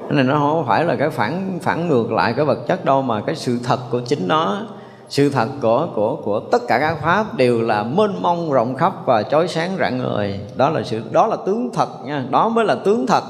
[0.09, 3.01] cái này nó không phải là cái phản phản ngược lại cái vật chất đâu,
[3.01, 4.61] mà cái sự thật của chính nó,
[5.09, 8.93] sự thật của của của tất cả các pháp đều là mênh mông, rộng khắp
[9.05, 10.39] và chói sáng rạng ngời.
[10.55, 13.23] Đó là sự, đó là tướng thật nha, đó mới là tướng thật.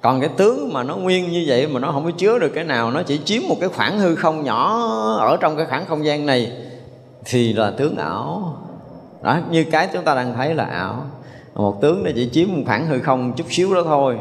[0.00, 2.64] Còn cái tướng mà nó nguyên như vậy mà nó không có chứa được cái
[2.64, 4.86] nào, nó chỉ chiếm một cái khoảng hư không nhỏ
[5.18, 6.52] ở trong cái khoảng không gian này,
[7.24, 8.54] thì là tướng ảo.
[9.22, 11.04] Đó, như cái chúng ta đang thấy là ảo.
[11.54, 14.18] Một tướng nó chỉ chiếm một khoảng hư không chút xíu đó thôi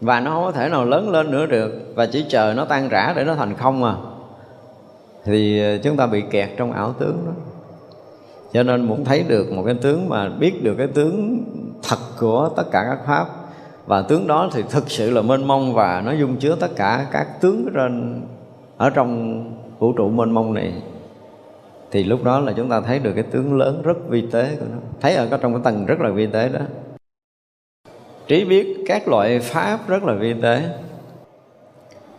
[0.00, 1.92] và nó không có thể nào lớn lên nữa được.
[1.94, 3.94] Và chỉ chờ nó tan rã để nó thành không à.
[5.24, 7.32] Thì ờ, chúng ta bị kẹt trong ảo tướng đó.
[8.52, 11.44] Cho nên muốn thấy được một cái tướng mà biết được cái tướng
[11.88, 13.26] thật của tất cả các pháp,
[13.86, 17.06] và tướng đó thì thực sự là mênh mông và nó dung chứa tất cả
[17.12, 18.22] các tướng trên,
[18.76, 19.42] ở trong
[19.78, 20.72] vũ trụ mênh mông này.
[21.90, 24.66] Thì lúc đó là chúng ta thấy được cái tướng lớn rất vi tế của
[24.72, 24.78] nó.
[25.00, 26.60] Thấy ở trong cái tầng rất là vi tế đó
[28.28, 30.62] trí biết các loại pháp rất là vi tế.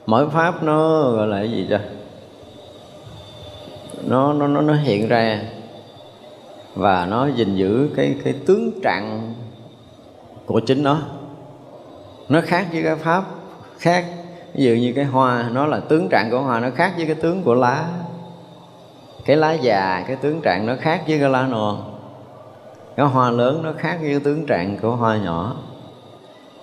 [0.06, 1.80] Mỗi pháp nó gọi là cái gì cho
[4.08, 5.42] nó nó nó nó hiện ra
[6.76, 9.34] và nó gìn giữ cái cái tướng trạng
[10.46, 11.00] của chính nó.
[12.30, 13.24] Nó khác với cái pháp,
[13.78, 14.06] khác,
[14.54, 17.16] ví dụ như cái hoa, nó là tướng trạng của hoa, nó khác với cái
[17.16, 17.88] tướng của lá.
[19.26, 21.84] Cái lá già, cái tướng trạng nó khác với cái lá non.
[22.96, 25.56] Cái hoa lớn nó khác với cái tướng trạng của hoa nhỏ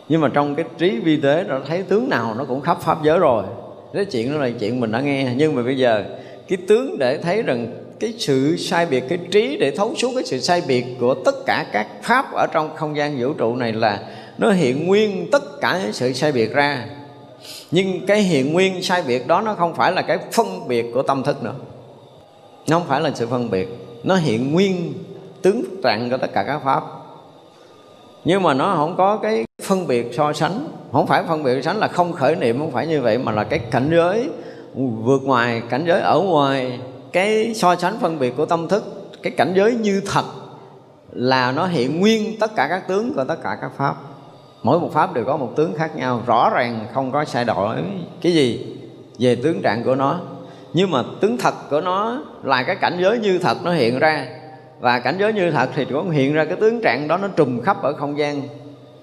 [0.08, 3.02] nhưng mà trong cái trí vi tế nó thấy tướng nào nó cũng khắp pháp
[3.02, 3.44] giới rồi.
[3.94, 5.32] Cái chuyện đó là chuyện mình đã nghe.
[5.36, 6.04] Nhưng mà bây giờ,
[6.48, 7.66] cái tướng để thấy rằng
[8.00, 11.46] cái sự sai biệt, cái trí để thấu suốt cái sự sai biệt của tất
[11.46, 14.00] cả các pháp ở trong không gian vũ trụ này là
[14.38, 16.86] nó hiện nguyên tất cả những sự sai biệt ra.
[17.70, 21.02] Nhưng cái hiện nguyên sai biệt đó nó không phải là cái phân biệt của
[21.02, 21.54] tâm thức nữa.
[22.68, 23.68] Nó không phải là sự phân biệt.
[24.04, 24.92] Nó hiện nguyên,
[25.42, 26.82] tướng trạng của tất cả các pháp.
[28.24, 30.66] Nhưng mà nó không có cái phân biệt so sánh.
[30.92, 33.32] Không phải phân biệt so sánh là không khởi niệm, không phải như vậy, mà
[33.32, 34.30] là cái cảnh giới,
[34.74, 36.80] vượt ngoài cảnh giới, ở ngoài
[37.12, 39.10] cái so sánh phân biệt của tâm thức.
[39.22, 40.24] Cái cảnh giới như thật
[41.12, 43.94] là nó hiện nguyên tất cả các tướng của tất cả các pháp.
[44.62, 46.22] Mỗi một pháp đều có một tướng khác nhau.
[46.26, 47.76] Rõ ràng không có sai đổi
[48.22, 48.76] cái gì
[49.18, 50.20] về tướng trạng của nó.
[50.72, 54.26] Nhưng mà tướng thật của nó là cái cảnh giới như thật nó hiện ra.
[54.80, 57.60] Và cảnh giới như thật thì cũng hiện ra cái tướng trạng đó, nó trùm
[57.60, 58.42] khắp ở không gian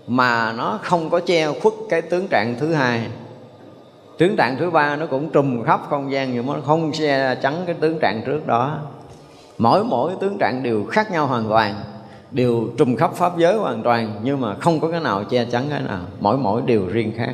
[0.07, 3.07] mà nó không có che khuất cái tướng trạng thứ hai.
[4.17, 7.35] Tướng trạng thứ ba nó cũng trùm khắp không gian nhưng mà nó không che
[7.35, 8.77] chắn cái tướng trạng trước đó.
[9.57, 11.75] Mỗi mỗi tướng trạng đều khác nhau hoàn toàn,
[12.31, 15.63] đều trùm khắp pháp giới hoàn toàn, nhưng mà không có cái nào che chắn
[15.69, 16.01] cái nào.
[16.19, 17.33] Mỗi mỗi đều riêng khác.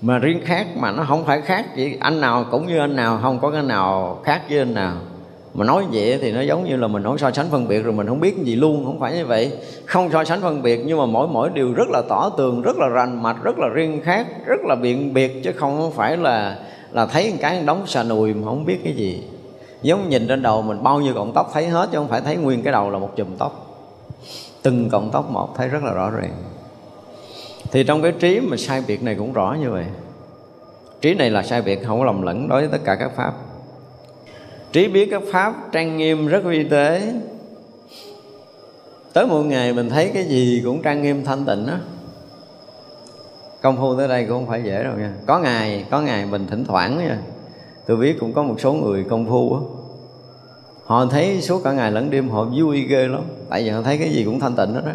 [0.00, 3.18] Mà riêng khác mà nó không phải khác chỉ anh nào cũng như anh nào,
[3.22, 4.92] không có cái nào khác với anh nào
[5.54, 7.92] mà nói vậy thì nó giống như là mình nói so sánh phân biệt rồi
[7.92, 9.52] mình không biết gì luôn, không phải như vậy.
[9.84, 12.76] Không so sánh phân biệt nhưng mà mỗi mỗi điều rất là tỏ tường, rất
[12.76, 16.58] là rành mạch, rất là riêng khác, rất là biện biệt, chứ không phải là
[16.92, 19.22] là thấy một cái đóng xà nùi mà không biết cái gì.
[19.82, 22.36] Giống nhìn trên đầu mình, bao nhiêu cọng tóc thấy hết chứ không phải thấy
[22.36, 23.76] nguyên cái đầu là một chùm tóc.
[24.62, 26.32] Từng cọng tóc một thấy rất là rõ ràng.
[27.72, 29.84] Thì trong cái trí mà sai biệt này cũng rõ như vậy.
[31.00, 33.34] Trí này là sai biệt, không có lầm lẫn đối với tất cả các pháp
[34.74, 37.12] trí biết các pháp trang nghiêm rất vi tế.
[39.12, 41.78] Tới một ngày mình thấy cái gì cũng trang nghiêm thanh tịnh á.
[43.62, 45.12] Công phu tới đây cũng không phải dễ đâu nha.
[45.26, 47.18] Có ngày có ngày mình thỉnh thoảng nha.
[47.86, 49.60] Tôi biết cũng có một số người công phu á.
[50.84, 53.22] Họ thấy suốt cả ngày lẫn đêm họ vui ghê lắm.
[53.50, 54.92] Tại vì họ thấy cái gì cũng thanh tịnh hết đó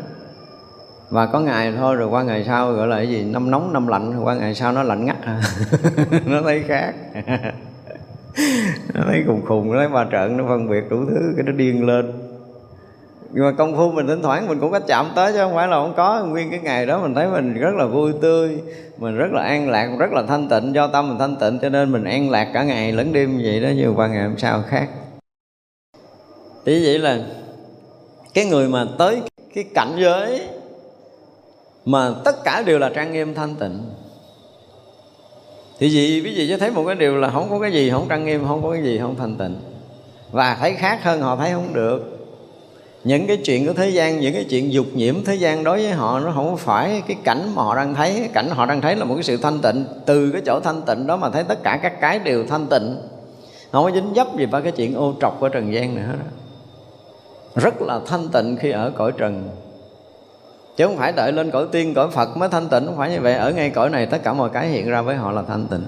[1.09, 3.23] và có ngày thôi rồi qua ngày sau gọi là cái gì?
[3.23, 4.23] Năm nóng, năm lạnh.
[4.23, 5.17] Qua ngày sau nó lạnh ngắt.
[6.25, 6.93] Nó thấy khác.
[8.93, 11.51] nó thấy khùng khùng, nó thấy ba trận, nó phân biệt đủ thứ, cái nó
[11.51, 12.11] điên lên.
[13.31, 15.67] Nhưng mà công phu mình thỉnh thoảng mình cũng có chạm tới chứ không phải
[15.67, 16.25] là không có.
[16.25, 18.61] Nguyên cái ngày đó mình thấy mình rất là vui tươi,
[18.97, 21.69] mình rất là an lạc, rất là thanh tịnh, do tâm mình thanh tịnh, cho
[21.69, 24.37] nên mình an lạc cả ngày lẫn đêm như vậy đó nhưng qua ngày hôm
[24.37, 24.89] sau khác.
[26.65, 27.17] Thì vậy là,
[28.33, 29.21] cái người mà tới
[29.55, 30.41] cái cảnh giới
[31.85, 33.79] mà tất cả đều là trang nghiêm thanh tịnh
[35.79, 38.05] thì gì quý vị sẽ thấy một cái điều là không có cái gì không
[38.09, 39.55] trang nghiêm, không có cái gì không thanh tịnh.
[40.31, 42.15] Và thấy khác hơn họ thấy không được.
[43.03, 45.91] Những cái chuyện của thế gian, những cái chuyện dục nhiễm thế gian đối với
[45.91, 48.13] họ, nó không phải cái cảnh mà họ đang thấy.
[48.19, 49.85] Cái cảnh họ đang thấy là một cái sự thanh tịnh.
[50.05, 52.97] Từ cái chỗ thanh tịnh đó mà thấy tất cả các cái đều thanh tịnh.
[53.71, 56.13] Không có dính dấp gì vào cái chuyện ô trọc của trần gian nữa
[57.55, 59.49] rất là thanh tịnh khi ở cõi trần
[60.79, 62.85] chứ không phải đợi lên cõi tiên, cõi phật mới thanh tịnh.
[62.85, 63.33] Không phải như vậy.
[63.33, 65.83] Ở ngay cõi này, tất cả mọi cái hiện ra với họ là thanh tịnh.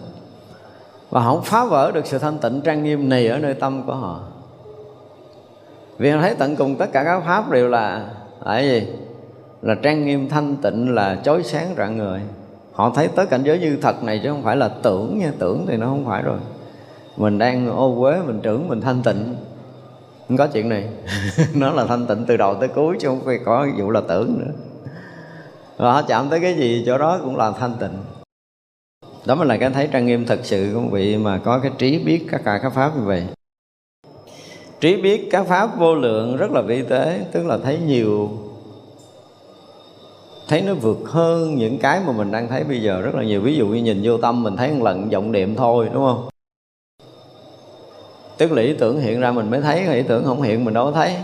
[1.10, 3.84] Và họ không phá vỡ được sự thanh tịnh trang nghiêm này ở nơi tâm
[3.84, 4.20] của họ.
[5.98, 8.06] Vì họ thấy tận cùng tất cả các pháp đều là
[8.46, 8.88] là gì?
[9.62, 12.22] Là trang nghiêm, thanh tịnh, là chói sáng rạng người
[12.72, 15.32] họ thấy tới cảnh giới như thật này chứ không phải là tưởng nha.
[15.40, 16.40] Tưởng thì nó không phải rồi.
[17.18, 19.36] Mình đang ô quế mình trưởng, mình thanh tịnh.
[20.28, 20.90] Không có chuyện này.
[21.56, 24.40] Nó là thanh tịnh từ đầu tới cuối chứ không phải có vụ là tưởng
[24.40, 24.52] nữa
[25.82, 27.98] và họ chạm tới cái gì, chỗ đó cũng là thanh tịnh.
[29.26, 32.00] Đó mới là cái thấy trang nghiêm thật sự của vị mà có cái trí
[32.00, 33.24] biết các cả các pháp như vậy.
[34.80, 38.30] Trí biết các pháp vô lượng rất là vi tế, tức là thấy nhiều,
[40.48, 43.42] thấy nó vượt hơn những cái mà mình đang thấy bây giờ rất là nhiều.
[43.42, 46.30] Ví dụ như nhìn vô tâm mình thấy một lần vọng niệm thôi, đúng không?
[48.38, 50.86] Tức là ý tưởng hiện ra mình mới thấy, ý tưởng không hiện mình đâu
[50.86, 51.16] có thấy.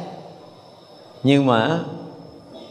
[1.23, 1.79] Nhưng mà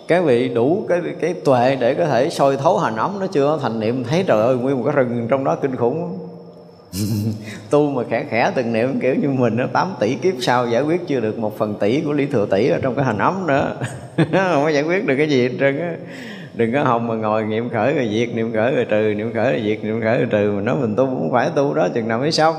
[0.09, 3.59] cái vị đủ cái cái tuệ để có thể soi thấu hành ấm nó chưa?
[3.63, 6.19] Thành niệm thấy trời ơi, nguyên một cái rừng trong đó kinh khủng.
[7.71, 10.83] Tu mà khẽ khẽ từng niệm kiểu như mình nó 8 tỷ kiếp sau giải
[10.83, 13.47] quyết chưa được một phần tỷ của lý thừa tỷ ở trong cái hành ấm
[13.47, 13.77] nữa
[14.17, 15.97] không có giải quyết được cái gì hết trơn á.
[16.55, 19.53] Đừng có hồng mà ngồi niệm khởi rồi diệt, niệm khởi rồi trừ, niệm khởi
[19.53, 20.53] rồi diệt, niệm khởi rồi trừ.
[20.53, 22.55] Mà nói mình tu cũng phải tu đó, chừng nào mới xong.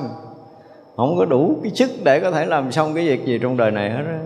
[0.96, 3.72] Không có đủ cái sức để có thể làm xong cái việc gì trong đời
[3.72, 4.20] này hết á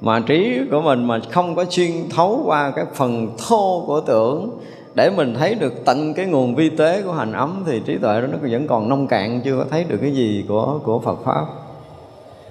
[0.00, 4.58] mà trí của mình mà không có xuyên thấu qua cái phần thô của tưởng
[4.94, 8.20] để mình thấy được tận cái nguồn vi tế của hành ấm thì trí tuệ
[8.20, 11.24] đó nó vẫn còn nông cạn, chưa có thấy được cái gì của của Phật
[11.24, 11.46] pháp.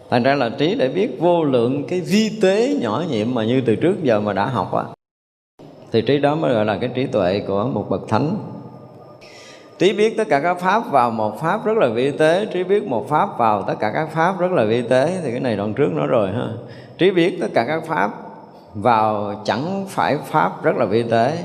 [0.09, 3.61] Thành ra là trí để biết vô lượng cái vi tế nhỏ nhiệm mà như
[3.65, 4.83] từ trước giờ mà đã học á.
[5.91, 8.37] Thì trí đó mới gọi là cái trí tuệ của một bậc thánh.
[9.79, 12.83] Trí biết tất cả các pháp vào một pháp rất là vi tế, trí biết
[12.87, 15.73] một pháp vào tất cả các pháp rất là vi tế, thì cái này đoạn
[15.73, 16.47] trước nói rồi ha
[16.97, 18.11] trí biết tất cả các pháp
[18.73, 21.37] vào chẳng phải pháp rất là vi tế.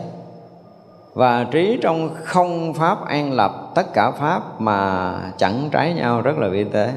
[1.15, 6.39] Và trí trong không pháp an lập tất cả pháp mà chẳng trái nhau rất
[6.39, 6.93] là vi tế.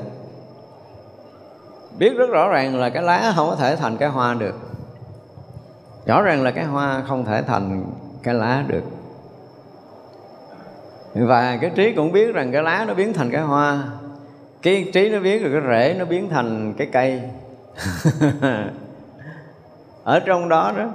[1.98, 4.56] Biết rất rõ ràng là cái lá không có thể thành cái hoa được.
[6.06, 7.86] Rõ ràng là cái hoa không thể thành
[8.24, 8.84] cái lá được.
[11.16, 13.84] Và cái trí cũng biết rằng cái lá nó biến thành cái hoa.
[14.62, 17.22] Cái trí nó biết rồi, cái rễ nó biến thành cái cây.
[20.04, 20.90] ở trong đó đó,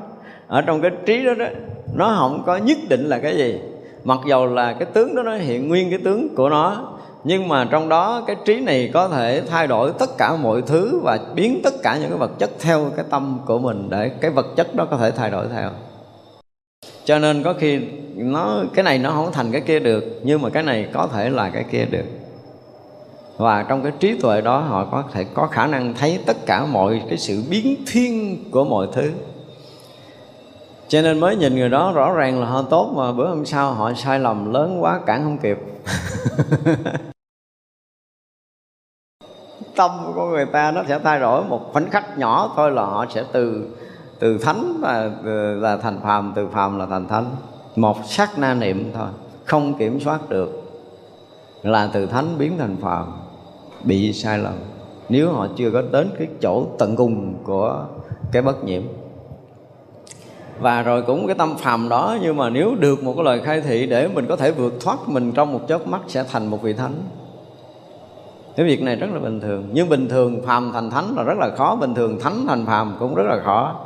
[0.46, 1.46] ở trong cái trí đó đó,
[1.94, 3.60] nó không có nhất định là cái gì.
[4.04, 6.92] Mặc dầu là cái tướng đó nó hiện nguyên cái tướng của nó,
[7.24, 11.00] nhưng mà trong đó cái trí này có thể thay đổi tất cả mọi thứ
[11.02, 14.30] và biến tất cả những cái vật chất theo cái tâm của mình để cái
[14.30, 15.70] vật chất đó có thể thay đổi theo.
[17.04, 17.80] Cho nên có khi
[18.16, 21.30] nó, cái này nó không thành cái kia được, nhưng mà cái này có thể
[21.30, 22.04] là cái kia được
[23.38, 26.66] và trong cái trí tuệ đó, họ có thể có khả năng thấy tất cả
[26.66, 29.12] mọi cái sự biến thiên của mọi thứ.
[30.88, 33.72] Cho nên mới nhìn người đó, rõ ràng là họ tốt mà bữa hôm sau
[33.72, 35.58] họ sai lầm lớn quá, cản không kịp.
[39.76, 43.06] Tâm của người ta nó sẽ thay đổi một khoảnh khắc nhỏ thôi là họ
[43.10, 43.68] sẽ từ
[44.18, 45.10] từ thánh là
[45.60, 47.26] là thành phàm, từ phàm là thành thánh.
[47.76, 49.08] Một sát na niệm thôi,
[49.44, 50.62] không kiểm soát được.
[51.62, 53.27] Là từ thánh biến thành phàm
[53.84, 54.54] bị sai lầm.
[55.08, 57.86] Nếu họ chưa có đến cái chỗ tận cùng của
[58.32, 58.82] cái bất nhiễm.
[60.60, 63.60] Và rồi cũng cái tâm phàm đó, nhưng mà nếu được một cái lời khai
[63.60, 66.62] thị để mình có thể vượt thoát mình trong một chớp mắt sẽ thành một
[66.62, 66.94] vị thánh.
[68.56, 69.68] Cái việc này rất là bình thường.
[69.72, 72.96] Nhưng bình thường phàm thành thánh là rất là khó, bình thường thánh thành phàm
[72.98, 73.84] cũng rất là khó.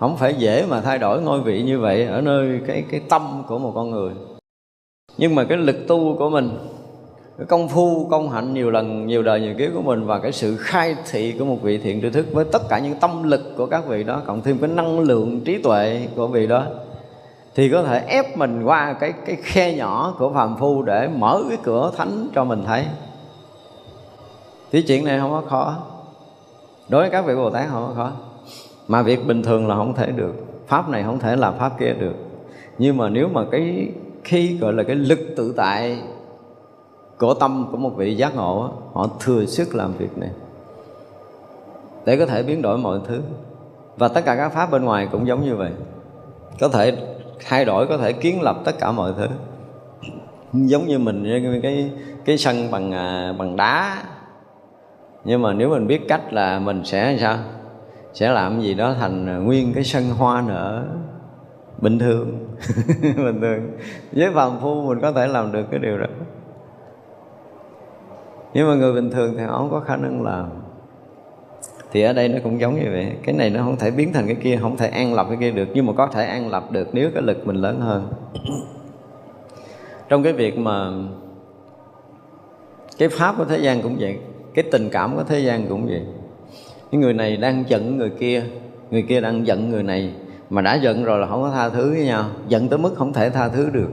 [0.00, 3.42] Không phải dễ mà thay đổi ngôi vị như vậy ở nơi cái cái tâm
[3.48, 4.12] của một con người.
[5.18, 6.50] Nhưng mà cái lực tu của mình
[7.38, 10.32] cái công phu, công hạnh nhiều lần, nhiều đời, nhiều kiếp của mình và cái
[10.32, 13.40] sự khai thị của một vị thiện tri thức với tất cả những tâm lực
[13.56, 16.64] của các vị đó, cộng thêm cái năng lượng trí tuệ của vị đó,
[17.54, 21.42] thì có thể ép mình qua cái cái khe nhỏ của phàm phu để mở
[21.48, 22.84] cái cửa thánh cho mình thấy.
[24.72, 25.76] Thì chuyện này không có khó.
[26.88, 28.12] Đối với các vị bồ tát không có khó.
[28.88, 30.34] Mà việc bình thường là không thể được.
[30.66, 32.14] Pháp này không thể làm pháp kia được.
[32.78, 33.88] Nhưng mà nếu mà cái
[34.24, 35.98] khi gọi là cái lực tự tại
[37.18, 40.30] của tâm của một vị giác ngộ họ thừa sức làm việc này
[42.04, 43.20] để có thể biến đổi mọi thứ.
[43.96, 45.70] Và tất cả các pháp bên ngoài cũng giống như vậy.
[46.60, 46.96] Có thể
[47.48, 49.26] thay đổi, có thể kiến lập tất cả mọi thứ.
[50.52, 51.92] Giống như mình cái
[52.24, 54.02] cái sân bằng à, bằng đá.
[55.24, 57.38] Nhưng mà nếu mình biết cách là mình sẽ sao?
[58.12, 60.84] Sẽ làm gì đó thành nguyên cái sân hoa nở
[61.78, 62.48] bình thường.
[63.16, 63.70] Bình thường.
[64.12, 66.06] Với phàm phu mình có thể làm được cái điều đó
[68.54, 70.46] nhưng mà người bình thường thì họ không có khả năng làm.
[71.92, 73.16] Thì ở đây nó cũng giống như vậy.
[73.22, 75.50] Cái này nó không thể biến thành cái kia, không thể an lập cái kia
[75.50, 78.12] được, nhưng mà có thể an lập được nếu cái lực mình lớn hơn.
[80.08, 80.90] Trong cái việc mà
[82.98, 84.18] cái pháp của thế gian cũng vậy,
[84.54, 86.02] cái tình cảm của thế gian cũng vậy.
[86.90, 88.44] Cái người này đang giận người kia
[88.90, 90.14] người kia đang giận người này,
[90.50, 92.24] mà đã giận rồi là không có tha thứ với nhau.
[92.48, 93.90] Giận tới mức không thể tha thứ được.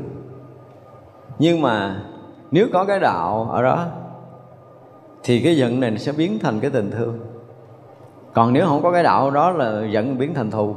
[1.40, 2.04] Nhưng mà
[2.52, 3.88] nếu có cái đạo ở đó
[5.24, 7.20] thì cái giận này nó sẽ biến thành cái tình thương.
[8.34, 10.76] Còn nếu không có cái đạo đó là giận biến thành thù.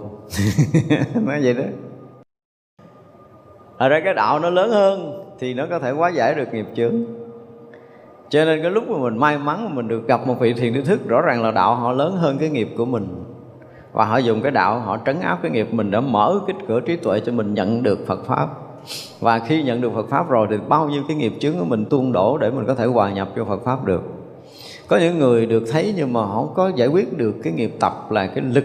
[1.14, 1.64] Nói vậy đó.
[3.78, 6.66] Ở đây cái đạo nó lớn hơn thì nó có thể hóa giải được nghiệp
[6.74, 6.94] chướng.
[8.28, 10.74] Cho nên cái lúc mà mình may mắn mà mình được gặp một vị thiền
[10.74, 13.24] tri thức, rõ ràng là đạo họ lớn hơn cái nghiệp của mình.
[13.92, 16.80] Và họ dùng cái đạo họ trấn áp cái nghiệp mình đã mở cái cửa
[16.80, 18.48] trí tuệ cho mình nhận được Phật pháp.
[19.20, 21.84] Và khi nhận được Phật pháp rồi thì bao nhiêu cái nghiệp chướng của mình
[21.84, 24.02] tuôn đổ để mình có thể hòa nhập cho Phật pháp được
[24.88, 28.10] có những người được thấy nhưng mà không có giải quyết được cái nghiệp tập
[28.10, 28.64] là cái lực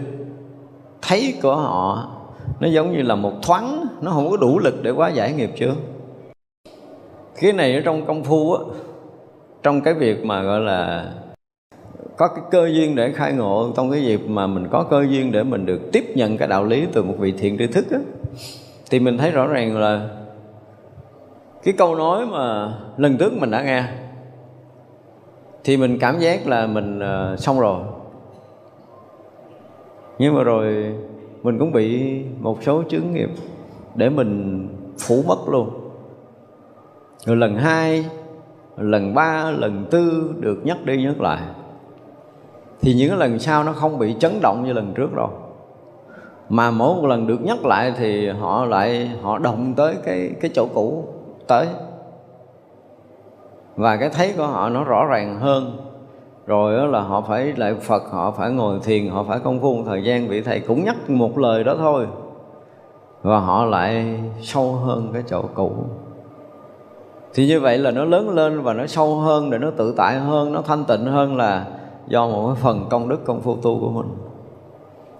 [1.02, 2.10] thấy của họ.
[2.60, 5.50] Nó giống như là một thoáng nó không có đủ lực để quá giải nghiệp
[5.56, 5.74] chưa?
[7.40, 8.60] Cái này ở trong công phu á
[9.62, 11.12] trong cái việc mà gọi là
[12.16, 15.32] có cái cơ duyên để khai ngộ trong cái dịp mà mình có cơ duyên
[15.32, 17.98] để mình được tiếp nhận cái đạo lý từ một vị thiện tri thức á,
[18.90, 20.08] thì mình thấy rõ ràng là
[21.62, 23.84] cái câu nói mà lần trước mình đã nghe
[25.64, 27.82] thì mình cảm giác là mình uh, xong rồi.
[30.18, 30.94] Nhưng mà rồi
[31.42, 33.30] mình cũng bị một số chứng nghiệp
[33.94, 34.68] để mình
[34.98, 35.70] phủ mất luôn.
[37.24, 38.04] Rồi lần hai
[38.76, 41.42] lần ba lần tư được nhắc đi nhắc lại.
[42.80, 45.28] Thì những lần sau nó không bị chấn động như lần trước rồi
[46.48, 50.50] mà mỗi một lần được nhắc lại thì họ lại họ động tới cái cái
[50.54, 51.04] chỗ cũ
[51.46, 51.66] tới
[53.80, 55.76] và cái thấy của họ nó rõ ràng hơn.
[56.46, 59.76] Rồi đó là họ phải lại Phật, họ phải ngồi thiền, họ phải công phu
[59.76, 60.28] một thời gian.
[60.28, 62.06] Vị thầy cũng nhắc một lời đó thôi.
[63.22, 65.72] Và họ lại sâu hơn cái chỗ cũ.
[67.34, 70.18] Thì như vậy là nó lớn lên và nó sâu hơn để nó tự tại
[70.18, 71.66] hơn, nó thanh tịnh hơn là
[72.06, 74.06] do một cái phần công đức, công phu tu của mình.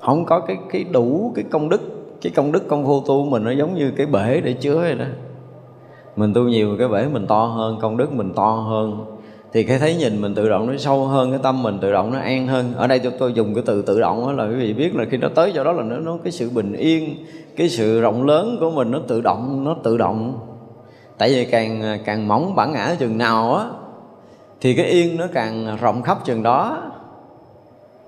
[0.01, 1.81] Không có cái cái đủ cái công đức,
[2.23, 4.79] cái công đức, công phu tu của mình nó giống như cái bể để chứa
[4.79, 5.05] vậy đó
[6.17, 9.05] mình tu nhiều cái bể mình to hơn công đức mình to hơn.
[9.53, 12.13] Thì cái thấy nhìn mình tự động nó sâu hơn cái tâm mình tự động
[12.13, 12.75] nó an hơn.
[12.77, 15.05] Ở đây tôi, tôi dùng cái từ tự động đó là quý vị biết là
[15.11, 17.15] khi nó tới chỗ đó là nó, nó cái sự bình yên
[17.57, 20.39] cái sự rộng lớn của mình nó tự động nó tự động.
[21.19, 23.65] Tại vì càng càng mỏng bản ngã chừng nào á
[24.61, 26.79] thì cái yên nó càng rộng khắp chừng đó.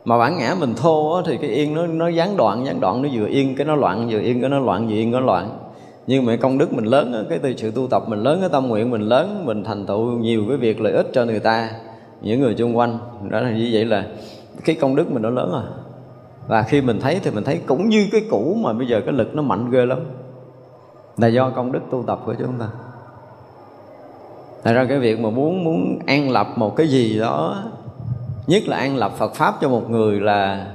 [0.04, 3.02] Mà bản ngã mình thô á, thì cái yên nó nó gián đoạn gián đoạn
[3.02, 5.26] nó vừa yên cái nó loạn vừa yên cái nó loạn vừa yên cái nó
[5.26, 5.58] loạn
[6.06, 8.68] nhưng mà công đức mình lớn cái từ sự tu tập mình lớn, cái tâm
[8.68, 11.70] nguyện mình lớn, mình thành tựu nhiều cái việc lợi ích cho người ta,
[12.20, 12.98] những người xung quanh.
[13.28, 14.06] Đó là như vậy là
[14.64, 15.62] cái công đức mình nó lớn rồi.
[16.48, 19.14] Và khi mình thấy thì mình thấy cũng như cái cũ mà bây giờ cái
[19.14, 19.98] lực nó mạnh ghê lắm.
[21.16, 22.66] Là do công đức tu tập của chúng ta.
[24.62, 27.62] Tại ra cái việc mà muốn muốn an lập một cái gì đó,
[28.46, 30.66] Nhất là an lập Phật Pháp cho một người là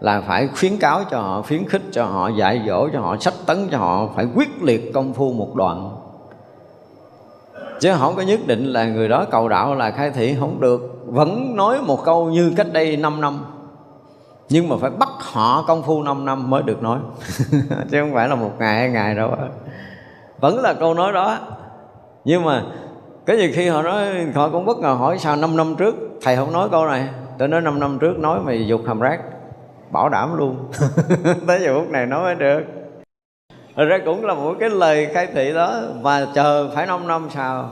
[0.00, 3.34] là phải khuyến cáo cho họ, khuyến khích cho họ, dạy dỗ cho họ, sách
[3.46, 5.96] tấn cho họ Phải quyết liệt công phu một đoạn.
[7.80, 10.80] Chứ không có nhất định là người đó cầu đạo là khai thị không được.
[11.06, 13.44] Vẫn nói một câu như cách đây 5 năm.
[14.48, 16.98] Nhưng mà phải bắt họ công phu 5 năm mới được nói.
[17.90, 19.30] Chứ không phải là một ngày hai ngày đâu.
[20.40, 21.38] Vẫn là câu nói đó.
[22.24, 22.62] Nhưng mà
[23.26, 25.94] cái gì khi họ nói họ cũng bất ngờ hỏi sao 5 năm trước?
[26.22, 27.08] Thầy không nói câu này.
[27.38, 29.20] Tôi nói 5 năm trước nói mày dục hàm rác
[29.90, 30.56] bảo đảm luôn.
[31.46, 32.64] Tới giờ phút này nói mới được.
[33.76, 37.28] Thật ra cũng là một cái lời khai thị đó Và chờ phải 5 năm
[37.34, 37.70] sau.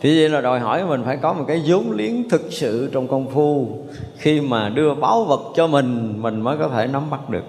[0.00, 3.08] Thì vậy là đòi hỏi mình phải có một cái vốn liếng thực sự trong
[3.08, 3.78] công phu.
[4.18, 7.44] Khi mà đưa báo vật cho mình Mình mới có thể nắm bắt được.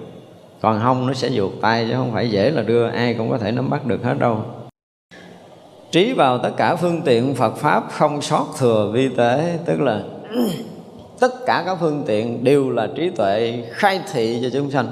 [0.62, 3.38] Còn không nó sẽ vụt tay chứ không phải dễ là đưa ai cũng có
[3.38, 4.42] thể nắm bắt được hết đâu.
[5.92, 10.04] Trí vào tất cả phương tiện Phật pháp không sót thừa vi tế tức là
[11.20, 14.88] tất cả các phương tiện đều là trí tuệ khai thị cho chúng sanh.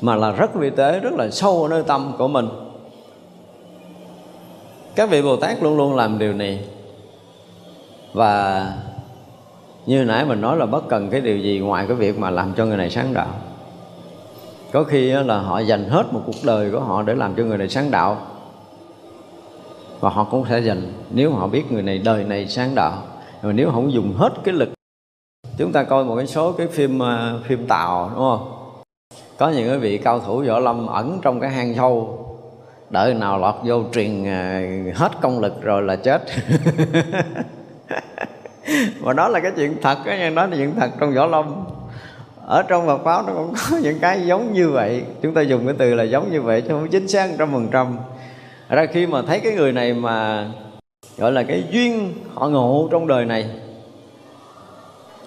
[0.00, 2.48] Mà là rất vi tế, rất là sâu ở nơi tâm của mình.
[4.94, 6.64] Các vị Bồ Tát luôn luôn làm điều này.
[8.12, 8.66] Và
[9.86, 12.52] như nãy mình nói là bất cần cái điều gì ngoài cái việc mà làm
[12.56, 13.28] cho người này sáng đạo.
[14.72, 17.58] Có khi là họ dành hết một cuộc đời của họ để làm cho người
[17.58, 18.16] này sáng đạo.
[20.00, 23.02] Và họ cũng sẽ dành, nếu họ biết người này đời này sáng đạo
[23.42, 24.68] rồi nếu không dùng hết cái lực,
[25.58, 28.54] chúng ta coi một cái số cái phim à, phim tàu, đúng không?
[29.36, 32.24] Có những cái vị cao thủ võ lâm ẩn trong cái hang sâu
[32.90, 34.62] đợi nào lọt vô truyền à,
[34.94, 36.22] hết công lực rồi là chết.
[39.00, 41.64] Và đó là cái chuyện thật đó nha, đó là chuyện thật trong võ lâm.
[42.46, 45.04] Ở trong Phật pháp nó cũng có những cái giống như vậy.
[45.22, 47.68] Chúng ta dùng cái từ là giống như vậy chứ không chính xác trăm phần
[47.72, 47.98] trăm.
[48.68, 50.46] Ra khi mà thấy cái người này mà
[51.18, 53.50] gọi là cái duyên họ ngộ trong đời này.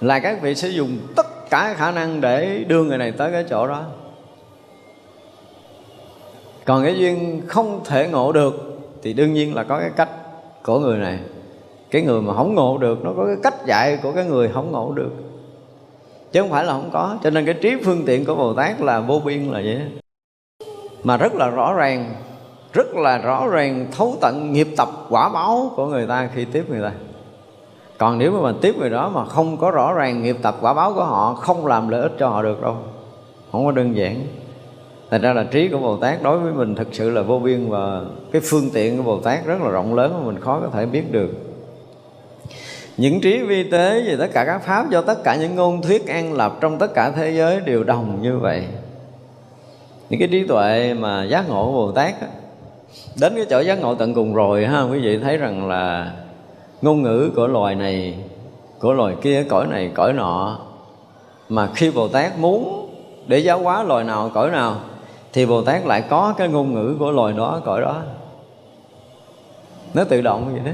[0.02, 3.46] Là các vị sẽ dùng tất cả khả năng để đưa người này tới cái
[3.50, 3.84] chỗ đó.
[6.66, 10.10] Còn cái duyên không thể ngộ được thì đương nhiên là có cái cách
[10.64, 11.20] của người này.
[11.92, 14.72] Cái người mà không ngộ được, nó có cái cách dạy của cái người không
[14.72, 15.12] ngộ được.
[16.32, 17.18] Chứ không phải là không có.
[17.24, 19.82] Cho nên cái trí phương tiện của bồ tát là vô biên là vậy.
[21.04, 22.14] Mà rất là rõ ràng
[22.74, 26.66] rất là rõ ràng thấu tận nghiệp tập quả báo của người ta khi tiếp
[26.70, 26.92] người ta.
[27.98, 30.74] Còn nếu mà mình tiếp người đó mà không có rõ ràng nghiệp tập quả
[30.74, 32.76] báo của họ không làm lợi ích cho họ được đâu.
[33.52, 34.16] Không có đơn giản.
[35.10, 37.70] Thành ra là trí của bồ tát đối với mình thực sự là vô biên
[37.70, 40.68] và cái phương tiện của bồ tát rất là rộng lớn mà mình khó có
[40.74, 41.30] thể biết được.
[42.98, 46.08] Những trí vi tế về tất cả các pháp do tất cả những ngôn thuyết
[46.08, 48.64] an lập trong tất cả thế giới đều đồng như vậy.
[50.10, 52.28] Những cái trí tuệ mà giác ngộ của bồ tát á,
[53.20, 56.14] đến cái chỗ giác ngộ tận cùng rồi ha, quý vị thấy rằng là
[56.82, 58.16] ngôn ngữ của loài này,
[58.80, 60.60] của loài kia, cõi này, cõi nọ,
[61.50, 62.90] mà khi bồ tát muốn
[63.28, 64.76] để giáo hóa loài nào, cõi nào,
[65.34, 68.02] thì bồ tát lại có cái ngôn ngữ của loài đó, cõi đó.
[69.94, 70.72] Nó tự động vậy đó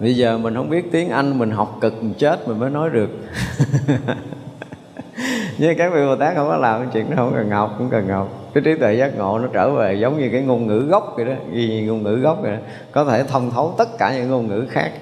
[0.00, 2.90] bây giờ mình không biết tiếng anh, mình học cực, mình chết mình mới nói
[2.90, 3.08] được.
[5.58, 8.08] Nhưng các vị bồ tát không có làm chuyện đó, không cần học cũng cần
[8.08, 11.12] học cái trí tuệ giác ngộ nó trở về giống như cái ngôn ngữ gốc
[11.16, 12.58] vậy đó ghi ngôn ngữ gốc vậy đó.
[12.92, 14.92] Có thể thông thấu tất cả những ngôn ngữ khác.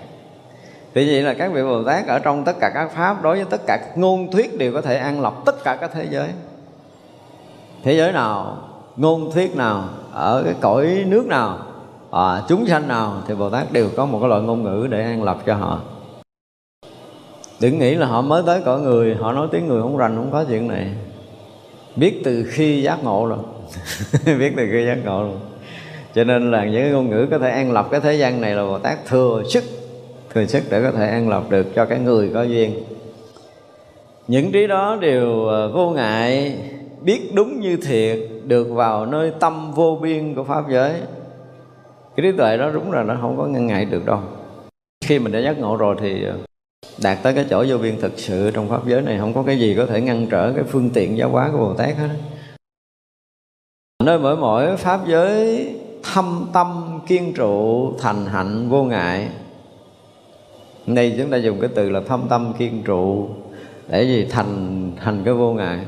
[0.94, 3.44] Thì vậy là các vị Bồ Tát ở trong tất cả các pháp đối với
[3.50, 6.28] tất cả các ngôn thuyết đều có thể an lọc tất cả các thế giới.
[7.82, 8.56] Thế giới nào
[8.96, 11.58] ngôn thuyết nào ở cái cõi nước nào
[12.10, 15.02] à, chúng sanh nào thì Bồ Tát đều có một cái loại ngôn ngữ để
[15.02, 15.80] an lập cho họ.
[17.60, 20.30] Đừng nghĩ là họ mới tới cõi người họ nói tiếng người không rành không
[20.32, 20.94] có chuyện này
[21.96, 23.38] biết từ khi giác ngộ rồi.
[24.38, 25.36] Biết từ khi giác ngộ rồi.
[26.14, 28.64] Cho nên là những ngôn ngữ có thể an lập cái thế gian này là
[28.64, 29.64] Bồ Tát thừa sức.
[30.34, 32.84] Thừa sức để có thể an lập được cho cái người có duyên.
[34.28, 36.58] Những trí đó đều ờ, vô ngại,
[37.00, 40.92] biết đúng như thiệt, được vào nơi tâm vô biên của pháp giới.
[42.16, 44.20] Cái trí tuệ đó đúng là nó không có ngăn ngại được đâu.
[45.04, 46.36] Khi mình đã giác ngộ rồi thì ờ,
[47.02, 49.58] đạt tới cái chỗ vô biên thực sự trong pháp giới này, không có cái
[49.58, 52.08] gì có thể ngăn trở cái phương tiện giáo hóa của bồ tát hết
[54.04, 55.68] nơi mỗi mỗi pháp giới,
[56.02, 59.28] thâm tâm kiên trụ, thành hạnh vô ngại.
[60.86, 63.28] Đây chúng ta dùng cái từ là thâm tâm kiên trụ,
[63.88, 64.26] để gì?
[64.30, 65.78] Thành thành cái vô ngại.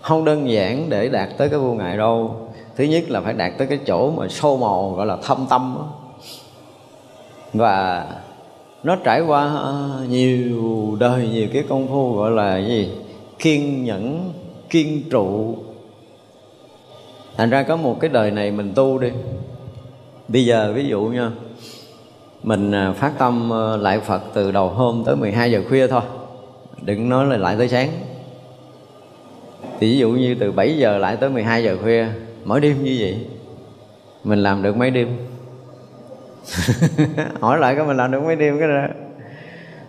[0.00, 2.48] Không đơn giản để đạt tới cái vô ngại đâu.
[2.76, 5.78] Thứ nhất là phải đạt tới cái chỗ mà sâu màu, gọi là thâm tâm
[7.52, 8.06] và
[8.82, 9.74] nó trải qua à,
[10.08, 12.90] nhiều đời, nhiều cái công phu gọi là gì?
[13.38, 14.32] Kiên nhẫn,
[14.70, 15.56] kiên trụ.
[17.36, 19.08] Thành ra có một cái đời này mình tu đi.
[20.28, 21.30] Bây giờ ví dụ nha,
[22.42, 26.02] mình à, phát tâm à, lại Phật từ đầu hôm tới 12 giờ khuya thôi.
[26.82, 27.88] Đừng nói là lại tới sáng.
[29.80, 32.06] Thì ví dụ như từ 7 giờ lại tới 12 giờ khuya,
[32.44, 33.26] mỗi đêm như vậy,
[34.24, 35.08] mình làm được mấy đêm?
[37.40, 38.86] hỏi lại cái mình làm được mấy đêm cái đó.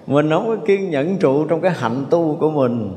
[0.08, 2.96] Mình không có kiên nhẫn trụ trong cái hạnh tu của mình.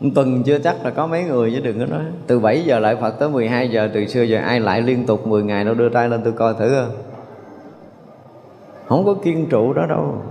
[0.00, 2.04] Một tuần chưa chắc là có mấy người chứ đừng có nói.
[2.26, 5.26] Từ 7 giờ lại Phật tới 12 giờ, từ xưa giờ ai lại liên tục
[5.26, 6.96] 10 ngày đâu, đưa tay lên tôi coi thử không?
[8.86, 10.22] Không có kiên trụ đó đâu.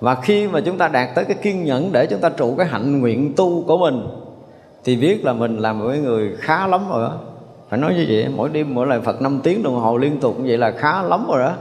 [0.00, 2.66] Và khi mà chúng ta đạt tới cái kiên nhẫn để chúng ta trụ cái
[2.66, 4.06] hạnh nguyện tu của mình,
[4.84, 7.18] thì biết là mình là một cái người khá lắm rồi đó
[7.70, 10.38] phải nói như vậy, mỗi đêm mỗi lời Phật 5 tiếng đồng hồ liên tục,
[10.38, 11.52] như vậy là khá lắm rồi đó.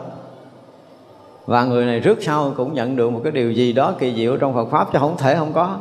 [1.45, 4.38] Và người này trước sau cũng nhận được một cái điều gì đó kỳ diệu
[4.38, 5.77] trong Phật pháp chứ không thể không có.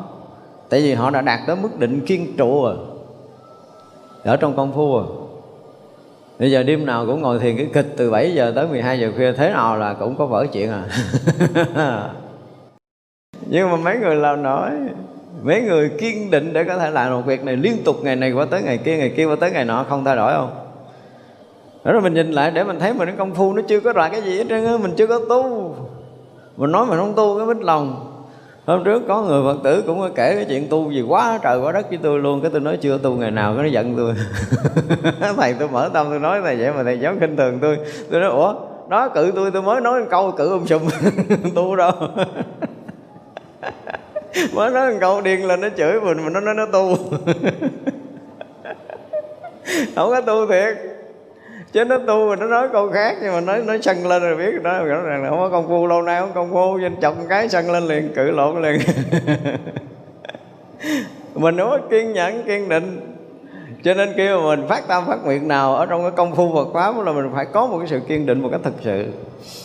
[0.69, 2.77] Tại vì họ đã đạt tới mức định kiên trụ rồi,
[4.25, 5.05] ở trong công phu rồi.
[6.39, 9.13] Bây giờ đêm nào cũng ngồi thiền cái kịch từ 7 giờ tới 12 giờ
[9.17, 10.85] khuya, thế nào là cũng có vỡ chuyện à.
[13.47, 14.71] Nhưng mà mấy người làm nổi
[15.43, 18.33] mấy người kiên định để có thể làm một việc này liên tục ngày này
[18.33, 20.51] qua tới ngày kia ngày kia qua tới ngày nọ, không thay đổi không?
[21.85, 24.09] Đó rồi mình nhìn lại để mình thấy mình công phu, nó chưa có ra
[24.09, 25.75] cái gì hết trơn á, mình chưa có tu.
[26.57, 28.05] Mình nói mình không tu cái bích lòng.
[28.67, 31.73] Hôm trước có người phật tử cũng kể cái chuyện tu gì quá, trời quá
[31.73, 34.15] đất với tôi luôn, cái tôi nói chưa tu ngày nào, cái nó giận tôi.
[35.37, 37.79] Thầy tôi mở tâm tôi nói thầy vậy mà thầy dám khinh thường tôi.
[38.11, 38.55] Tôi nói, ủa,
[38.89, 40.83] đó cự tôi tôi mới nói câu, cự ông sùm
[41.55, 41.93] tu đâu?
[44.53, 46.97] mới nói một câu điên lên nó chửi mình mà nó nói nó tu.
[49.95, 50.77] Không có tu thiệt.
[51.73, 54.37] Chứ nó tu rồi nó nói câu khác nhưng mà nói nói sân lên rồi
[54.37, 54.85] biết đó.
[54.85, 56.77] Rõ ràng là không có công phu, lâu nay không công phu.
[56.77, 58.81] Nên chọc cái sân lên liền, cự lộn liền.
[61.35, 63.18] Mình không có kiên nhẫn, kiên định
[63.85, 66.55] cho nên khi mà mình phát tâm phát nguyện nào ở trong cái công phu
[66.55, 69.07] Phật pháp là mình phải có một cái sự kiên định một cái thực sự.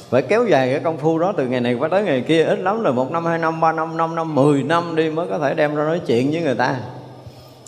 [0.10, 2.60] Phải kéo dài cái công phu đó từ ngày này qua tới ngày kia, ít
[2.60, 5.40] lắm là một năm, hai năm, ba năm năm năm, mười năm đi mới có
[5.40, 6.76] thể đem ra nói chuyện với người ta.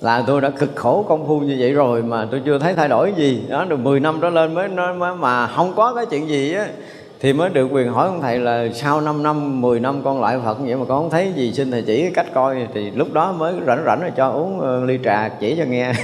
[0.01, 2.87] Là tôi đã cực khổ công phu như vậy rồi mà tôi chưa thấy thay
[2.87, 3.43] đổi gì.
[3.49, 6.67] Đó được 10 năm trở lên mới mới mà không có cái chuyện gì á
[7.19, 10.39] thì mới được quyền hỏi ông thầy là sau 5 năm 10 năm con lại
[10.45, 12.67] Phật vậy mà con không thấy gì xin thầy chỉ cái cách coi.
[12.73, 15.93] Thì lúc đó mới rảnh rảnh rồi cho uống ờ, ly trà chỉ cho nghe.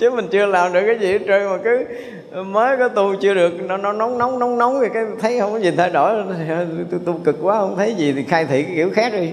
[0.00, 1.84] Chứ mình chưa làm được cái gì hết trơn mà cứ
[2.42, 5.52] mới có tu chưa được nó, nó nóng nóng nóng nóng thì cái thấy không
[5.52, 6.14] có gì thay đổi.
[6.90, 9.30] Tôi tu cực quá không thấy gì thì khai thị cái kiểu khác đi.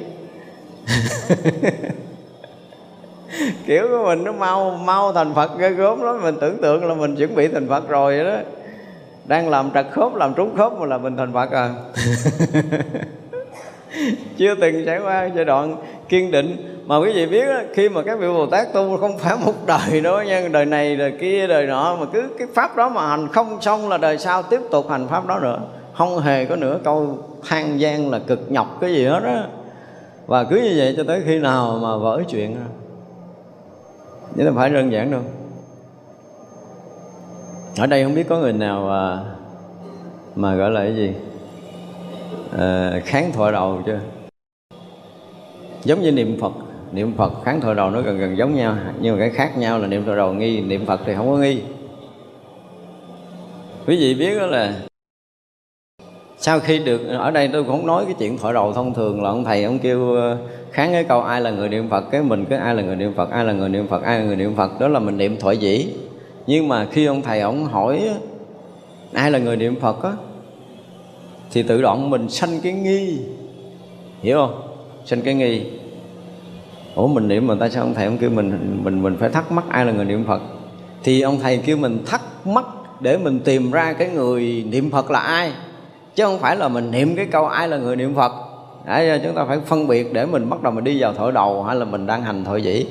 [3.65, 6.23] Kiểu của mình nó mau mau thành phật ghê gớm lắm.
[6.23, 8.38] Mình tưởng tượng là mình chuẩn bị thành phật rồi vậy đó
[9.26, 11.70] đang làm trật khớp làm trúng khớp mà là mình thành phật à.
[14.38, 15.76] Chưa từng trải qua giai đoạn
[16.10, 16.70] kiên định.
[16.86, 19.54] Mà quý vị biết đó, khi mà các vị bồ tát tu không phải một
[19.66, 23.08] đời đó nha đời này đời kia đời nọ mà cứ cái pháp đó mà
[23.08, 25.60] hành không xong là đời sau tiếp tục hành pháp đó nữa.
[25.94, 27.18] Không hề có nửa câu
[27.48, 29.44] than gian là cực nhọc cái gì hết đó
[30.28, 32.66] và cứ như vậy cho tới khi nào mà vỡ chuyện ra
[34.38, 35.22] chứ không phải đơn giản đâu
[37.78, 39.24] ở đây không biết có người nào mà,
[40.36, 41.14] mà gọi là cái gì?
[42.58, 44.00] À, kháng thoại đầu chưa?
[45.84, 46.52] Giống như niệm phật
[46.91, 49.80] niệm phật kháng thoại đầu nó gần gần giống nhau nhưng mà cái khác nhau
[49.80, 51.62] là niệm thoại đầu nghi niệm phật thì không có nghi.
[53.88, 54.74] Quý vị biết đó là
[56.38, 59.24] sau khi được ở đây tôi cũng không nói cái chuyện thoại đầu thông thường
[59.24, 60.38] là ông thầy ông kêu à,
[60.72, 63.14] kháng cái câu ai là người niệm phật cái mình cái ai là người niệm
[63.16, 65.38] phật ai là người niệm phật ai là người niệm phật đó là mình niệm
[65.40, 65.94] thoại dĩ
[66.48, 68.10] nhưng mà khi ông thầy ông hỏi
[69.14, 70.11] ai là người niệm phật á
[71.52, 73.20] thì tự động mình sanh cái nghi.
[74.22, 74.61] Hiểu không?
[75.06, 75.61] Sanh cái nghi.
[76.95, 79.52] Ủa mình niệm mà tại sao ông thầy ông kêu mình mình mình phải thắc
[79.52, 80.41] mắc ai là người niệm phật?
[81.03, 82.65] Thì ông thầy kêu mình thắc mắc
[82.99, 85.52] để mình tìm ra cái người niệm phật là ai.
[86.15, 88.32] Chứ không phải là mình niệm cái câu ai là người niệm phật.
[88.86, 91.64] Đấy, chúng ta phải phân biệt để mình bắt đầu mình đi vào thổi đầu
[91.64, 92.86] hay là mình đang hành thổi dĩ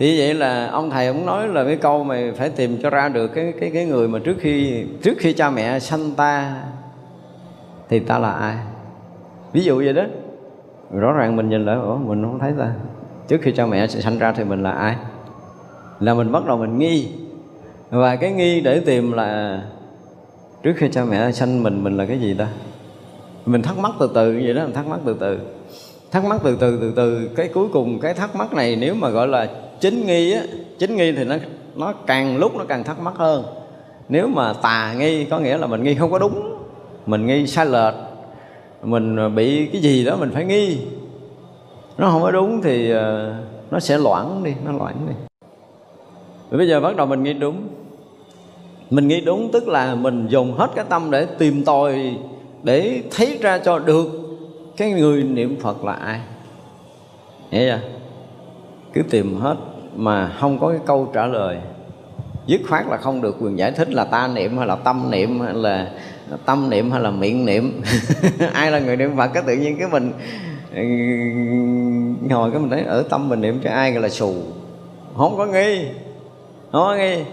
[0.00, 3.08] thì vậy là ông thầy ông nói là cái câu mày phải tìm cho ra
[3.08, 6.62] được cái cái cái người mà trước khi trước khi cha mẹ sanh ta,
[7.88, 8.56] thì ta là ai?
[9.52, 10.02] Ví dụ vậy đó.
[10.92, 12.72] Rõ ràng mình nhìn lại, ủa, mình không thấy ta.
[13.28, 14.96] Trước khi cha mẹ sanh ra thì mình là ai?
[16.00, 17.08] Là mình bắt đầu mình nghi.
[17.90, 19.62] Và cái nghi để tìm là
[20.62, 22.48] trước khi cha mẹ sanh mình mình là cái gì ta?
[23.46, 25.38] Mình thắc mắc từ từ như vậy đó, mình thắc mắc từ từ.
[26.10, 27.30] Thắc mắc từ từ từ từ.
[27.36, 29.48] Cái cuối cùng, cái thắc mắc này nếu mà gọi là
[29.80, 30.42] chính nghi á,
[30.78, 31.36] chính nghi thì nó
[31.76, 33.44] nó càng lúc nó càng thắc mắc hơn.
[34.08, 36.56] Nếu mà tà nghi có nghĩa là mình nghi không có đúng,
[37.06, 37.94] mình nghi sai lệch,
[38.82, 40.78] mình bị cái gì đó mình phải nghi.
[41.98, 43.34] Nó không có đúng thì ờ,
[43.70, 45.14] nó sẽ loãng đi, nó loãng đi.
[46.50, 47.56] Rồi bây giờ bắt đầu mình nghi đúng.
[48.90, 52.16] Mình nghĩ đúng tức là mình dùng hết cái tâm để tìm tòi,
[52.62, 54.06] để thấy ra cho được
[54.76, 56.20] cái người niệm phật là ai.
[57.50, 57.99] Hiểu chưa?
[58.92, 59.56] Cứ tìm hết
[59.96, 61.58] mà không có cái câu trả lời.
[62.46, 65.40] Dứt khoát là không được quyền giải thích là ta niệm hay là tâm niệm
[65.40, 65.90] hay là
[66.44, 67.82] tâm niệm hay là miệng niệm.
[68.52, 70.12] Ai là người niệm phật cái tự nhiên cái mình
[70.74, 70.82] ừ,
[72.28, 74.34] ngồi cái mình thấy ở tâm mình niệm cho ai gọi là xù.
[75.16, 75.86] Không có nghi.
[76.72, 77.24] Không có nghi.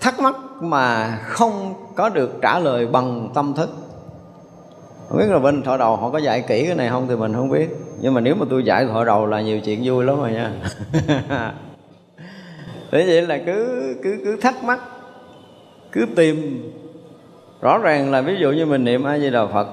[0.00, 3.85] Thắc mắc mà không có được trả lời bằng tâm thức
[5.08, 7.34] không biết là bên thọ đầu họ có dạy kỹ cái này không thì mình
[7.34, 7.68] không biết.
[8.00, 10.52] Nhưng mà nếu mà tôi dạy thọ đầu là nhiều chuyện vui lắm rồi nha.
[12.90, 14.80] Thế vậy là cứ cứ cứ thắc mắc,
[15.92, 16.62] cứ tìm.
[17.60, 19.68] Rõ ràng là ví dụ như mình niệm a di đà phật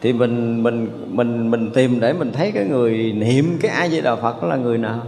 [0.00, 4.00] thì mình mình mình mình tìm để mình thấy cái người niệm cái a di
[4.00, 5.02] đà phật đó là người nào.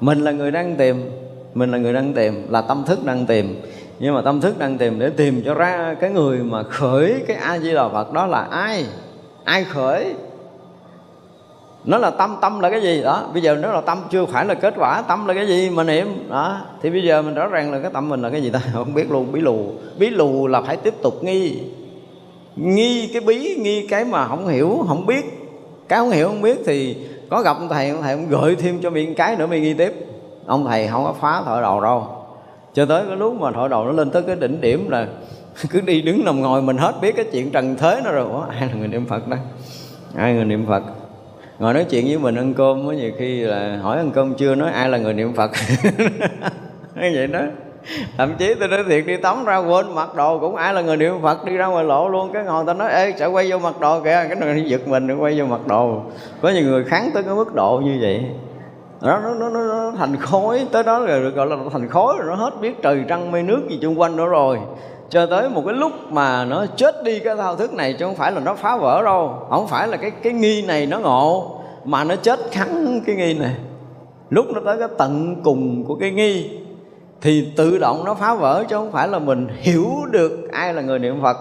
[0.00, 1.10] Mình là người đang tìm,
[1.54, 3.60] mình là người đang tìm, là tâm thức đang tìm
[3.98, 7.36] nhưng mà tâm thức đang tìm để tìm cho ra cái người mà khởi cái
[7.36, 8.86] a di đà phật đó là ai?
[9.44, 10.14] Ai khởi?
[11.84, 13.02] Nó là tâm tâm là cái gì?
[13.02, 15.70] Đó, bây giờ nó là tâm chưa phải là kết quả, tâm là cái gì
[15.70, 16.28] mà niệm?
[16.30, 18.60] Đó, thì bây giờ mình rõ ràng là cái tâm mình là cái gì ta?
[18.72, 19.72] Không biết luôn, bí lù.
[19.98, 21.60] Bí lù là phải tiếp tục nghi.
[22.56, 25.24] Nghi cái bí, nghi cái mà không hiểu, không biết.
[25.88, 26.96] Cái không hiểu, không biết thì
[27.30, 29.74] có gặp ông thầy ông thầy ông gợi thêm cho miệng cái nữa mới nghi
[29.74, 29.92] tiếp.
[30.46, 32.15] Ông thầy không có phá thợ đầu đâu
[32.76, 35.06] cho tới cái lúc mà thọ đầu nó lên tới cái đỉnh điểm là
[35.70, 38.30] cứ đi đứng nằm ngồi mình hết biết cái chuyện trần thế nó rồi.
[38.30, 39.38] Ủa, ai là người niệm phật đây
[40.16, 40.82] ai người niệm phật?
[41.58, 44.54] Ngồi nói chuyện với mình ăn cơm có nhiều khi là hỏi ăn cơm chưa
[44.54, 45.50] nói ai là người niệm phật?
[46.94, 47.40] Như vậy đó.
[48.16, 50.96] Thậm chí tôi nói thiệt đi tắm ra quên mặc đồ cũng ai là người
[50.96, 52.30] niệm phật đi ra ngoài lộ luôn.
[52.32, 54.26] Cái ngồi ta nói ê sẽ quay vô mặc đồ kìa.
[54.28, 56.02] Cái này giật mình quay vô mặc đồ.
[56.42, 58.24] Có nhiều người kháng tới cái mức độ như vậy
[59.00, 62.34] nó, nó, nó, nó thành khối tới đó rồi gọi là thành khối rồi nó
[62.34, 64.58] hết biết trời trăng mây nước gì chung quanh nữa rồi.
[65.08, 68.14] Cho tới một cái lúc mà nó chết đi cái thao thức này chứ không
[68.14, 69.46] phải là nó phá vỡ đâu.
[69.50, 73.34] Không phải là cái cái nghi này nó ngộ mà nó chết khắn cái nghi
[73.34, 73.54] này.
[74.30, 76.50] Lúc nó tới cái tận cùng của cái nghi
[77.20, 80.82] thì tự động nó phá vỡ chứ không phải là mình hiểu được ai là
[80.82, 81.36] người niệm phật.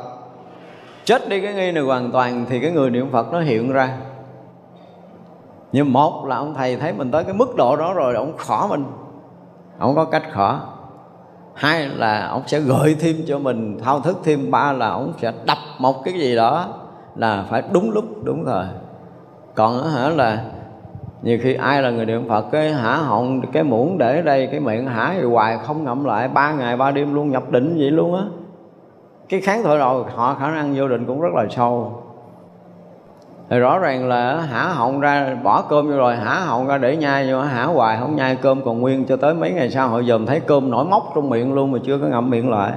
[1.06, 3.98] Chết đi cái nghi này hoàn toàn thì cái người niệm phật nó hiện ra
[5.76, 8.68] nhưng một là ông thầy thấy mình tới cái mức độ đó rồi, ông khỏ
[8.70, 8.86] mình.
[9.80, 10.60] Ông có cách khỏ.
[11.54, 14.52] Hai là ông sẽ gợi thêm cho mình thao thức thêm.
[14.52, 16.68] Ba là ông sẽ đập một cái gì đó
[17.16, 18.66] là phải đúng lúc, đúng thời.
[19.56, 20.44] Còn hả là
[21.22, 24.60] nhiều khi ai là người niệm phật cái hả họng, cái muỗng để đây, cái
[24.60, 26.28] miệng hả thì hoài không ngậm lại.
[26.28, 28.24] Ba ngày ba đêm luôn nhập định vậy luôn á.
[29.30, 32.02] Cái kháng thổi rồi họ khả năng vô định cũng rất là sâu
[33.50, 36.98] thì rõ ràng là hả họng ra bỏ cơm vô rồi hả họng ra để
[36.98, 38.66] nhai nhưng mà hả hoài không nhai cơm.
[38.66, 41.54] Còn nguyên cho tới mấy ngày sau họ dòm thấy cơm nổi móc trong miệng
[41.54, 42.72] luôn mà chưa có ngậm miệng lại.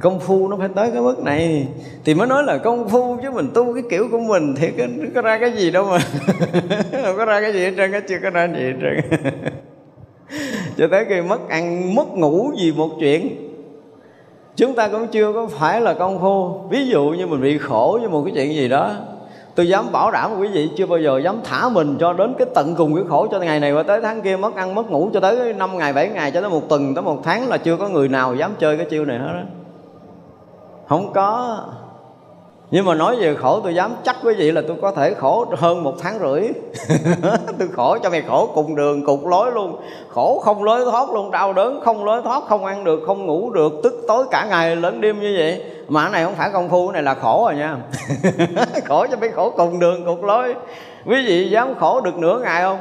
[0.00, 1.68] Công phu nó phải tới cái mức này
[2.04, 4.84] thì mới nói là công phu chứ mình tu cái kiểu của mình thì có,
[5.14, 5.98] có ra cái gì đâu mà.
[7.04, 9.20] Không có ra cái gì hết trơn chưa có ra gì hết trơn.
[10.76, 13.50] Cho tới khi mất ăn mất ngủ gì một chuyện.
[14.56, 16.48] Chúng ta cũng chưa có phải là công phu.
[16.70, 18.94] Ví dụ như mình bị khổ với một cái chuyện gì đó
[19.60, 22.48] tôi dám bảo đảm quý vị chưa bao giờ dám thả mình cho đến cái
[22.54, 25.10] tận cùng cái khổ cho ngày này qua tới tháng kia, mất ăn, mất ngủ
[25.14, 27.76] cho tới 5 ngày 7 ngày, cho tới một tuần, tới một tháng là chưa
[27.76, 29.40] có người nào dám chơi cái chiêu này hết đó
[30.88, 31.58] không có
[32.70, 35.44] nhưng mà nói về khổ, tôi dám chắc quý vị là tôi có thể khổ
[35.56, 36.42] hơn một tháng rưỡi.
[37.58, 39.76] Tôi khổ cho mày khổ cùng đường cục lối luôn.
[40.08, 43.50] Khổ không lối thoát luôn, đau đớn không lối thoát, không ăn được, không ngủ
[43.50, 45.62] được, tức tối cả ngày lớn đêm như vậy.
[45.88, 47.76] Mà cái này không phải công phu, cái này là khổ rồi nha.
[48.84, 50.54] Khổ cho mấy khổ cùng đường cục lối.
[51.06, 52.78] Quý vị dám khổ được nửa ngày không?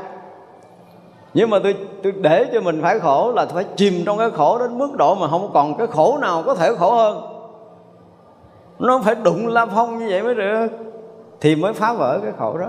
[1.34, 4.60] Nhưng mà tôi tôi để cho mình phải khổ là phải chìm trong cái khổ
[4.60, 7.39] đến mức độ mà không còn cái khổ nào có thể khổ hơn
[8.80, 10.68] nó phải đụng la phong như vậy mới được.
[11.42, 12.68] Thì mới phá vỡ cái khổ đó.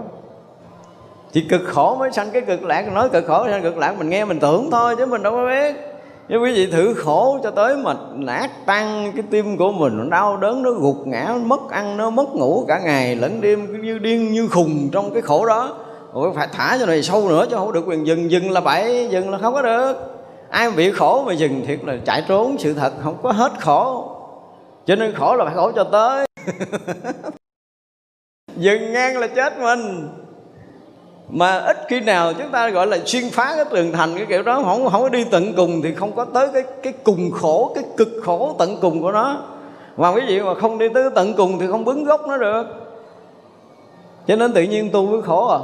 [1.33, 2.93] Chỉ cực khổ mới sanh cái cực lạc.
[2.93, 5.47] Nói cực khổ sanh cực lạc, mình nghe mình tưởng thôi, chứ mình đâu có
[5.47, 5.75] biết.
[6.29, 10.05] Nhưng quý vị thử khổ cho tới mà nát tan cái tim của mình, nó
[10.11, 13.83] đau đớn, nó gục ngã, nó mất ăn, nó mất ngủ cả ngày, lẫn đêm
[13.83, 15.77] như điên, như khùng trong cái khổ đó.
[16.15, 19.09] Rồi phải thả cho này sâu nữa chứ không được quyền dừng dừng là bậy,
[19.11, 19.93] dừng là không có được.
[20.51, 24.17] Ai bị khổ mà dừng, thiệt là chạy trốn sự thật, không có hết khổ
[24.87, 26.27] cho nên khổ là phải khổ cho tới.
[28.57, 30.09] Dừng ngang là chết mình.
[31.29, 34.43] Mà ít khi nào chúng ta gọi là xuyên phá cái tường thành cái kiểu
[34.43, 37.73] đó không không có đi tận cùng thì không có tới cái cái cùng khổ
[37.75, 39.43] cái cực khổ tận cùng của nó.
[39.97, 42.67] Mà quý vị mà không đi tới tận cùng thì không bứng gốc nó được.
[44.27, 45.59] Cho nên tự nhiên tu mới khổ à.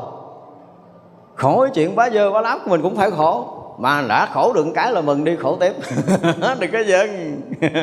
[1.34, 3.52] Khổ cái chuyện bá dơ bá láp của mình cũng phải khổ.
[3.78, 5.72] Mà đã khổ được cái là mừng đi khổ tiếp.
[6.60, 7.40] Đừng có dừng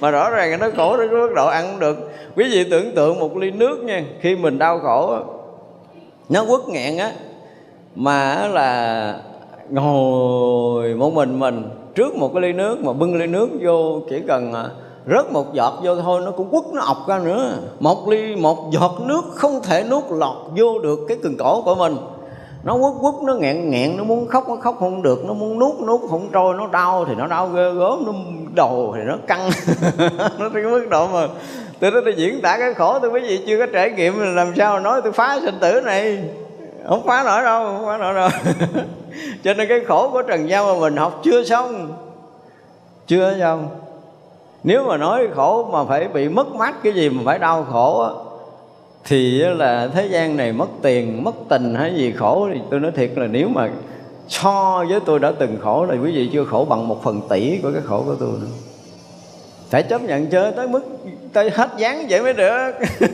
[0.00, 1.96] mà rõ ràng nó khổ đến cái mức độ ăn không được.
[2.36, 5.18] Quý vị tưởng tượng một ly nước nha, khi mình đau khổ
[6.28, 7.12] nó quất nghẹn á,
[7.94, 9.20] mà là
[9.70, 14.20] ngồi một mình mình, trước một cái ly nước mà bưng ly nước vô chỉ
[14.28, 14.64] cần à,
[15.06, 17.52] rớt một giọt vô thôi, nó cũng quất, nó ọc ra nữa.
[17.80, 21.74] Một ly, một giọt nước không thể nuốt lọt vô được cái cần cổ của
[21.74, 21.96] mình
[22.62, 25.24] nó quất quất, nó nghẹn nghẹn, nó muốn khóc, nó khóc không được.
[25.24, 28.12] Nó muốn nuốt nuốt không trôi, nó đau thì nó đau ghê gớm, nó
[28.54, 29.50] đầu thì nó căng.
[30.38, 31.28] Nó tới cái mức độ mà
[31.80, 34.52] tôi nói tôi diễn tả cái khổ tôi quý vị chưa có trải nghiệm làm
[34.56, 36.24] sao nói tôi phá sinh tử này.
[36.88, 38.28] Không phá nổi đâu, không phá nổi đâu.
[39.44, 41.92] Cho nên cái khổ của trần gian mà mình học chưa xong
[43.06, 43.68] chưa xong.
[44.64, 48.02] Nếu mà nói khổ mà phải bị mất mát cái gì mà phải đau khổ
[48.02, 48.27] á
[49.08, 52.92] thì là thế gian này mất tiền, mất tình hay gì khổ thì tôi nói
[52.96, 53.70] thiệt là nếu mà
[54.28, 57.58] so với tôi đã từng khổ là quý vị chưa khổ bằng một phần tỷ
[57.62, 58.46] của cái khổ của tôi nữa.
[59.70, 60.80] Phải chấp nhận chơi tới mức,
[61.32, 62.72] tới hết dáng vậy mới được.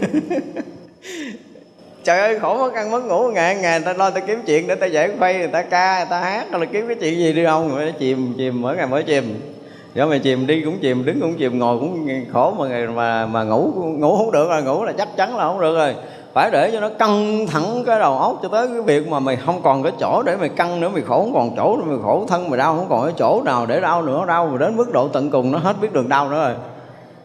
[2.04, 4.66] Trời ơi, khổ mất ăn mất ngủ, ngày ngày người ta lo ta kiếm chuyện
[4.66, 7.18] để ta giải khuây người ta ca, người ta hát hay là kiếm cái chuyện
[7.18, 9.53] gì đi không rồi chìm chìm, mỗi ngày mỗi chìm
[9.94, 13.42] do mày chìm đi cũng chìm, đứng cũng chìm, ngồi cũng khổ mà mà mà
[13.42, 15.94] ngủ ngủ không được rồi, ngủ là chắc chắn là không được rồi.
[16.32, 19.36] Phải để cho nó căng thẳng cái đầu óc cho tới cái việc mà mày
[19.36, 21.98] không còn cái chỗ để mày căng nữa, mày khổ, không còn chỗ nữa, mày
[22.02, 24.24] khổ thân, mày đau, không còn cái chỗ nào để đau nữa.
[24.26, 26.54] Đau mà đến mức độ tận cùng nó hết biết đường đau nữa rồi.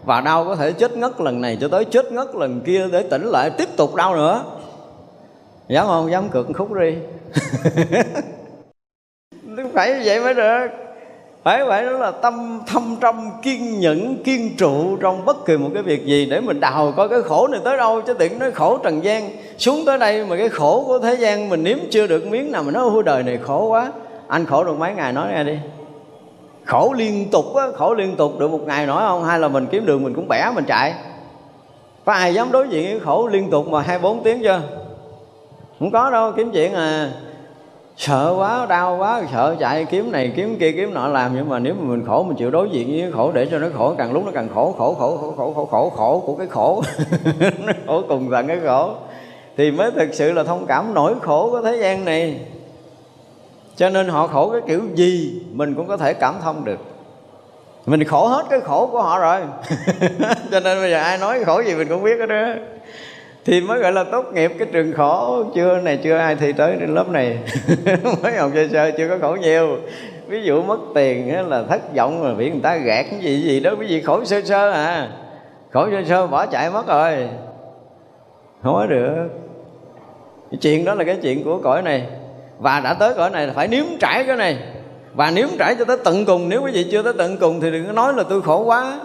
[0.05, 3.03] Và đau có thể chết ngất lần này cho tới chết ngất lần kia để
[3.03, 4.43] tỉnh lại, tiếp tục đau nữa.
[5.67, 6.11] Dám không?
[6.11, 6.95] Dám cực khúc đi.
[9.73, 10.88] Phải như vậy mới được
[11.43, 15.69] phải vậy đó là tâm thâm trong, kiên nhẫn, kiên trụ trong bất kỳ một
[15.73, 18.01] cái việc gì để mình đào coi cái khổ này tới đâu.
[18.01, 21.49] Chứ tiện nói khổ trần gian, xuống tới đây mà cái khổ của thế gian
[21.49, 23.91] mình nếm chưa được miếng nào mà nói, ôi, đời này khổ quá,
[24.27, 25.57] anh khổ được mấy ngày nói nghe đi.
[26.65, 29.23] Khổ liên tục á, khổ liên tục, được một ngày nổi không?
[29.23, 30.93] Hay là mình kiếm đường mình cũng bẻ mình chạy.
[32.05, 34.61] Có ai dám đối diện với khổ liên tục mà hai bốn tiếng chưa?
[35.79, 37.11] Không có đâu, kiếm chuyện à
[37.99, 41.59] sợ quá đau quá sợ chạy kiếm này kiếm kia kiếm nọ làm nhưng mà
[41.59, 44.13] nếu mà mình khổ mình chịu đối diện với khổ để cho nó khổ càng
[44.13, 46.83] lúc nó càng khổ khổ khổ khổ khổ khổ khổ, khổ của cái khổ.
[47.59, 48.93] Nó khổ cùng tận cái khổ.
[49.57, 52.39] Thì mới thực sự là thông cảm nỗi khổ của thế gian này.
[53.75, 56.79] Cho nên họ khổ cái kiểu gì mình cũng có thể cảm thông được.
[57.85, 59.41] Mình khổ hết cái khổ của họ rồi.
[60.51, 62.45] Cho nên bây giờ ai nói khổ gì mình cũng biết đó
[63.45, 65.43] thì mới gọi là tốt nghiệp cái trường khổ.
[65.55, 67.37] Chưa, này chưa ai thi tới đến lớp này.
[68.23, 69.77] Mới học sơ sơ chưa có khổ nhiều.
[70.27, 73.59] Ví dụ mất tiền là thất vọng là bị người ta gạt cái gì gì
[73.59, 73.71] đó.
[73.79, 75.09] Cái gì khổ sơ sơ à.
[75.71, 77.29] Khổ sơ sơ bỏ chạy mất rồi.
[78.63, 79.15] Không có được.
[80.51, 82.05] Cái chuyện đó là cái chuyện của cõi này.
[82.59, 84.57] Và đã tới cõi này là phải nếm trải cái này.
[85.13, 86.49] Và nếm trải cho tới tận cùng.
[86.49, 88.99] Nếu quý vị chưa tới tận cùng thì đừng có nói là tôi khổ quá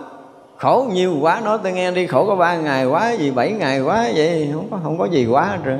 [0.64, 3.80] khổ nhiều quá, nói tôi nghe đi, khổ có ba ngày quá, gì bảy ngày
[3.80, 5.78] quá vậy, không có không có gì quá hết rồi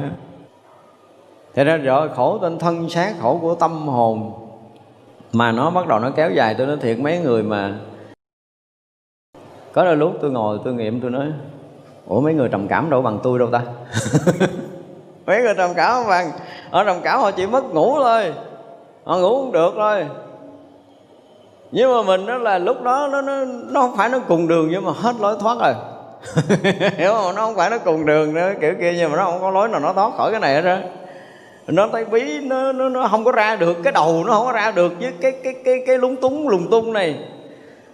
[1.55, 4.32] thế ra rồi khổ tên thân xác, khổ của tâm hồn.
[5.32, 7.74] Mà nó bắt đầu nó kéo dài, tôi nói thiệt, mấy người mà
[9.73, 11.27] có đôi lúc tôi ngồi, tôi nghiệm, tôi nói,
[12.06, 13.62] ủa, mấy người trầm cảm đâu bằng tôi đâu ta?
[15.27, 16.31] Mấy người trầm cảm không bằng.
[16.70, 18.32] Ở trầm cảm họ chỉ mất ngủ thôi,
[19.05, 20.06] họ ngủ không được thôi
[21.77, 24.69] nhưng mà mình đó là lúc đó nó nó nó không phải nó cùng đường
[24.71, 25.75] nhưng mà hết lối thoát rồi.
[26.97, 27.35] Hiểu không?
[27.35, 29.69] Nó không phải nó cùng đường nữa kiểu kia nhưng mà nó không có lối
[29.69, 30.81] nào nó thoát khỏi cái này hết á.
[31.67, 34.53] Nó tay bí nó, nó nó không có ra được cái đầu nó không có
[34.53, 37.19] ra được với cái cái cái cái lúng túng lùng tung này.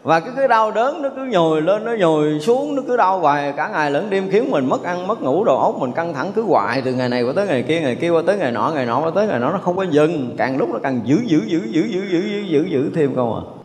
[0.02, 3.18] Và cái cái đau đớn nó cứ nhồi lên nó nhồi xuống nó cứ đau
[3.18, 3.52] hoài.
[3.56, 6.32] Cả ngày lẫn đêm khiến mình mất ăn mất ngủ đầu óc mình căng thẳng
[6.34, 6.82] cứ hoài.
[6.84, 9.00] Từ ngày này qua tới ngày kia ngày kia qua tới ngày nọ ngày nọ
[9.00, 10.34] qua tới ngày nọ nó không có dừng.
[10.38, 13.34] Càng lúc nó càng giữ giữ giữ giữ giữ giữ giữ giữ, giữ thêm không
[13.34, 13.59] à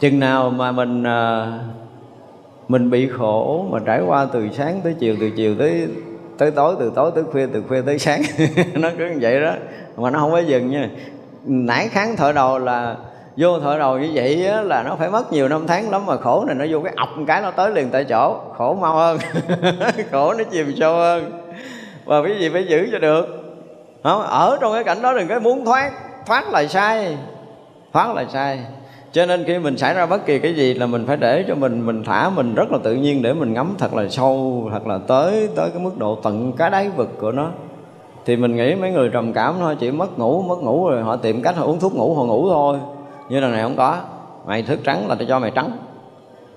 [0.00, 1.52] chừng nào mà mình à,
[2.68, 5.88] mình bị khổ mà trải qua từ sáng tới chiều từ chiều tới
[6.38, 8.22] tới tối từ tối tới khuya từ khuya tới sáng
[8.74, 9.52] nó cứ như vậy đó.
[9.96, 10.88] Mà nó không có dừng nha.
[11.44, 12.96] Nãy kháng thở đầu là
[13.36, 16.16] vô thở đầu như vậy á, là nó phải mất nhiều năm tháng lắm mà
[16.16, 18.40] khổ này nó vô cái ọc một cái nó tới liền tại chỗ.
[18.56, 19.18] Khổ mau hơn
[20.10, 21.42] khổ nó chìm sâu hơn.
[22.04, 23.44] Và cái gì phải giữ cho được.
[24.02, 24.22] Không?
[24.22, 25.92] ở trong cái cảnh đó đừng có muốn thoát
[26.26, 27.16] thoát là sai
[27.92, 28.60] thoát là sai
[29.12, 31.54] cho nên khi mình xảy ra bất kỳ cái gì là mình phải để cho
[31.54, 34.86] mình mình thả mình rất là tự nhiên để mình ngắm thật là sâu, thật
[34.86, 37.50] là tới tới cái mức độ tận cái đáy vực của nó.
[38.26, 41.16] Thì mình nghĩ mấy người trầm cảm thôi, chỉ mất ngủ mất ngủ rồi họ
[41.16, 42.78] tìm cách họ uống thuốc ngủ, họ ngủ thôi.
[43.28, 43.96] Như lần này không có.
[44.46, 45.70] Mày thức trắng là tao cho mày trắng.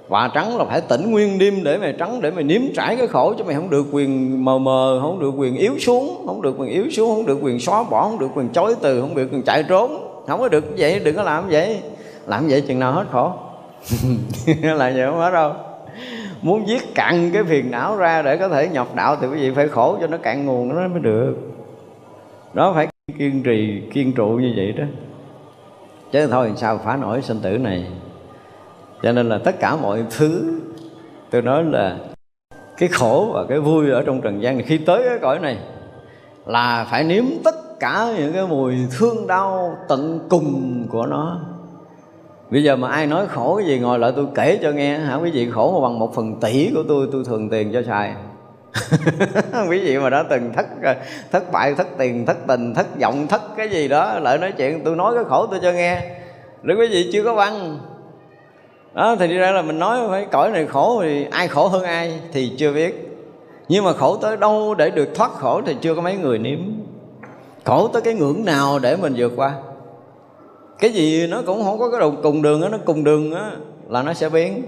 [0.07, 3.07] Và trắng là phải tỉnh nguyên đêm để mày trắng, để mày nếm trải cái
[3.07, 6.55] khổ, chứ mày không được quyền mờ mờ, không được quyền yếu xuống, không được
[6.57, 9.29] quyền yếu xuống, không được quyền xóa bỏ, không được quyền chối từ, không được
[9.31, 10.07] quyền chạy trốn.
[10.27, 11.79] Không có được vậy, đừng có làm vậy
[12.31, 13.33] làm vậy chừng nào hết khổ.
[14.61, 15.53] Là vậy không hết đâu.
[16.41, 19.51] Muốn giết cặn cái phiền não ra để có thể nhập đạo thì quý vị
[19.55, 21.35] phải khổ cho nó cạn nguồn, nó mới được.
[22.53, 22.87] Đó phải
[23.17, 24.83] kiên trì, kiên trụ như vậy đó.
[26.11, 27.85] Chứ thôi sao phá nổi sinh tử này.
[29.03, 30.59] Cho nên là tất cả mọi thứ,
[31.31, 31.97] tôi nói là
[32.77, 35.57] cái khổ và cái vui ở trong trần gian này, khi tới cái cõi này
[36.45, 41.39] là phải nếm tất cả những cái mùi thương đau tận cùng của nó
[42.51, 45.15] bây giờ mà ai nói khổ cái gì ngồi lại tôi kể cho nghe, hả?
[45.15, 48.13] Quý vị khổ mà bằng một phần tỷ của tôi tôi thường tiền cho xài.
[49.69, 50.65] Quý vị mà đã từng thất
[51.31, 54.81] thất bại, thất tiền, thất tình, thất vọng, thất cái gì đó, lại nói chuyện,
[54.83, 56.01] tôi nói cái khổ tôi cho nghe.
[56.63, 57.79] Nếu quý vị chưa có văn.
[58.93, 61.83] Đó, thì đi ra là mình nói, phải, cõi này khổ thì ai khổ hơn
[61.83, 63.07] ai thì chưa biết.
[63.69, 66.59] Nhưng mà khổ tới đâu để được thoát khổ thì chưa có mấy người nếm.
[67.63, 69.53] Khổ tới cái ngưỡng nào để mình vượt qua?
[70.81, 73.49] Cái gì nó cũng không có cái đầu cùng đường đó, nó cùng đường đó,
[73.89, 74.63] là nó sẽ biến.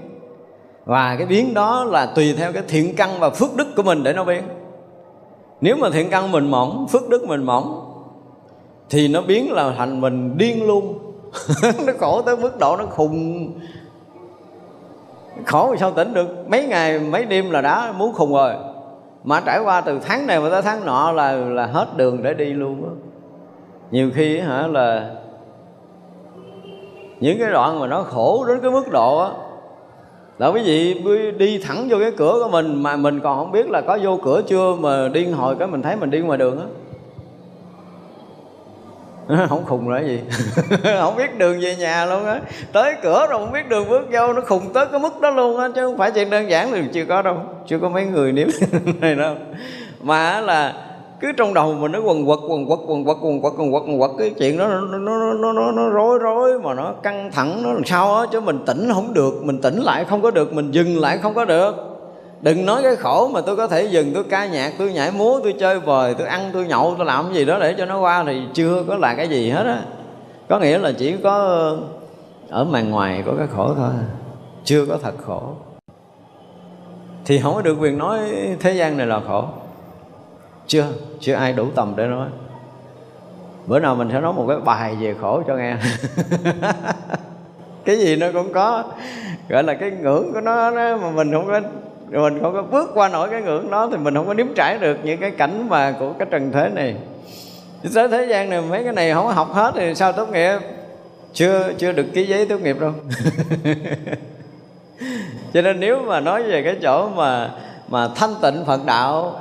[0.86, 4.04] Và cái biến đó là tùy theo cái thiện căn và phước đức của mình
[4.04, 4.44] để nó biến.
[5.62, 7.94] Nếu mà thiện căn mình mỏng phước đức mình mỏng
[8.90, 11.00] thì nó biến là thành mình điên luôn.
[11.88, 13.52] Nó khổ tới mức độ nó khùng.
[15.46, 16.50] Khổ thì sao tỉnh được?
[16.50, 18.54] Mấy ngày mấy đêm là đã muốn khùng rồi.
[19.24, 22.34] Mà trải qua từ tháng này mà tới tháng nọ là là hết đường để
[22.34, 22.90] đi luôn á.
[23.92, 25.16] Nhiều khi hả là
[27.24, 29.30] những cái đoạn mà nó khổ đến cái mức độ á,
[30.38, 31.04] là quý vị
[31.38, 34.20] đi thẳng vô cái cửa của mình mà mình còn không biết là có vô
[34.24, 36.66] cửa chưa mà điên hồi cái mình thấy mình đi ngoài đường á.
[39.50, 40.22] Không khùng rồi gì?
[41.00, 42.42] Không biết đường về nhà luôn á.
[42.72, 45.60] Tới cửa rồi không biết đường bước vô, nó khùng tới cái mức đó luôn
[45.60, 47.38] á, chứ không phải chuyện đơn giản thì chưa có đâu,
[47.68, 48.48] chưa có mấy người nếm
[49.02, 49.36] này đâu.
[50.02, 50.74] Mà là
[51.24, 53.84] cứ trong đầu mình nó quần quật quần quật quần quật quần quật quần quật
[53.88, 54.12] quần quật.
[54.18, 57.74] Cái chuyện đó nó nó nó nó, nó rối rối mà nó căng thẳng nó
[57.74, 58.26] làm sao á?
[58.32, 61.34] Chứ mình tỉnh không được mình tỉnh lại không có được mình dừng lại không
[61.34, 61.76] có được.
[62.42, 65.40] Đừng nói cái khổ mà tôi có thể dừng tôi ca nhạc tôi nhảy múa
[65.44, 68.24] tôi chơi vời tôi ăn tôi nhậu tôi làm gì đó để cho nó qua
[68.28, 69.82] thì chưa có là cái gì hết á.
[70.50, 71.80] Có nghĩa là chỉ có ờ,
[72.50, 73.92] ở màn ngoài có cái khổ thôi
[74.64, 75.42] chưa có thật khổ.
[77.26, 78.20] Thì không có được quyền nói
[78.60, 79.46] thế gian này là khổ
[80.68, 80.86] chưa
[81.20, 82.28] chưa ai đủ tầm để nói.
[83.66, 85.78] Bữa nào mình sẽ nói một cái bài về khổ cho nghe.
[87.86, 88.84] Cái gì nó cũng có,
[89.50, 91.62] gọi là cái ngưỡng của nó nó mà mình không có,
[92.22, 94.78] mình không có bước qua nổi cái ngưỡng đó thì mình không có nếm trải
[94.78, 96.96] được những cái cảnh mà của cái trần thế này.
[97.94, 100.60] Tới thế gian này mấy cái này không có học hết thì sao tốt nghiệp?
[101.34, 102.92] Chưa chưa được ký giấy tốt nghiệp đâu.
[105.54, 107.52] Cho nên nếu mà nói về cái chỗ mà
[107.88, 109.40] mà thanh tịnh phật đạo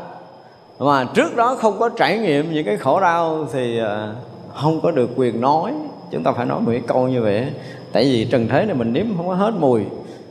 [0.84, 4.14] mà trước đó không có trải nghiệm những cái khổ đau thì ờ,
[4.54, 5.72] không có được quyền nói.
[6.10, 7.46] Chúng ta phải nói một cái câu như vậy
[7.92, 9.82] tại vì trần thế này mình nếm không có hết mùi.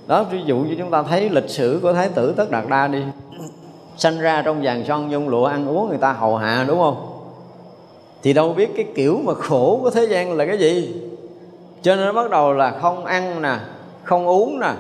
[0.08, 2.88] Đó, ví dụ như chúng ta thấy lịch sử của thái tử tất đạt đa
[2.88, 3.04] đi.
[3.98, 7.08] Sanh ra trong vàng son nhung lụa ăn uống người ta hầu hạ, đúng không?
[8.24, 10.96] Thì đâu biết cái kiểu mà khổ của thế gian là cái gì.
[11.82, 13.56] Cho nên nó bắt đầu là không ăn nè,
[14.04, 14.72] không uống nè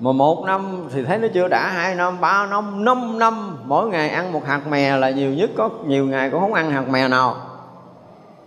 [0.00, 3.58] mà một năm thì thấy nó chưa đã, hai năm, ba năm năm năm.
[3.64, 6.70] Mỗi ngày ăn một hạt mè là nhiều nhất, có nhiều ngày cũng không ăn
[6.70, 7.36] hạt mè nào.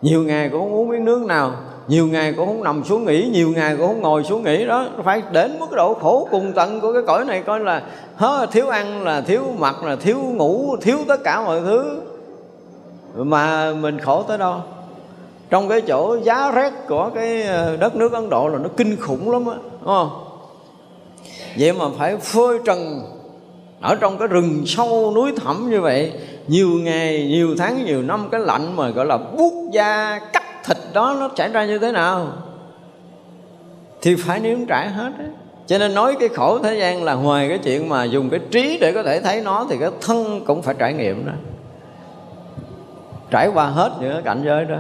[0.01, 1.51] Nhiều ngày cũng không uống miếng nước nào.
[1.88, 4.65] Nhiều ngày cũng không nằm xuống nghỉ, nhiều ngày cũng không ngồi xuống nghỉ.
[4.65, 7.81] Đó, phải đến mức độ khổ cùng tận của cái cõi này coi là,
[8.15, 12.01] hớ, thiếu ăn là thiếu mặc, là thiếu ngủ, thiếu tất cả mọi thứ.
[13.15, 14.55] Mà mình khổ tới đâu?
[15.49, 18.97] Trong cái chỗ giá rét của cái ờ, đất nước Ấn Độ là nó kinh
[19.01, 20.28] khủng lắm á, đúng không?
[21.57, 23.01] Vậy mà phải phơi trần
[23.81, 26.13] ở trong cái rừng sâu núi thẳm như vậy.
[26.47, 30.77] Nhiều ngày, nhiều tháng, nhiều năm, cái lạnh mà gọi là buốt da, cắt thịt
[30.93, 32.27] đó, nó xảy ra như thế nào?
[34.01, 35.26] Thì phải nếm trải hết á.
[35.67, 38.77] Cho nên nói cái khổ thế gian là ngoài cái chuyện mà dùng cái trí
[38.81, 41.34] để có thể thấy nó, thì cái thân cũng phải trải nghiệm đó.
[43.31, 44.77] Trải qua hết những cái cảnh giới đó.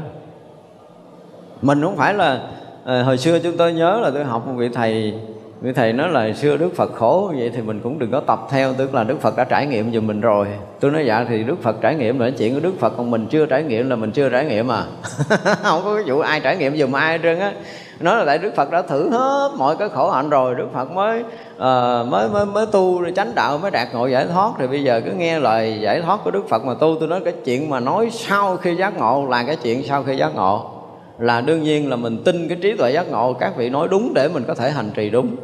[1.61, 2.41] Mình không phải là
[2.83, 5.13] ờ, hồi xưa chúng tôi nhớ là tôi học một vị thầy
[5.61, 8.47] người thầy nói là xưa đức phật khổ vậy thì mình cũng đừng có tập
[8.49, 10.47] theo tức là đức phật đã trải nghiệm giùm mình rồi.
[10.79, 13.27] Tôi nói dạ thì đức phật trải nghiệm là chuyện của đức phật còn mình
[13.29, 14.83] chưa trải nghiệm là mình chưa trải nghiệm à.
[15.63, 17.53] Không có cái vụ ai trải nghiệm giùm ai hết trơn á.
[17.99, 20.91] Nói là tại đức phật đã thử hết mọi cái khổ hạnh rồi đức phật
[20.91, 24.51] mới uh, mới mới mới tu chánh đạo mới đạt ngộ giải thoát.
[24.59, 27.19] Thì bây giờ cứ nghe lời giải thoát của đức phật mà tu tôi nói
[27.25, 30.78] cái chuyện mà nói sau khi giác ngộ là cái chuyện sau khi giác ngộ
[31.19, 34.13] là đương nhiên là mình tin cái trí tuệ giác ngộ, các vị nói đúng
[34.13, 35.35] để mình có thể hành trì đúng.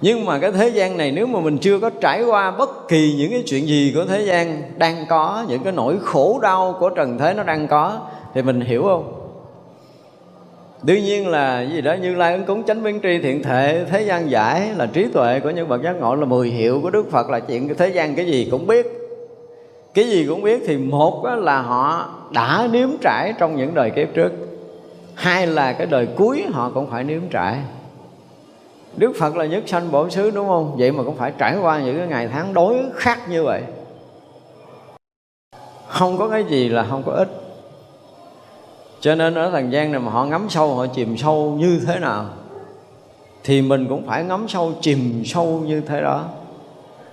[0.00, 3.14] Nhưng mà cái thế gian này nếu mà mình chưa có trải qua bất kỳ
[3.18, 6.88] những cái chuyện gì của thế gian đang có, những cái nỗi khổ đau của
[6.88, 7.98] trần thế nó đang có,
[8.34, 9.18] thì mình hiểu không?
[10.82, 14.02] Đương nhiên là gì đó, như lai ứng cúng chánh biến tri thiện thể, thế
[14.02, 17.10] gian giải là trí tuệ của những bậc giác ngộ, là mười hiệu của đức
[17.10, 18.86] phật, là chuyện thế gian cái gì cũng biết.
[19.94, 24.08] Cái gì cũng biết thì một là họ đã nếm trải trong những đời kiếp
[24.14, 24.32] trước
[25.14, 27.58] hai là cái đời cuối họ cũng phải nếm trải.
[28.96, 30.76] Đức Phật là nhất sanh bổn xứ đúng không?
[30.78, 33.62] Vậy mà cũng phải trải qua những cái ngày tháng đối khác như vậy.
[35.86, 37.28] Không có cái gì là không có ích.
[39.00, 41.98] Cho nên ở thần gian này mà họ ngắm sâu, họ chìm sâu như thế
[41.98, 42.26] nào
[43.44, 46.24] Thì mình cũng phải ngắm sâu, chìm sâu như thế đó.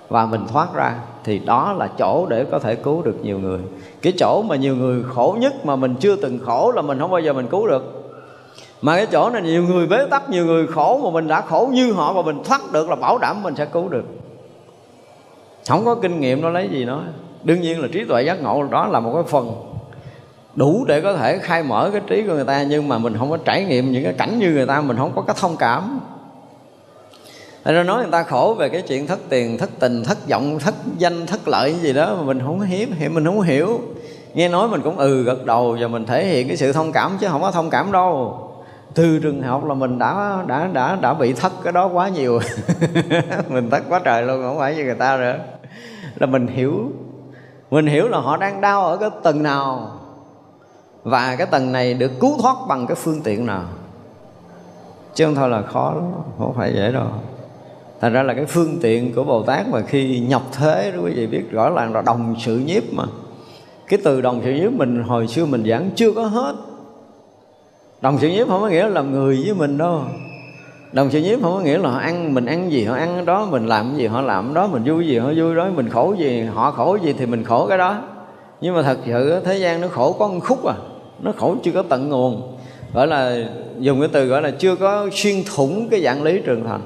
[0.09, 3.59] Và mình thoát ra, Thì đó là chỗ để có thể cứu được nhiều người.
[4.01, 7.11] Cái chỗ mà nhiều người khổ nhất mà mình chưa từng khổ là mình không
[7.11, 8.11] bao giờ mình cứu được.
[8.81, 11.69] Mà cái chỗ này nhiều người bế tắc, nhiều người khổ mà mình đã khổ
[11.73, 14.05] như họ và mình thoát được là bảo đảm mình sẽ cứu được.
[15.69, 17.03] Không có kinh nghiệm nó lấy gì nói.
[17.43, 19.51] Đương nhiên là trí tuệ giác ngộ đó là một cái phần
[20.55, 23.29] đủ để có thể khai mở cái trí của người ta, nhưng mà mình không
[23.29, 25.99] có trải nghiệm những cái cảnh như người ta, mình không có cái thông cảm
[27.65, 30.59] nên ra nói người ta khổ về cái chuyện thất tiền, thất tình, thất vọng,
[30.59, 33.79] thất danh, thất lợi gì đó mà mình không hiếm, hiểu mình không hiểu.
[34.33, 37.17] Nghe nói mình cũng ừ gật đầu và mình thể hiện cái sự thông cảm
[37.19, 38.39] chứ không có thông cảm đâu.
[38.93, 42.39] Từ trường học là mình đã đã đã đã bị thất cái đó quá nhiều.
[43.49, 45.35] Mình thất quá trời luôn không phải như người ta nữa.
[46.15, 46.91] Là mình hiểu.
[47.71, 49.91] Mình hiểu là họ đang đau ở cái tầng nào.
[51.03, 53.63] Và cái tầng này được cứu thoát bằng cái phương tiện nào.
[55.15, 57.07] Chứ không thôi là khó lắm không phải dễ đâu
[58.01, 61.11] thành ra là cái phương tiện của bồ tát mà khi nhập thế đó quý
[61.11, 63.03] vị biết rõ ràng là đồng sự nhiếp mà.
[63.87, 66.55] Cái từ đồng sự nhiếp mình hồi xưa mình giảng chưa có hết.
[68.01, 70.01] Đồng sự nhiếp không có nghĩa là làm người với mình đâu.
[70.91, 73.47] Đồng sự nhiếp không có nghĩa là họ ăn mình ăn gì, họ ăn đó,
[73.51, 76.41] mình làm gì, họ làm đó, mình vui gì, họ vui đó, mình khổ gì,
[76.41, 78.01] họ khổ gì thì mình khổ cái đó.
[78.61, 80.75] Nhưng mà thật sự thế gian nó khổ có một khúc à
[81.21, 82.57] nó khổ chưa có tận nguồn.
[82.93, 83.37] Gọi là,
[83.79, 86.81] dùng cái từ gọi là chưa có xuyên thủng cái dạng lý trường thành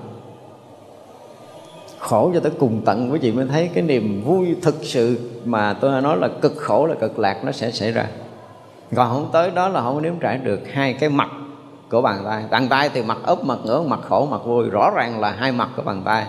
[2.03, 3.11] khổ cho tới cùng tận.
[3.11, 6.85] Quý vị mới thấy cái niềm vui thực sự mà tôi nói là cực khổ
[6.85, 8.05] là cực lạc nó sẽ xảy ra.
[8.95, 11.29] Còn không tới đó là không có nếm trải được hai cái mặt
[11.89, 12.43] của bàn tay.
[12.51, 14.69] Bàn tay thì mặt ấp mặt ngửa, mặt khổ, mặt vui.
[14.69, 16.25] Rõ ràng là hai mặt của bàn tay.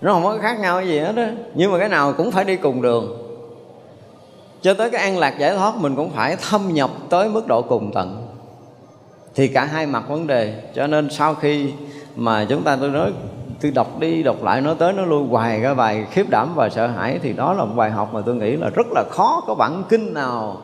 [0.00, 1.24] Nó không có khác nhau gì hết đó
[1.54, 3.18] nhưng mà cái nào cũng phải đi cùng đường.
[4.62, 7.62] Cho tới cái an lạc giải thoát, mình cũng phải thâm nhập tới mức độ
[7.62, 8.26] cùng tận.
[9.34, 10.62] Thì cả hai mặt vấn đề.
[10.74, 11.72] Cho nên sau khi
[12.16, 13.12] mà chúng ta tôi nói
[13.62, 16.68] tôi đọc đi đọc lại, nó tới nó lui hoài cái bài khiếp đảm và
[16.68, 17.18] sợ hãi.
[17.22, 19.82] Thì đó là một bài học mà tôi nghĩ là rất là khó có bản
[19.88, 20.56] kinh nào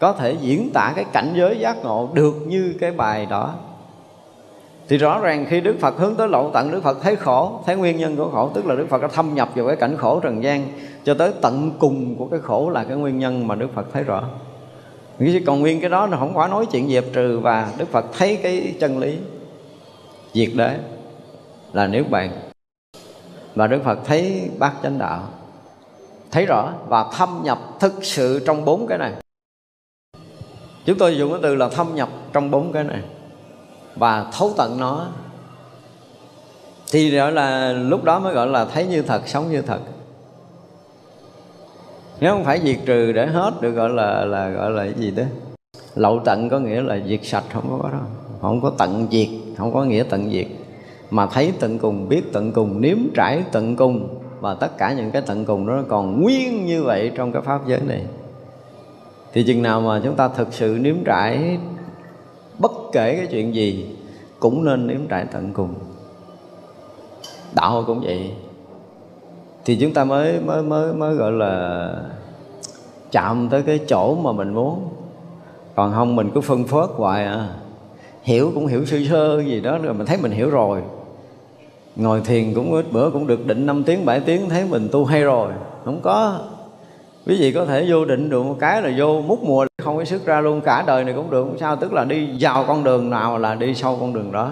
[0.00, 3.54] có thể diễn tả cái cảnh giới giác ngộ được như cái bài đó.
[4.88, 7.76] Thì rõ ràng khi Đức Phật hướng tới lộ tận, Đức Phật thấy khổ, thấy
[7.76, 10.20] nguyên nhân của khổ, tức là Đức Phật đã thâm nhập vào cái cảnh khổ
[10.20, 10.66] trần gian,
[11.04, 14.02] cho tới tận cùng của cái khổ là cái nguyên nhân mà Đức Phật thấy
[14.02, 14.24] rõ.
[15.46, 18.36] Còn nguyên cái đó nó không có nói chuyện dẹp trừ và Đức Phật thấy
[18.42, 19.18] cái chân lý
[20.32, 20.78] diệt đế
[21.74, 22.30] là niết bàn.
[23.54, 25.28] Và Đức Phật thấy bát chánh đạo,
[26.30, 29.12] thấy rõ và thâm nhập thực sự trong bốn cái này.
[30.84, 33.02] Chúng tôi dùng cái từ là thâm nhập trong bốn cái này
[33.96, 35.06] và thấu tận nó.
[36.90, 39.80] Thì gọi là, lúc đó mới gọi là thấy như thật, sống như thật.
[42.20, 45.10] Nếu không phải diệt trừ để hết được gọi là là gọi là cái gì
[45.10, 45.22] đó.
[45.94, 48.00] Lậu tận có nghĩa là diệt sạch, không có đó,
[48.40, 49.28] không có tận diệt,
[49.58, 50.46] không có nghĩa tận diệt
[51.14, 54.08] mà thấy tận cùng, biết tận cùng, nếm trải tận cùng.
[54.40, 57.66] Và tất cả những cái tận cùng đó còn nguyên như vậy trong cái pháp
[57.66, 58.04] giới này.
[59.32, 61.58] Thì chừng nào mà chúng ta thực sự nếm trải
[62.58, 63.96] bất kể cái chuyện gì,
[64.40, 65.74] cũng nên nếm trải tận cùng.
[67.54, 68.30] Đạo cũng vậy.
[69.64, 71.94] Thì chúng ta mới mới mới mới gọi là
[73.12, 74.88] chạm tới cái chỗ mà mình muốn.
[75.74, 77.48] Còn không, mình cứ phân phớt hoài à.
[78.22, 80.82] Hiểu cũng hiểu sơ sơ gì đó, rồi mình thấy mình hiểu rồi
[81.96, 85.04] ngồi thiền cũng ít, bữa cũng được định 5 tiếng 7 tiếng, thấy mình tu
[85.04, 85.52] hay rồi.
[85.84, 86.38] Không có.
[87.26, 90.04] Quý vị có thể vô định được một cái là vô mút mùa, không có
[90.04, 91.44] sức ra luôn, cả đời này cũng được.
[91.44, 94.50] Không sao, tức là đi vào con đường nào là đi sâu con đường đó.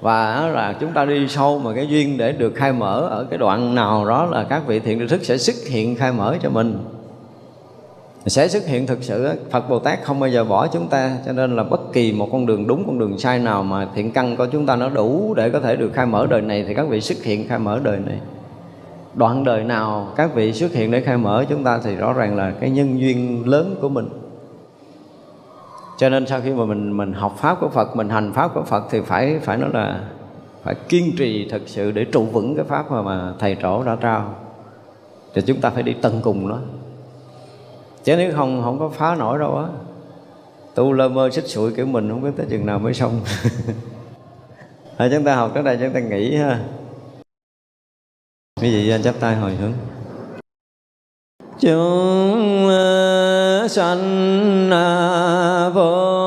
[0.00, 3.38] Và là chúng ta đi sâu mà cái duyên để được khai mở ở cái
[3.38, 6.50] đoạn nào đó là các vị thiện tri thức sẽ xuất hiện khai mở cho
[6.50, 6.78] mình
[8.26, 11.32] sẽ xuất hiện thực sự Phật Bồ Tát không bao giờ bỏ chúng ta, cho
[11.32, 14.36] nên là bất kỳ một con đường đúng, con đường sai nào mà thiện căn
[14.36, 16.88] của chúng ta nó đủ để có thể được khai mở đời này thì các
[16.88, 18.18] vị xuất hiện khai mở đời này.
[19.14, 22.36] Đoạn đời nào các vị xuất hiện để khai mở chúng ta thì rõ ràng
[22.36, 24.08] là cái nhân duyên lớn của mình.
[25.98, 28.62] Cho nên sau khi mà mình mình học pháp của Phật, mình hành pháp của
[28.62, 30.00] Phật thì phải phải nói là
[30.62, 33.96] phải kiên trì thật sự để trụ vững cái pháp mà mà thầy trổ đã
[34.00, 34.34] trao.
[35.34, 36.58] Thì chúng ta phải đi tận cùng nó
[38.04, 39.66] chứ nếu không không có phá nổi đâu á.
[40.74, 43.20] Tu lơ mơ xích sụi kiểu mình không biết tới chừng nào mới xong.
[44.96, 46.60] À, chúng ta học tới đây chúng ta nghỉ ha.
[48.60, 49.72] Quý vị chắp tay hồi hướng.
[51.60, 52.68] Chúng
[53.68, 56.21] sanh à, vô